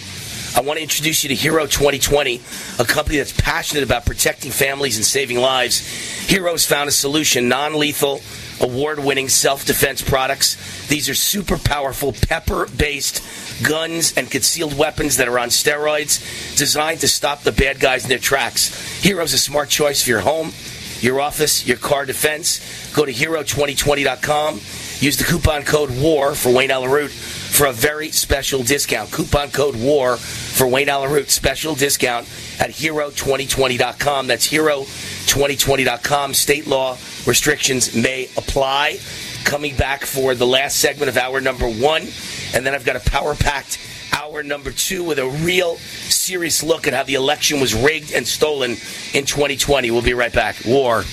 I 0.57 0.61
want 0.61 0.79
to 0.79 0.83
introduce 0.83 1.23
you 1.23 1.29
to 1.29 1.35
Hero 1.35 1.67
2020, 1.67 2.41
a 2.79 2.85
company 2.87 3.19
that's 3.19 3.39
passionate 3.39 3.85
about 3.85 4.07
protecting 4.07 4.51
families 4.51 4.97
and 4.97 5.05
saving 5.05 5.39
lives. 5.39 5.87
Hero's 6.27 6.65
found 6.65 6.89
a 6.89 6.93
solution, 6.93 7.47
non 7.47 7.79
lethal, 7.79 8.23
award 8.63 8.99
winning 8.99 9.29
self 9.29 9.67
defense 9.67 10.01
products. 10.01 10.87
These 10.89 11.11
are 11.11 11.15
super 11.15 11.59
powerful 11.59 12.15
pepper 12.15 12.69
based 12.75 13.23
guns 13.65 14.17
and 14.17 14.31
concealed 14.31 14.79
weapons 14.79 15.19
that 15.19 15.29
are 15.29 15.39
on 15.39 15.49
steroids, 15.51 16.57
designed 16.57 17.01
to 17.01 17.09
stop 17.09 17.43
the 17.43 17.53
bad 17.53 17.79
guys 17.79 18.05
in 18.05 18.09
their 18.09 18.19
tracks. 18.19 19.03
Hero's 19.03 19.35
a 19.35 19.39
smart 19.39 19.69
choice 19.69 20.03
for 20.03 20.09
your 20.09 20.21
home, 20.21 20.53
your 21.03 21.21
office, 21.21 21.67
your 21.67 21.77
car 21.77 22.07
defense. 22.07 22.95
Go 22.95 23.05
to 23.05 23.13
hero2020.com. 23.13 24.55
Use 25.01 25.19
the 25.19 25.25
coupon 25.25 25.65
code 25.65 25.91
WAR 25.91 26.35
for 26.35 26.51
Wayne 26.51 26.71
Allyn 26.71 26.91
Root 26.91 27.13
for 27.57 27.67
a 27.67 27.73
very 27.73 28.11
special 28.11 28.63
discount. 28.63 29.11
Coupon 29.11 29.51
code 29.51 29.77
WAR 29.77 30.19
for 30.19 30.67
Wayne 30.67 30.91
Allyn 30.91 31.11
Root. 31.11 31.31
Special 31.31 31.75
discount 31.75 32.27
at 32.61 32.69
hero2020.com. 32.71 34.27
That's 34.27 34.47
hero2020.com. 34.47 36.35
State 36.35 36.67
law 36.67 36.99
restrictions 37.27 37.95
may 37.95 38.29
apply. 38.37 38.99
Coming 39.45 39.75
back 39.75 40.05
for 40.05 40.35
the 40.35 40.47
last 40.47 40.77
segment 40.77 41.09
of 41.09 41.17
hour 41.17 41.41
number 41.41 41.67
one. 41.67 42.03
And 42.53 42.67
then 42.67 42.75
I've 42.75 42.85
got 42.85 42.97
a 42.97 43.11
power 43.11 43.35
packed 43.35 43.79
hour 44.13 44.43
number 44.43 44.71
two 44.71 45.03
with 45.03 45.19
a 45.19 45.27
real 45.27 45.77
serious 45.77 46.63
look 46.63 46.87
at 46.87 46.93
how 46.93 47.05
the 47.05 47.15
election 47.15 47.59
was 47.59 47.75
rigged 47.75 48.13
and 48.13 48.27
stolen 48.27 48.73
in 49.15 49.25
2020. 49.25 49.91
We'll 49.91 50.03
be 50.03 50.15
right 50.15 50.33
back. 50.33 50.57
War. 50.67 51.05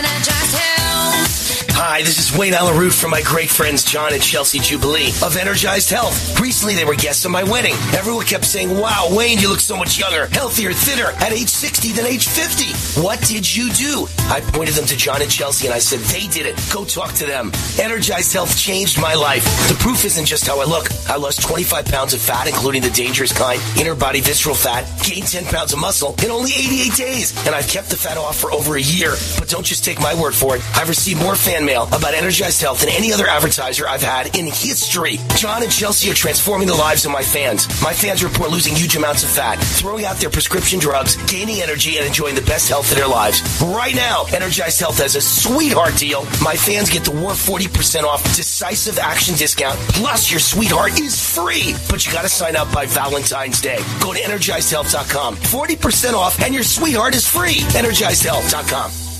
Hi, 1.83 2.03
this 2.03 2.19
is 2.19 2.37
Wayne 2.37 2.53
Allyn 2.53 2.77
Root 2.77 2.93
from 2.93 3.09
my 3.09 3.23
great 3.23 3.49
friends 3.49 3.83
John 3.83 4.13
and 4.13 4.21
Chelsea 4.21 4.59
Jubilee 4.59 5.07
of 5.23 5.35
Energized 5.35 5.89
Health. 5.89 6.39
Recently, 6.39 6.75
they 6.75 6.85
were 6.85 6.93
guests 6.93 7.25
at 7.25 7.31
my 7.31 7.41
wedding. 7.41 7.73
Everyone 7.97 8.23
kept 8.23 8.45
saying, 8.45 8.77
Wow, 8.77 9.07
Wayne, 9.09 9.39
you 9.39 9.49
look 9.49 9.59
so 9.59 9.75
much 9.75 9.97
younger, 9.97 10.27
healthier, 10.27 10.73
thinner 10.73 11.07
at 11.07 11.31
age 11.31 11.49
60 11.49 11.93
than 11.93 12.05
age 12.05 12.27
50. 12.27 13.01
What 13.01 13.19
did 13.21 13.49
you 13.49 13.71
do? 13.71 14.05
I 14.29 14.41
pointed 14.41 14.75
them 14.75 14.85
to 14.85 14.95
John 14.95 15.23
and 15.23 15.31
Chelsea 15.31 15.65
and 15.65 15.73
I 15.73 15.79
said, 15.79 16.01
They 16.01 16.27
did 16.27 16.45
it. 16.45 16.55
Go 16.71 16.85
talk 16.85 17.13
to 17.13 17.25
them. 17.25 17.51
Energized 17.79 18.31
Health 18.31 18.55
changed 18.55 19.01
my 19.01 19.15
life. 19.15 19.43
The 19.67 19.75
proof 19.79 20.05
isn't 20.05 20.27
just 20.27 20.45
how 20.45 20.61
I 20.61 20.65
look. 20.65 20.85
I 21.09 21.15
lost 21.15 21.41
25 21.41 21.85
pounds 21.85 22.13
of 22.13 22.21
fat, 22.21 22.47
including 22.47 22.83
the 22.83 22.91
dangerous 22.91 23.35
kind, 23.35 23.59
inner 23.79 23.95
body 23.95 24.21
visceral 24.21 24.53
fat, 24.53 24.85
gained 25.03 25.25
10 25.25 25.45
pounds 25.45 25.73
of 25.73 25.79
muscle 25.79 26.13
in 26.23 26.29
only 26.29 26.51
88 26.51 26.93
days. 26.93 27.47
And 27.47 27.55
I've 27.55 27.67
kept 27.67 27.89
the 27.89 27.97
fat 27.97 28.17
off 28.17 28.37
for 28.37 28.51
over 28.51 28.75
a 28.75 28.81
year. 28.81 29.15
But 29.39 29.49
don't 29.49 29.65
just 29.65 29.83
take 29.83 29.99
my 29.99 30.13
word 30.13 30.35
for 30.35 30.57
it. 30.57 30.61
I've 30.77 30.87
received 30.87 31.19
more 31.19 31.35
fan 31.35 31.65
mail 31.65 31.70
about 31.75 32.13
Energized 32.13 32.61
Health 32.61 32.81
than 32.81 32.89
any 32.89 33.13
other 33.13 33.27
advertiser 33.27 33.87
I've 33.87 34.01
had 34.01 34.35
in 34.35 34.45
history. 34.45 35.17
John 35.35 35.63
and 35.63 35.71
Chelsea 35.71 36.11
are 36.11 36.13
transforming 36.13 36.67
the 36.67 36.75
lives 36.75 37.05
of 37.05 37.11
my 37.11 37.21
fans. 37.21 37.67
My 37.81 37.93
fans 37.93 38.23
report 38.23 38.51
losing 38.51 38.75
huge 38.75 38.95
amounts 38.95 39.23
of 39.23 39.29
fat, 39.29 39.55
throwing 39.55 40.05
out 40.05 40.17
their 40.17 40.29
prescription 40.29 40.79
drugs, 40.79 41.15
gaining 41.31 41.61
energy, 41.61 41.97
and 41.97 42.05
enjoying 42.05 42.35
the 42.35 42.41
best 42.41 42.67
health 42.69 42.91
of 42.91 42.97
their 42.97 43.07
lives. 43.07 43.41
Right 43.61 43.95
now, 43.95 44.25
Energized 44.33 44.79
Health 44.79 44.97
has 44.99 45.15
a 45.15 45.21
sweetheart 45.21 45.95
deal. 45.95 46.23
My 46.43 46.55
fans 46.55 46.89
get 46.89 47.03
the 47.03 47.11
War 47.11 47.31
40% 47.31 48.03
off 48.03 48.23
decisive 48.35 48.99
action 48.99 49.35
discount, 49.35 49.79
plus 49.89 50.29
your 50.29 50.39
sweetheart 50.39 50.99
is 50.99 51.19
free. 51.19 51.73
But 51.89 52.05
you 52.05 52.11
gotta 52.11 52.29
sign 52.29 52.55
up 52.55 52.71
by 52.73 52.85
Valentine's 52.85 53.61
Day. 53.61 53.79
Go 54.01 54.13
to 54.13 54.19
EnergizedHealth.com. 54.19 55.37
40% 55.37 56.13
off 56.13 56.41
and 56.41 56.53
your 56.53 56.63
sweetheart 56.63 57.15
is 57.15 57.27
free. 57.27 57.59
EnergizedHealth.com. 57.73 59.10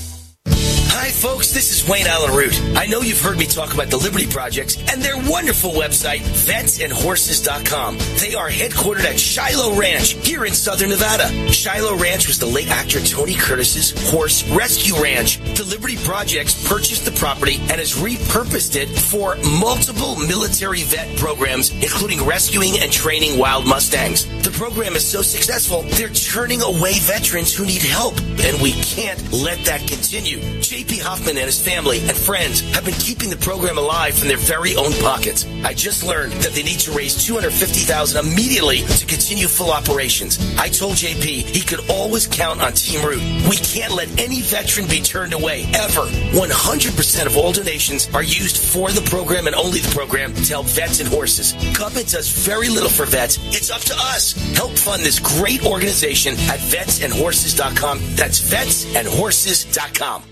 Hi, 1.02 1.10
folks. 1.10 1.50
This 1.50 1.72
is 1.72 1.88
Wayne 1.88 2.06
Allyn 2.06 2.32
Root. 2.32 2.62
I 2.76 2.86
know 2.86 3.00
you've 3.00 3.20
heard 3.20 3.36
me 3.36 3.46
talk 3.46 3.74
about 3.74 3.88
the 3.88 3.96
Liberty 3.96 4.24
Projects 4.24 4.76
and 4.88 5.02
their 5.02 5.16
wonderful 5.28 5.72
website, 5.72 6.20
vetsandhorses.com. 6.20 7.98
They 8.20 8.36
are 8.36 8.48
headquartered 8.48 9.02
at 9.02 9.18
Shiloh 9.18 9.76
Ranch 9.76 10.12
here 10.24 10.44
in 10.44 10.52
southern 10.52 10.90
Nevada. 10.90 11.26
Shiloh 11.50 11.96
Ranch 11.96 12.28
was 12.28 12.38
the 12.38 12.46
late 12.46 12.68
actor 12.68 13.00
Tony 13.00 13.34
Curtis's 13.34 13.90
horse 14.12 14.48
rescue 14.50 14.94
ranch. 15.02 15.40
The 15.56 15.64
Liberty 15.64 15.96
Projects 16.04 16.68
purchased 16.68 17.04
the 17.04 17.10
property 17.10 17.56
and 17.62 17.80
has 17.80 17.94
repurposed 17.94 18.76
it 18.76 18.88
for 18.88 19.34
multiple 19.58 20.14
military 20.14 20.84
vet 20.84 21.18
programs, 21.18 21.72
including 21.82 22.24
rescuing 22.24 22.78
and 22.78 22.92
training 22.92 23.40
wild 23.40 23.66
Mustangs. 23.66 24.26
The 24.44 24.52
program 24.52 24.94
is 24.94 25.04
so 25.04 25.20
successful, 25.20 25.82
they're 25.98 26.10
turning 26.10 26.62
away 26.62 27.00
veterans 27.00 27.52
who 27.52 27.66
need 27.66 27.82
help, 27.82 28.16
and 28.20 28.62
we 28.62 28.70
can't 28.82 29.20
let 29.32 29.58
that 29.64 29.80
continue. 29.88 30.38
JP 30.60 30.91
Hoffman 30.98 31.36
and 31.36 31.46
his 31.46 31.60
family 31.60 32.00
and 32.00 32.16
friends 32.16 32.60
have 32.74 32.84
been 32.84 32.94
keeping 32.94 33.30
the 33.30 33.36
program 33.36 33.78
alive 33.78 34.18
from 34.18 34.28
their 34.28 34.36
very 34.36 34.76
own 34.76 34.92
pockets. 35.02 35.46
I 35.64 35.74
just 35.74 36.04
learned 36.04 36.32
that 36.44 36.52
they 36.52 36.62
need 36.62 36.80
to 36.80 36.92
raise 36.92 37.24
250,000 37.24 38.24
immediately 38.24 38.82
to 38.82 39.06
continue 39.06 39.48
full 39.48 39.70
operations. 39.70 40.38
I 40.58 40.68
told 40.68 40.94
JP 40.94 41.24
he 41.24 41.60
could 41.60 41.88
always 41.90 42.26
count 42.26 42.60
on 42.60 42.72
Team 42.72 43.04
Root. 43.04 43.22
We 43.48 43.56
can't 43.56 43.92
let 43.92 44.08
any 44.20 44.40
veteran 44.40 44.88
be 44.88 45.00
turned 45.00 45.32
away 45.32 45.64
ever. 45.74 46.02
100% 46.32 47.26
of 47.26 47.36
all 47.36 47.52
donations 47.52 48.08
are 48.14 48.22
used 48.22 48.56
for 48.58 48.90
the 48.90 49.02
program 49.02 49.46
and 49.46 49.56
only 49.56 49.80
the 49.80 49.94
program 49.94 50.34
to 50.34 50.52
help 50.52 50.66
vets 50.66 51.00
and 51.00 51.08
horses. 51.08 51.52
Government 51.76 52.08
does 52.08 52.28
very 52.28 52.68
little 52.68 52.90
for 52.90 53.06
vets. 53.06 53.38
It's 53.54 53.70
up 53.70 53.82
to 53.82 53.94
us. 53.94 54.32
Help 54.56 54.72
fund 54.72 55.02
this 55.02 55.18
great 55.18 55.64
organization 55.64 56.34
at 56.50 56.60
vetsandhorses.com. 56.60 58.00
That's 58.16 58.40
vetsandhorses.com. 58.40 60.31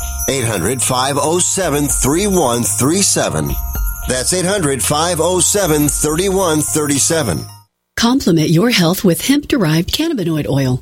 800 0.29 0.81
507 0.81 1.87
3137. 1.87 3.51
That's 4.07 4.33
800 4.33 4.83
507 4.83 5.87
3137. 5.87 7.45
Complement 7.95 8.49
your 8.49 8.71
health 8.71 9.03
with 9.03 9.27
hemp 9.27 9.47
derived 9.47 9.93
cannabinoid 9.93 10.47
oil. 10.47 10.81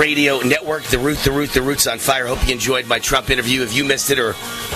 Radio 0.00 0.40
Network, 0.40 0.84
The 0.84 0.98
Root, 0.98 1.18
The 1.18 1.30
Root, 1.30 1.50
The 1.50 1.60
Root's 1.60 1.86
on 1.86 1.98
fire. 1.98 2.26
Hope 2.26 2.46
you 2.46 2.54
enjoyed 2.54 2.86
my 2.86 2.98
Trump 2.98 3.28
interview. 3.28 3.60
If 3.60 3.74
you 3.74 3.84
missed 3.84 4.08
it 4.08 4.18
or 4.18 4.32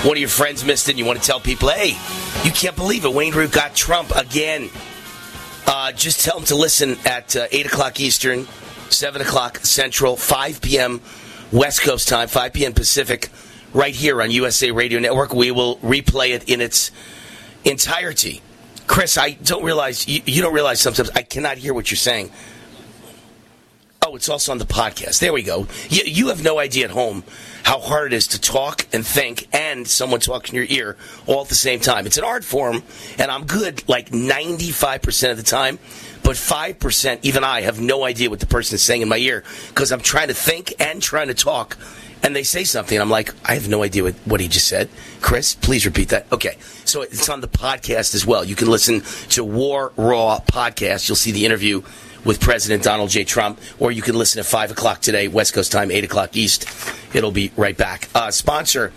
one 0.06 0.18
of 0.18 0.20
your 0.20 0.28
friends 0.28 0.66
missed 0.66 0.90
it 0.90 0.92
and 0.92 0.98
you 0.98 1.06
want 1.06 1.18
to 1.18 1.26
tell 1.26 1.40
people, 1.40 1.70
hey, 1.70 1.96
you 2.44 2.50
can't 2.50 2.76
believe 2.76 3.06
it, 3.06 3.14
Wayne 3.14 3.32
Root 3.32 3.50
got 3.50 3.74
Trump 3.74 4.14
again. 4.14 4.68
Uh, 5.66 5.92
just 5.92 6.22
tell 6.22 6.36
them 6.36 6.44
to 6.48 6.56
listen 6.56 6.98
at 7.06 7.34
uh, 7.36 7.46
8 7.50 7.64
o'clock 7.64 8.00
Eastern, 8.00 8.46
7 8.90 9.22
o'clock 9.22 9.60
Central, 9.64 10.14
5 10.14 10.60
p.m. 10.60 11.00
West 11.50 11.80
Coast 11.80 12.06
time, 12.06 12.28
5 12.28 12.52
p.m. 12.52 12.74
Pacific, 12.74 13.30
right 13.72 13.94
here 13.94 14.20
on 14.20 14.30
USA 14.30 14.72
Radio 14.72 15.00
Network. 15.00 15.32
We 15.32 15.50
will 15.52 15.78
replay 15.78 16.34
it 16.34 16.50
in 16.50 16.60
its 16.60 16.90
entirety. 17.64 18.42
Chris, 18.86 19.16
I 19.16 19.30
don't 19.30 19.64
realize, 19.64 20.06
you, 20.06 20.20
you 20.26 20.42
don't 20.42 20.52
realize 20.52 20.80
sometimes 20.80 21.08
I 21.14 21.22
cannot 21.22 21.56
hear 21.56 21.72
what 21.72 21.90
you're 21.90 21.96
saying. 21.96 22.30
Oh, 24.07 24.16
it's 24.16 24.28
also 24.28 24.52
on 24.52 24.59
the 24.59 24.66
podcast. 24.66 25.20
There 25.20 25.32
we 25.32 25.42
go. 25.42 25.66
You, 25.88 26.02
you 26.05 26.28
have 26.28 26.44
no 26.44 26.59
idea 26.59 26.84
at 26.84 26.90
home 26.90 27.24
how 27.62 27.80
hard 27.80 28.12
it 28.12 28.16
is 28.16 28.26
to 28.28 28.40
talk 28.40 28.86
and 28.92 29.07
think 29.07 29.48
and 29.50 29.88
someone 29.88 30.20
talk 30.20 30.50
in 30.50 30.55
your 30.55 30.66
ear 30.68 30.98
all 31.26 31.40
at 31.40 31.48
the 31.48 31.55
same 31.55 31.80
time. 31.80 32.05
It's 32.05 32.18
an 32.18 32.24
art 32.24 32.44
form, 32.44 32.82
and 33.18 33.30
I'm 33.30 33.46
good 33.46 33.82
like 33.88 34.11
95% 34.11 35.30
of 35.30 35.38
the 35.38 35.42
time, 35.42 35.78
but 36.22 36.36
5%, 36.36 37.18
even 37.22 37.44
I 37.44 37.62
have 37.62 37.80
no 37.80 38.05
idea 38.05 38.28
what 38.28 38.40
the 38.40 38.46
person 38.46 38.74
is 38.74 38.82
saying 38.82 39.00
in 39.00 39.09
my 39.09 39.16
ear 39.16 39.42
because 39.68 39.90
I'm 39.90 40.00
trying 40.00 40.28
to 40.28 40.34
think 40.34 40.74
and 40.78 41.00
trying 41.00 41.28
to 41.28 41.34
talk. 41.34 41.78
And 42.22 42.36
they 42.36 42.42
say 42.42 42.64
something, 42.64 42.98
I'm 42.98 43.11
like, 43.11 43.34
I 43.44 43.55
have 43.55 43.68
no 43.68 43.82
idea 43.82 44.02
what, 44.02 44.14
what 44.26 44.40
he 44.40 44.48
just 44.48 44.68
said. 44.68 44.90
Chris, 45.22 45.55
please 45.55 45.86
repeat 45.86 46.11
that. 46.11 46.30
Okay. 46.30 46.59
So 46.84 47.00
it's 47.00 47.28
on 47.30 47.40
the 47.40 47.48
podcast 47.48 48.14
as 48.14 48.26
well. 48.26 48.44
You 48.44 48.57
can 48.57 48.68
listen 48.68 49.00
to 49.30 49.44
War 49.44 49.92
Raw 49.96 50.40
podcast. 50.40 51.09
You'll 51.09 51.16
see 51.16 51.32
the 51.32 51.46
interview 51.46 51.82
with 52.24 52.40
President 52.40 52.82
Donald 52.82 53.10
J. 53.10 53.24
Trump, 53.24 53.60
or 53.78 53.92
you 53.92 54.02
can 54.02 54.16
listen 54.16 54.40
at 54.40 54.46
5 54.46 54.72
o'clock 54.72 55.00
today, 55.00 55.28
West 55.28 55.54
Coast 55.54 55.72
time, 55.72 55.90
8 55.90 56.04
o'clock 56.04 56.36
East. 56.36 56.66
It'll 57.14 57.30
be 57.30 57.52
right 57.56 57.76
back. 57.76 58.08
Uh, 58.14 58.30
sponsor 58.30 58.92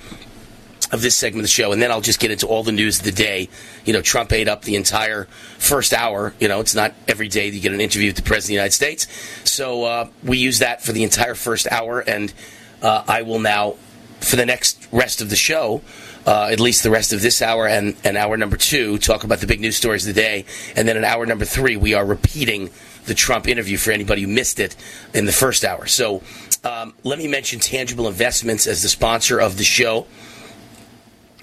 of 0.91 1.01
this 1.01 1.15
segment 1.15 1.41
of 1.41 1.43
the 1.43 1.49
show, 1.49 1.71
and 1.71 1.81
then 1.81 1.91
I'll 1.91 2.01
just 2.01 2.19
get 2.19 2.31
into 2.31 2.47
all 2.47 2.63
the 2.63 2.71
news 2.71 2.99
of 2.99 3.05
the 3.05 3.11
day. 3.11 3.49
You 3.85 3.93
know, 3.93 4.01
Trump 4.01 4.31
ate 4.31 4.47
up 4.47 4.61
the 4.61 4.75
entire 4.75 5.25
first 5.57 5.93
hour. 5.93 6.33
You 6.39 6.47
know, 6.47 6.61
it's 6.61 6.75
not 6.75 6.93
every 7.07 7.27
day 7.27 7.49
that 7.49 7.55
you 7.55 7.61
get 7.61 7.73
an 7.73 7.81
interview 7.81 8.09
with 8.09 8.15
the 8.15 8.21
President 8.21 8.45
of 8.45 8.47
the 8.47 8.53
United 8.53 8.73
States. 8.73 9.07
So 9.49 9.83
uh, 9.83 10.09
we 10.23 10.37
use 10.37 10.59
that 10.59 10.81
for 10.81 10.93
the 10.93 11.03
entire 11.03 11.35
first 11.35 11.69
hour, 11.71 11.99
and 11.99 12.33
uh, 12.81 13.03
I 13.07 13.23
will 13.23 13.39
now, 13.39 13.75
for 14.21 14.37
the 14.37 14.45
next 14.45 14.87
rest 14.91 15.19
of 15.19 15.29
the 15.29 15.35
show, 15.35 15.81
uh, 16.25 16.49
at 16.51 16.59
least 16.59 16.83
the 16.83 16.89
rest 16.89 17.13
of 17.13 17.21
this 17.21 17.41
hour 17.41 17.67
and, 17.67 17.95
and 18.03 18.17
hour 18.17 18.37
number 18.37 18.57
two, 18.57 18.97
talk 18.97 19.23
about 19.23 19.39
the 19.39 19.47
big 19.47 19.61
news 19.61 19.77
stories 19.77 20.07
of 20.07 20.13
the 20.13 20.21
day. 20.21 20.45
And 20.75 20.87
then 20.87 20.97
in 20.97 21.03
hour 21.05 21.25
number 21.25 21.45
three, 21.45 21.77
we 21.77 21.93
are 21.93 22.05
repeating 22.05 22.69
the 23.07 23.15
Trump 23.15 23.47
interview 23.47 23.77
for 23.77 23.91
anybody 23.91 24.21
who 24.21 24.27
missed 24.27 24.59
it 24.59 24.75
in 25.13 25.25
the 25.25 25.31
first 25.31 25.65
hour. 25.65 25.87
So 25.87 26.21
um, 26.63 26.93
let 27.03 27.17
me 27.17 27.27
mention 27.27 27.59
Tangible 27.59 28.07
Investments 28.07 28.67
as 28.67 28.83
the 28.83 28.89
sponsor 28.89 29.39
of 29.39 29.57
the 29.57 29.63
show. 29.63 30.05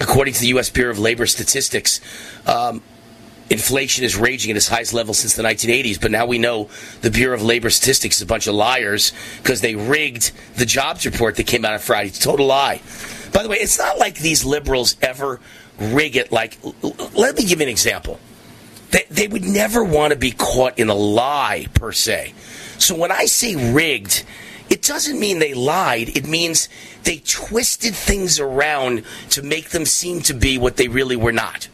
According 0.01 0.35
to 0.35 0.41
the 0.41 0.49
U.S. 0.49 0.71
Bureau 0.71 0.91
of 0.91 0.99
Labor 0.99 1.27
Statistics, 1.27 2.01
um, 2.47 2.83
inflation 3.49 4.05
is 4.05 4.17
raging 4.17 4.51
at 4.51 4.57
its 4.57 4.69
highest 4.69 4.93
level 4.93 5.15
since 5.15 5.35
the 5.35 5.43
1980s. 5.43 6.01
But 6.01 6.11
now 6.11 6.27
we 6.27 6.39
know 6.39 6.69
the 7.01 7.11
Bureau 7.11 7.35
of 7.35 7.43
Labor 7.43 7.71
Statistics 7.71 8.17
is 8.17 8.23
a 8.23 8.27
bunch 8.27 8.47
of 8.47 8.55
liars 8.55 9.13
because 9.43 9.61
they 9.61 9.75
rigged 9.75 10.33
the 10.57 10.67
jobs 10.67 11.07
report 11.07 11.37
that 11.37 11.47
came 11.47 11.65
out 11.65 11.73
on 11.73 11.79
Friday. 11.79 12.09
It's 12.09 12.19
a 12.19 12.23
total 12.23 12.47
lie. 12.47 12.83
By 13.33 13.43
the 13.43 13.49
way, 13.49 13.57
it's 13.57 13.79
not 13.79 13.99
like 13.99 14.19
these 14.19 14.45
liberals 14.45 14.97
ever 15.01 15.41
rig 15.79 16.17
it. 16.17 16.31
Like, 16.31 16.59
let 17.15 17.37
me 17.37 17.45
give 17.45 17.61
you 17.61 17.65
an 17.67 17.71
example. 17.71 18.21
They, 18.95 19.07
they 19.11 19.27
would 19.27 19.43
never 19.43 19.83
want 19.83 20.13
to 20.13 20.17
be 20.17 20.31
caught 20.31 20.79
in 20.79 20.89
a 20.89 20.95
lie, 20.95 21.67
per 21.75 21.91
se. 21.91 22.33
So 22.79 22.95
when 22.95 23.11
I 23.11 23.25
say 23.25 23.73
rigged, 23.73 24.23
it 24.71 24.83
doesn't 24.83 25.19
mean 25.19 25.41
they 25.41 25.53
lied. 25.53 26.17
It 26.17 26.29
means 26.29 26.69
they 27.03 27.17
twisted 27.19 27.93
things 27.93 28.39
around 28.39 29.03
to 29.31 29.43
make 29.43 29.71
them 29.71 29.85
seem 29.85 30.21
to 30.23 30.33
be 30.33 30.59
what 30.59 30.77
they 30.77 30.87
really 30.87 31.17
were 31.17 31.33
not. 31.33 31.67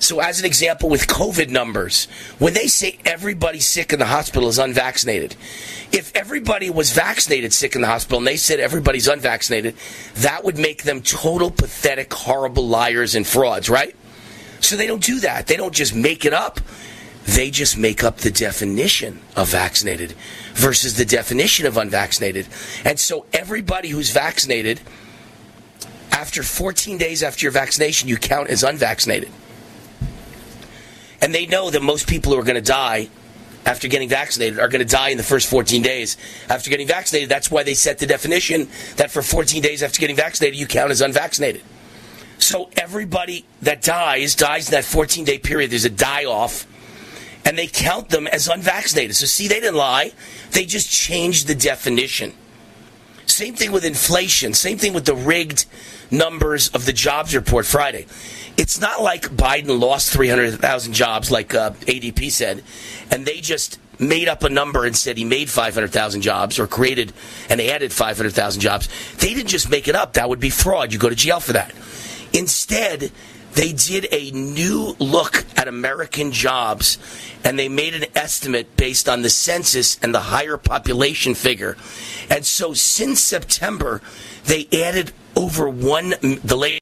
So, 0.00 0.20
as 0.20 0.38
an 0.38 0.44
example, 0.44 0.90
with 0.90 1.06
COVID 1.06 1.48
numbers, 1.48 2.08
when 2.38 2.52
they 2.52 2.68
say 2.68 2.98
everybody 3.06 3.60
sick 3.60 3.94
in 3.94 3.98
the 3.98 4.06
hospital 4.06 4.48
is 4.48 4.58
unvaccinated, 4.58 5.36
if 5.92 6.14
everybody 6.14 6.68
was 6.68 6.90
vaccinated 6.92 7.54
sick 7.54 7.74
in 7.74 7.80
the 7.80 7.86
hospital 7.86 8.18
and 8.18 8.26
they 8.26 8.36
said 8.36 8.60
everybody's 8.60 9.08
unvaccinated, 9.08 9.76
that 10.16 10.44
would 10.44 10.58
make 10.58 10.82
them 10.82 11.00
total 11.00 11.50
pathetic, 11.50 12.12
horrible 12.12 12.66
liars 12.66 13.14
and 13.14 13.26
frauds, 13.26 13.70
right? 13.70 13.94
So 14.60 14.76
they 14.76 14.86
don't 14.86 15.02
do 15.02 15.20
that. 15.20 15.46
They 15.46 15.56
don't 15.56 15.74
just 15.74 15.94
make 15.94 16.24
it 16.24 16.32
up. 16.32 16.60
they 17.24 17.50
just 17.50 17.76
make 17.76 18.02
up 18.02 18.18
the 18.18 18.30
definition 18.30 19.20
of 19.36 19.48
vaccinated 19.48 20.12
versus 20.54 20.96
the 20.96 21.04
definition 21.04 21.66
of 21.66 21.76
unvaccinated. 21.76 22.48
And 22.84 22.98
so 22.98 23.26
everybody 23.32 23.88
who's 23.88 24.10
vaccinated, 24.10 24.80
after 26.10 26.42
14 26.42 26.98
days 26.98 27.22
after 27.22 27.44
your 27.44 27.52
vaccination, 27.52 28.08
you 28.08 28.16
count 28.16 28.48
as 28.48 28.62
unvaccinated. 28.62 29.30
And 31.20 31.34
they 31.34 31.46
know 31.46 31.70
that 31.70 31.82
most 31.82 32.08
people 32.08 32.32
who 32.32 32.38
are 32.38 32.44
going 32.44 32.54
to 32.56 32.62
die 32.62 33.10
after 33.66 33.88
getting 33.88 34.08
vaccinated 34.08 34.58
are 34.58 34.68
going 34.68 34.86
to 34.86 34.90
die 34.90 35.10
in 35.10 35.16
the 35.16 35.22
first 35.22 35.48
14 35.48 35.82
days 35.82 36.16
after 36.48 36.70
getting 36.70 36.86
vaccinated. 36.86 37.28
That's 37.28 37.50
why 37.50 37.62
they 37.62 37.74
set 37.74 37.98
the 37.98 38.06
definition 38.06 38.68
that 38.96 39.10
for 39.10 39.22
14 39.22 39.62
days 39.62 39.82
after 39.82 40.00
getting 40.00 40.16
vaccinated, 40.16 40.58
you 40.58 40.66
count 40.66 40.90
as 40.90 41.00
unvaccinated. 41.00 41.62
So 42.40 42.70
everybody 42.76 43.44
that 43.62 43.82
dies 43.82 44.34
dies 44.34 44.68
in 44.68 44.72
that 44.72 44.84
14 44.84 45.24
day 45.24 45.38
period. 45.38 45.70
There's 45.70 45.84
a 45.84 45.90
die 45.90 46.24
off, 46.24 46.66
and 47.44 47.56
they 47.56 47.66
count 47.66 48.08
them 48.08 48.26
as 48.26 48.48
unvaccinated. 48.48 49.14
So 49.14 49.26
see, 49.26 49.46
they 49.46 49.60
didn't 49.60 49.76
lie. 49.76 50.12
They 50.52 50.64
just 50.64 50.90
changed 50.90 51.46
the 51.46 51.54
definition. 51.54 52.32
Same 53.26 53.54
thing 53.54 53.72
with 53.72 53.84
inflation. 53.84 54.54
Same 54.54 54.78
thing 54.78 54.92
with 54.92 55.04
the 55.04 55.14
rigged 55.14 55.66
numbers 56.10 56.68
of 56.70 56.86
the 56.86 56.92
jobs 56.92 57.34
report 57.34 57.64
Friday. 57.64 58.06
It's 58.56 58.80
not 58.80 59.00
like 59.02 59.22
Biden 59.28 59.80
lost 59.80 60.12
300,000 60.12 60.92
jobs, 60.92 61.30
like 61.30 61.54
uh, 61.54 61.70
ADP 61.70 62.30
said, 62.32 62.64
and 63.10 63.24
they 63.24 63.40
just 63.40 63.78
made 64.00 64.28
up 64.28 64.42
a 64.42 64.48
number 64.48 64.84
and 64.84 64.96
said 64.96 65.16
he 65.16 65.24
made 65.24 65.48
500,000 65.48 66.22
jobs 66.22 66.58
or 66.58 66.66
created 66.66 67.12
and 67.48 67.60
added 67.60 67.92
500,000 67.92 68.60
jobs. 68.60 68.88
They 69.18 69.34
didn't 69.34 69.48
just 69.48 69.70
make 69.70 69.88
it 69.88 69.94
up. 69.94 70.14
That 70.14 70.28
would 70.28 70.40
be 70.40 70.50
fraud. 70.50 70.92
You 70.92 70.98
go 70.98 71.08
to 71.08 71.14
jail 71.14 71.38
for 71.38 71.52
that. 71.52 71.72
Instead, 72.32 73.10
they 73.54 73.72
did 73.72 74.06
a 74.12 74.30
new 74.30 74.94
look 74.98 75.44
at 75.56 75.66
American 75.66 76.30
jobs 76.32 76.98
and 77.44 77.58
they 77.58 77.68
made 77.68 77.94
an 77.94 78.04
estimate 78.14 78.76
based 78.76 79.08
on 79.08 79.22
the 79.22 79.30
census 79.30 79.98
and 80.02 80.14
the 80.14 80.20
higher 80.20 80.56
population 80.56 81.34
figure. 81.34 81.76
And 82.30 82.46
so 82.46 82.74
since 82.74 83.20
September, 83.20 84.00
they 84.44 84.68
added 84.72 85.12
over 85.34 85.68
one, 85.68 86.10
the 86.20 86.56
latest 86.56 86.80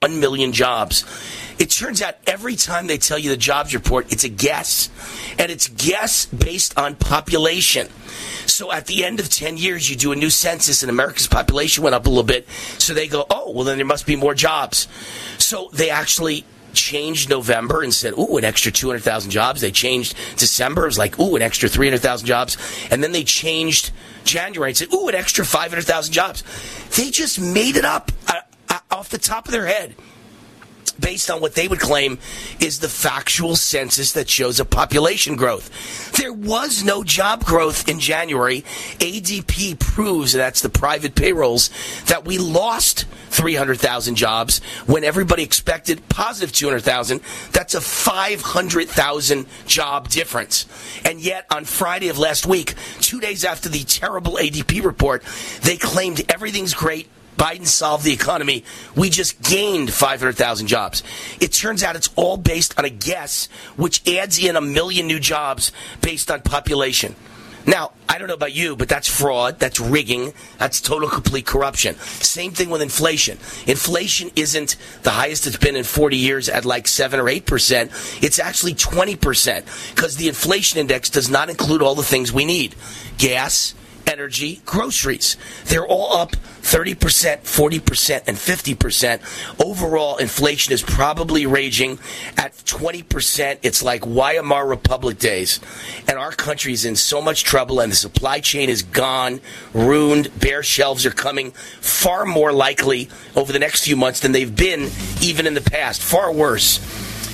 1 0.00 0.18
million 0.18 0.52
jobs. 0.52 1.04
It 1.60 1.68
turns 1.68 2.00
out 2.00 2.14
every 2.26 2.56
time 2.56 2.86
they 2.86 2.96
tell 2.96 3.18
you 3.18 3.28
the 3.28 3.36
jobs 3.36 3.74
report, 3.74 4.10
it's 4.10 4.24
a 4.24 4.30
guess. 4.30 4.88
And 5.38 5.52
it's 5.52 5.68
guess 5.68 6.24
based 6.24 6.76
on 6.78 6.96
population. 6.96 7.88
So 8.46 8.72
at 8.72 8.86
the 8.86 9.04
end 9.04 9.20
of 9.20 9.28
10 9.28 9.58
years, 9.58 9.90
you 9.90 9.94
do 9.94 10.10
a 10.12 10.16
new 10.16 10.30
census 10.30 10.82
and 10.82 10.88
America's 10.88 11.26
population 11.26 11.84
went 11.84 11.94
up 11.94 12.06
a 12.06 12.08
little 12.08 12.24
bit. 12.24 12.48
So 12.78 12.94
they 12.94 13.08
go, 13.08 13.26
oh, 13.28 13.52
well, 13.52 13.64
then 13.64 13.76
there 13.76 13.84
must 13.84 14.06
be 14.06 14.16
more 14.16 14.32
jobs. 14.32 14.88
So 15.36 15.68
they 15.74 15.90
actually 15.90 16.46
changed 16.72 17.28
November 17.28 17.82
and 17.82 17.92
said, 17.92 18.14
ooh, 18.14 18.38
an 18.38 18.44
extra 18.44 18.72
200,000 18.72 19.30
jobs. 19.30 19.60
They 19.60 19.70
changed 19.70 20.16
December. 20.38 20.84
It 20.84 20.86
was 20.86 20.98
like, 20.98 21.18
ooh, 21.20 21.36
an 21.36 21.42
extra 21.42 21.68
300,000 21.68 22.26
jobs. 22.26 22.56
And 22.90 23.04
then 23.04 23.12
they 23.12 23.24
changed 23.24 23.90
January 24.24 24.70
and 24.70 24.78
said, 24.78 24.94
ooh, 24.94 25.08
an 25.08 25.14
extra 25.14 25.44
500,000 25.44 26.10
jobs. 26.10 26.42
They 26.96 27.10
just 27.10 27.38
made 27.38 27.76
it 27.76 27.84
up 27.84 28.12
uh, 28.28 28.40
uh, 28.70 28.78
off 28.90 29.10
the 29.10 29.18
top 29.18 29.44
of 29.44 29.52
their 29.52 29.66
head 29.66 29.94
based 31.00 31.30
on 31.30 31.40
what 31.40 31.54
they 31.54 31.68
would 31.68 31.80
claim 31.80 32.18
is 32.60 32.78
the 32.78 32.88
factual 32.88 33.56
census 33.56 34.12
that 34.12 34.28
shows 34.28 34.60
a 34.60 34.64
population 34.64 35.36
growth. 35.36 36.12
There 36.12 36.32
was 36.32 36.84
no 36.84 37.02
job 37.02 37.44
growth 37.44 37.88
in 37.88 38.00
January. 38.00 38.62
ADP 38.98 39.78
proves, 39.78 40.32
that's 40.32 40.60
the 40.60 40.68
private 40.68 41.14
payrolls, 41.14 41.70
that 42.06 42.24
we 42.24 42.38
lost 42.38 43.06
300,000 43.30 44.16
jobs 44.16 44.60
when 44.86 45.04
everybody 45.04 45.42
expected 45.42 46.08
positive 46.08 46.52
200,000. 46.52 47.20
That's 47.52 47.74
a 47.74 47.80
500,000 47.80 49.46
job 49.66 50.08
difference. 50.08 50.66
And 51.04 51.20
yet, 51.20 51.46
on 51.50 51.64
Friday 51.64 52.08
of 52.08 52.18
last 52.18 52.46
week, 52.46 52.74
two 53.00 53.20
days 53.20 53.44
after 53.44 53.68
the 53.68 53.84
terrible 53.84 54.34
ADP 54.34 54.84
report, 54.84 55.22
they 55.62 55.76
claimed 55.76 56.22
everything's 56.28 56.74
great 56.74 57.08
Biden 57.40 57.66
solved 57.66 58.04
the 58.04 58.12
economy. 58.12 58.64
We 58.94 59.08
just 59.08 59.40
gained 59.40 59.90
500,000 59.90 60.66
jobs. 60.66 61.02
It 61.40 61.52
turns 61.52 61.82
out 61.82 61.96
it's 61.96 62.10
all 62.14 62.36
based 62.36 62.78
on 62.78 62.84
a 62.84 62.90
guess, 62.90 63.48
which 63.76 64.06
adds 64.06 64.38
in 64.38 64.56
a 64.56 64.60
million 64.60 65.06
new 65.06 65.18
jobs 65.18 65.72
based 66.02 66.30
on 66.30 66.42
population. 66.42 67.16
Now, 67.66 67.92
I 68.10 68.18
don't 68.18 68.28
know 68.28 68.34
about 68.34 68.52
you, 68.52 68.76
but 68.76 68.90
that's 68.90 69.08
fraud. 69.08 69.58
That's 69.58 69.80
rigging. 69.80 70.34
That's 70.58 70.82
total 70.82 71.08
complete 71.08 71.46
corruption. 71.46 71.94
Same 71.96 72.52
thing 72.52 72.68
with 72.68 72.82
inflation. 72.82 73.38
Inflation 73.66 74.30
isn't 74.36 74.76
the 75.02 75.10
highest 75.10 75.46
it's 75.46 75.56
been 75.56 75.76
in 75.76 75.84
40 75.84 76.18
years 76.18 76.50
at 76.50 76.66
like 76.66 76.86
7 76.88 77.18
or 77.18 77.24
8%. 77.24 78.22
It's 78.22 78.38
actually 78.38 78.74
20% 78.74 79.94
because 79.94 80.16
the 80.16 80.28
inflation 80.28 80.78
index 80.78 81.08
does 81.08 81.30
not 81.30 81.48
include 81.48 81.80
all 81.80 81.94
the 81.94 82.02
things 82.02 82.34
we 82.34 82.44
need 82.44 82.74
gas, 83.16 83.74
energy, 84.10 84.60
groceries. 84.66 85.36
They're 85.66 85.86
all 85.86 86.12
up 86.12 86.32
30%, 86.62 86.96
40%, 87.42 88.22
and 88.26 88.36
50%. 88.36 89.64
Overall, 89.64 90.16
inflation 90.16 90.72
is 90.72 90.82
probably 90.82 91.46
raging 91.46 91.98
at 92.36 92.54
20%. 92.54 93.58
It's 93.62 93.82
like 93.82 94.02
Weimar 94.02 94.66
Republic 94.66 95.18
days. 95.18 95.60
And 96.08 96.18
our 96.18 96.32
country 96.32 96.72
is 96.72 96.84
in 96.84 96.96
so 96.96 97.22
much 97.22 97.44
trouble, 97.44 97.80
and 97.80 97.92
the 97.92 97.96
supply 97.96 98.40
chain 98.40 98.68
is 98.68 98.82
gone, 98.82 99.40
ruined. 99.72 100.28
Bare 100.38 100.62
shelves 100.62 101.06
are 101.06 101.10
coming 101.10 101.52
far 101.52 102.26
more 102.26 102.52
likely 102.52 103.08
over 103.36 103.52
the 103.52 103.58
next 103.58 103.84
few 103.84 103.96
months 103.96 104.20
than 104.20 104.32
they've 104.32 104.54
been 104.54 104.90
even 105.22 105.46
in 105.46 105.54
the 105.54 105.60
past. 105.60 106.02
Far 106.02 106.32
worse. 106.32 106.80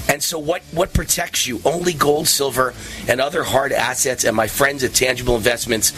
And 0.08 0.22
so, 0.22 0.38
what, 0.38 0.62
what 0.72 0.92
protects 0.92 1.46
you? 1.46 1.60
Only 1.64 1.92
gold, 1.92 2.28
silver, 2.28 2.74
and 3.08 3.20
other 3.20 3.42
hard 3.42 3.72
assets. 3.72 4.24
And 4.24 4.36
my 4.36 4.46
friends 4.46 4.84
at 4.84 4.94
Tangible 4.94 5.34
Investments 5.36 5.92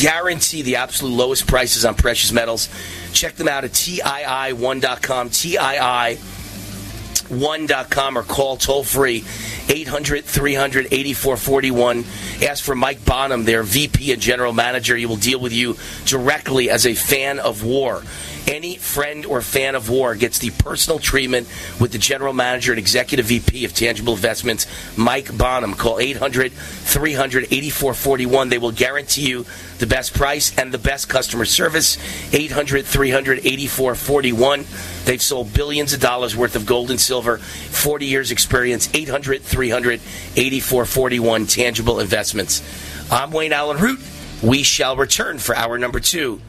guarantee 0.00 0.62
the 0.62 0.76
absolute 0.76 1.14
lowest 1.14 1.46
prices 1.46 1.84
on 1.84 1.94
precious 1.94 2.32
metals. 2.32 2.68
Check 3.12 3.36
them 3.36 3.48
out 3.48 3.64
at 3.64 3.72
TII1.com, 3.72 5.30
TII1.com, 5.30 8.18
or 8.18 8.22
call 8.22 8.56
toll 8.56 8.82
free 8.82 9.24
800 9.68 10.24
300 10.24 10.86
8441. 10.86 12.04
Ask 12.42 12.64
for 12.64 12.74
Mike 12.74 13.04
Bonham, 13.04 13.44
their 13.44 13.62
VP 13.62 14.12
and 14.12 14.20
General 14.20 14.52
Manager. 14.52 14.96
He 14.96 15.06
will 15.06 15.16
deal 15.16 15.38
with 15.38 15.52
you 15.52 15.76
directly 16.04 16.68
as 16.68 16.86
a 16.86 16.94
fan 16.94 17.38
of 17.38 17.62
war. 17.62 18.02
Any 18.46 18.76
friend 18.76 19.24
or 19.24 19.40
fan 19.40 19.74
of 19.74 19.88
war 19.88 20.14
gets 20.14 20.38
the 20.38 20.50
personal 20.50 20.98
treatment 20.98 21.48
with 21.80 21.92
the 21.92 21.98
general 21.98 22.32
manager 22.32 22.72
and 22.72 22.78
executive 22.78 23.26
VP 23.26 23.64
of 23.64 23.72
Tangible 23.72 24.14
Investments, 24.14 24.66
Mike 24.96 25.36
Bonham. 25.36 25.74
Call 25.74 26.00
800 26.00 26.52
300 26.52 27.44
8441. 27.44 28.48
They 28.48 28.58
will 28.58 28.72
guarantee 28.72 29.28
you 29.28 29.46
the 29.78 29.86
best 29.86 30.14
price 30.14 30.56
and 30.58 30.72
the 30.72 30.78
best 30.78 31.08
customer 31.08 31.44
service. 31.44 31.98
800 32.34 32.84
300 32.84 33.38
8441. 33.38 34.64
They've 35.04 35.22
sold 35.22 35.52
billions 35.54 35.92
of 35.92 36.00
dollars 36.00 36.36
worth 36.36 36.56
of 36.56 36.66
gold 36.66 36.90
and 36.90 37.00
silver, 37.00 37.38
40 37.38 38.06
years 38.06 38.30
experience, 38.30 38.88
800 38.92 39.42
300 39.42 40.00
8441. 40.36 41.46
Tangible 41.46 42.00
Investments. 42.00 42.62
I'm 43.10 43.30
Wayne 43.30 43.52
Allyn 43.52 43.78
Root. 43.78 44.00
We 44.42 44.64
shall 44.64 44.96
return 44.96 45.38
for 45.38 45.54
hour 45.54 45.78
number 45.78 46.00
two. 46.00 46.40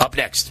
Up 0.00 0.16
next. 0.16 0.50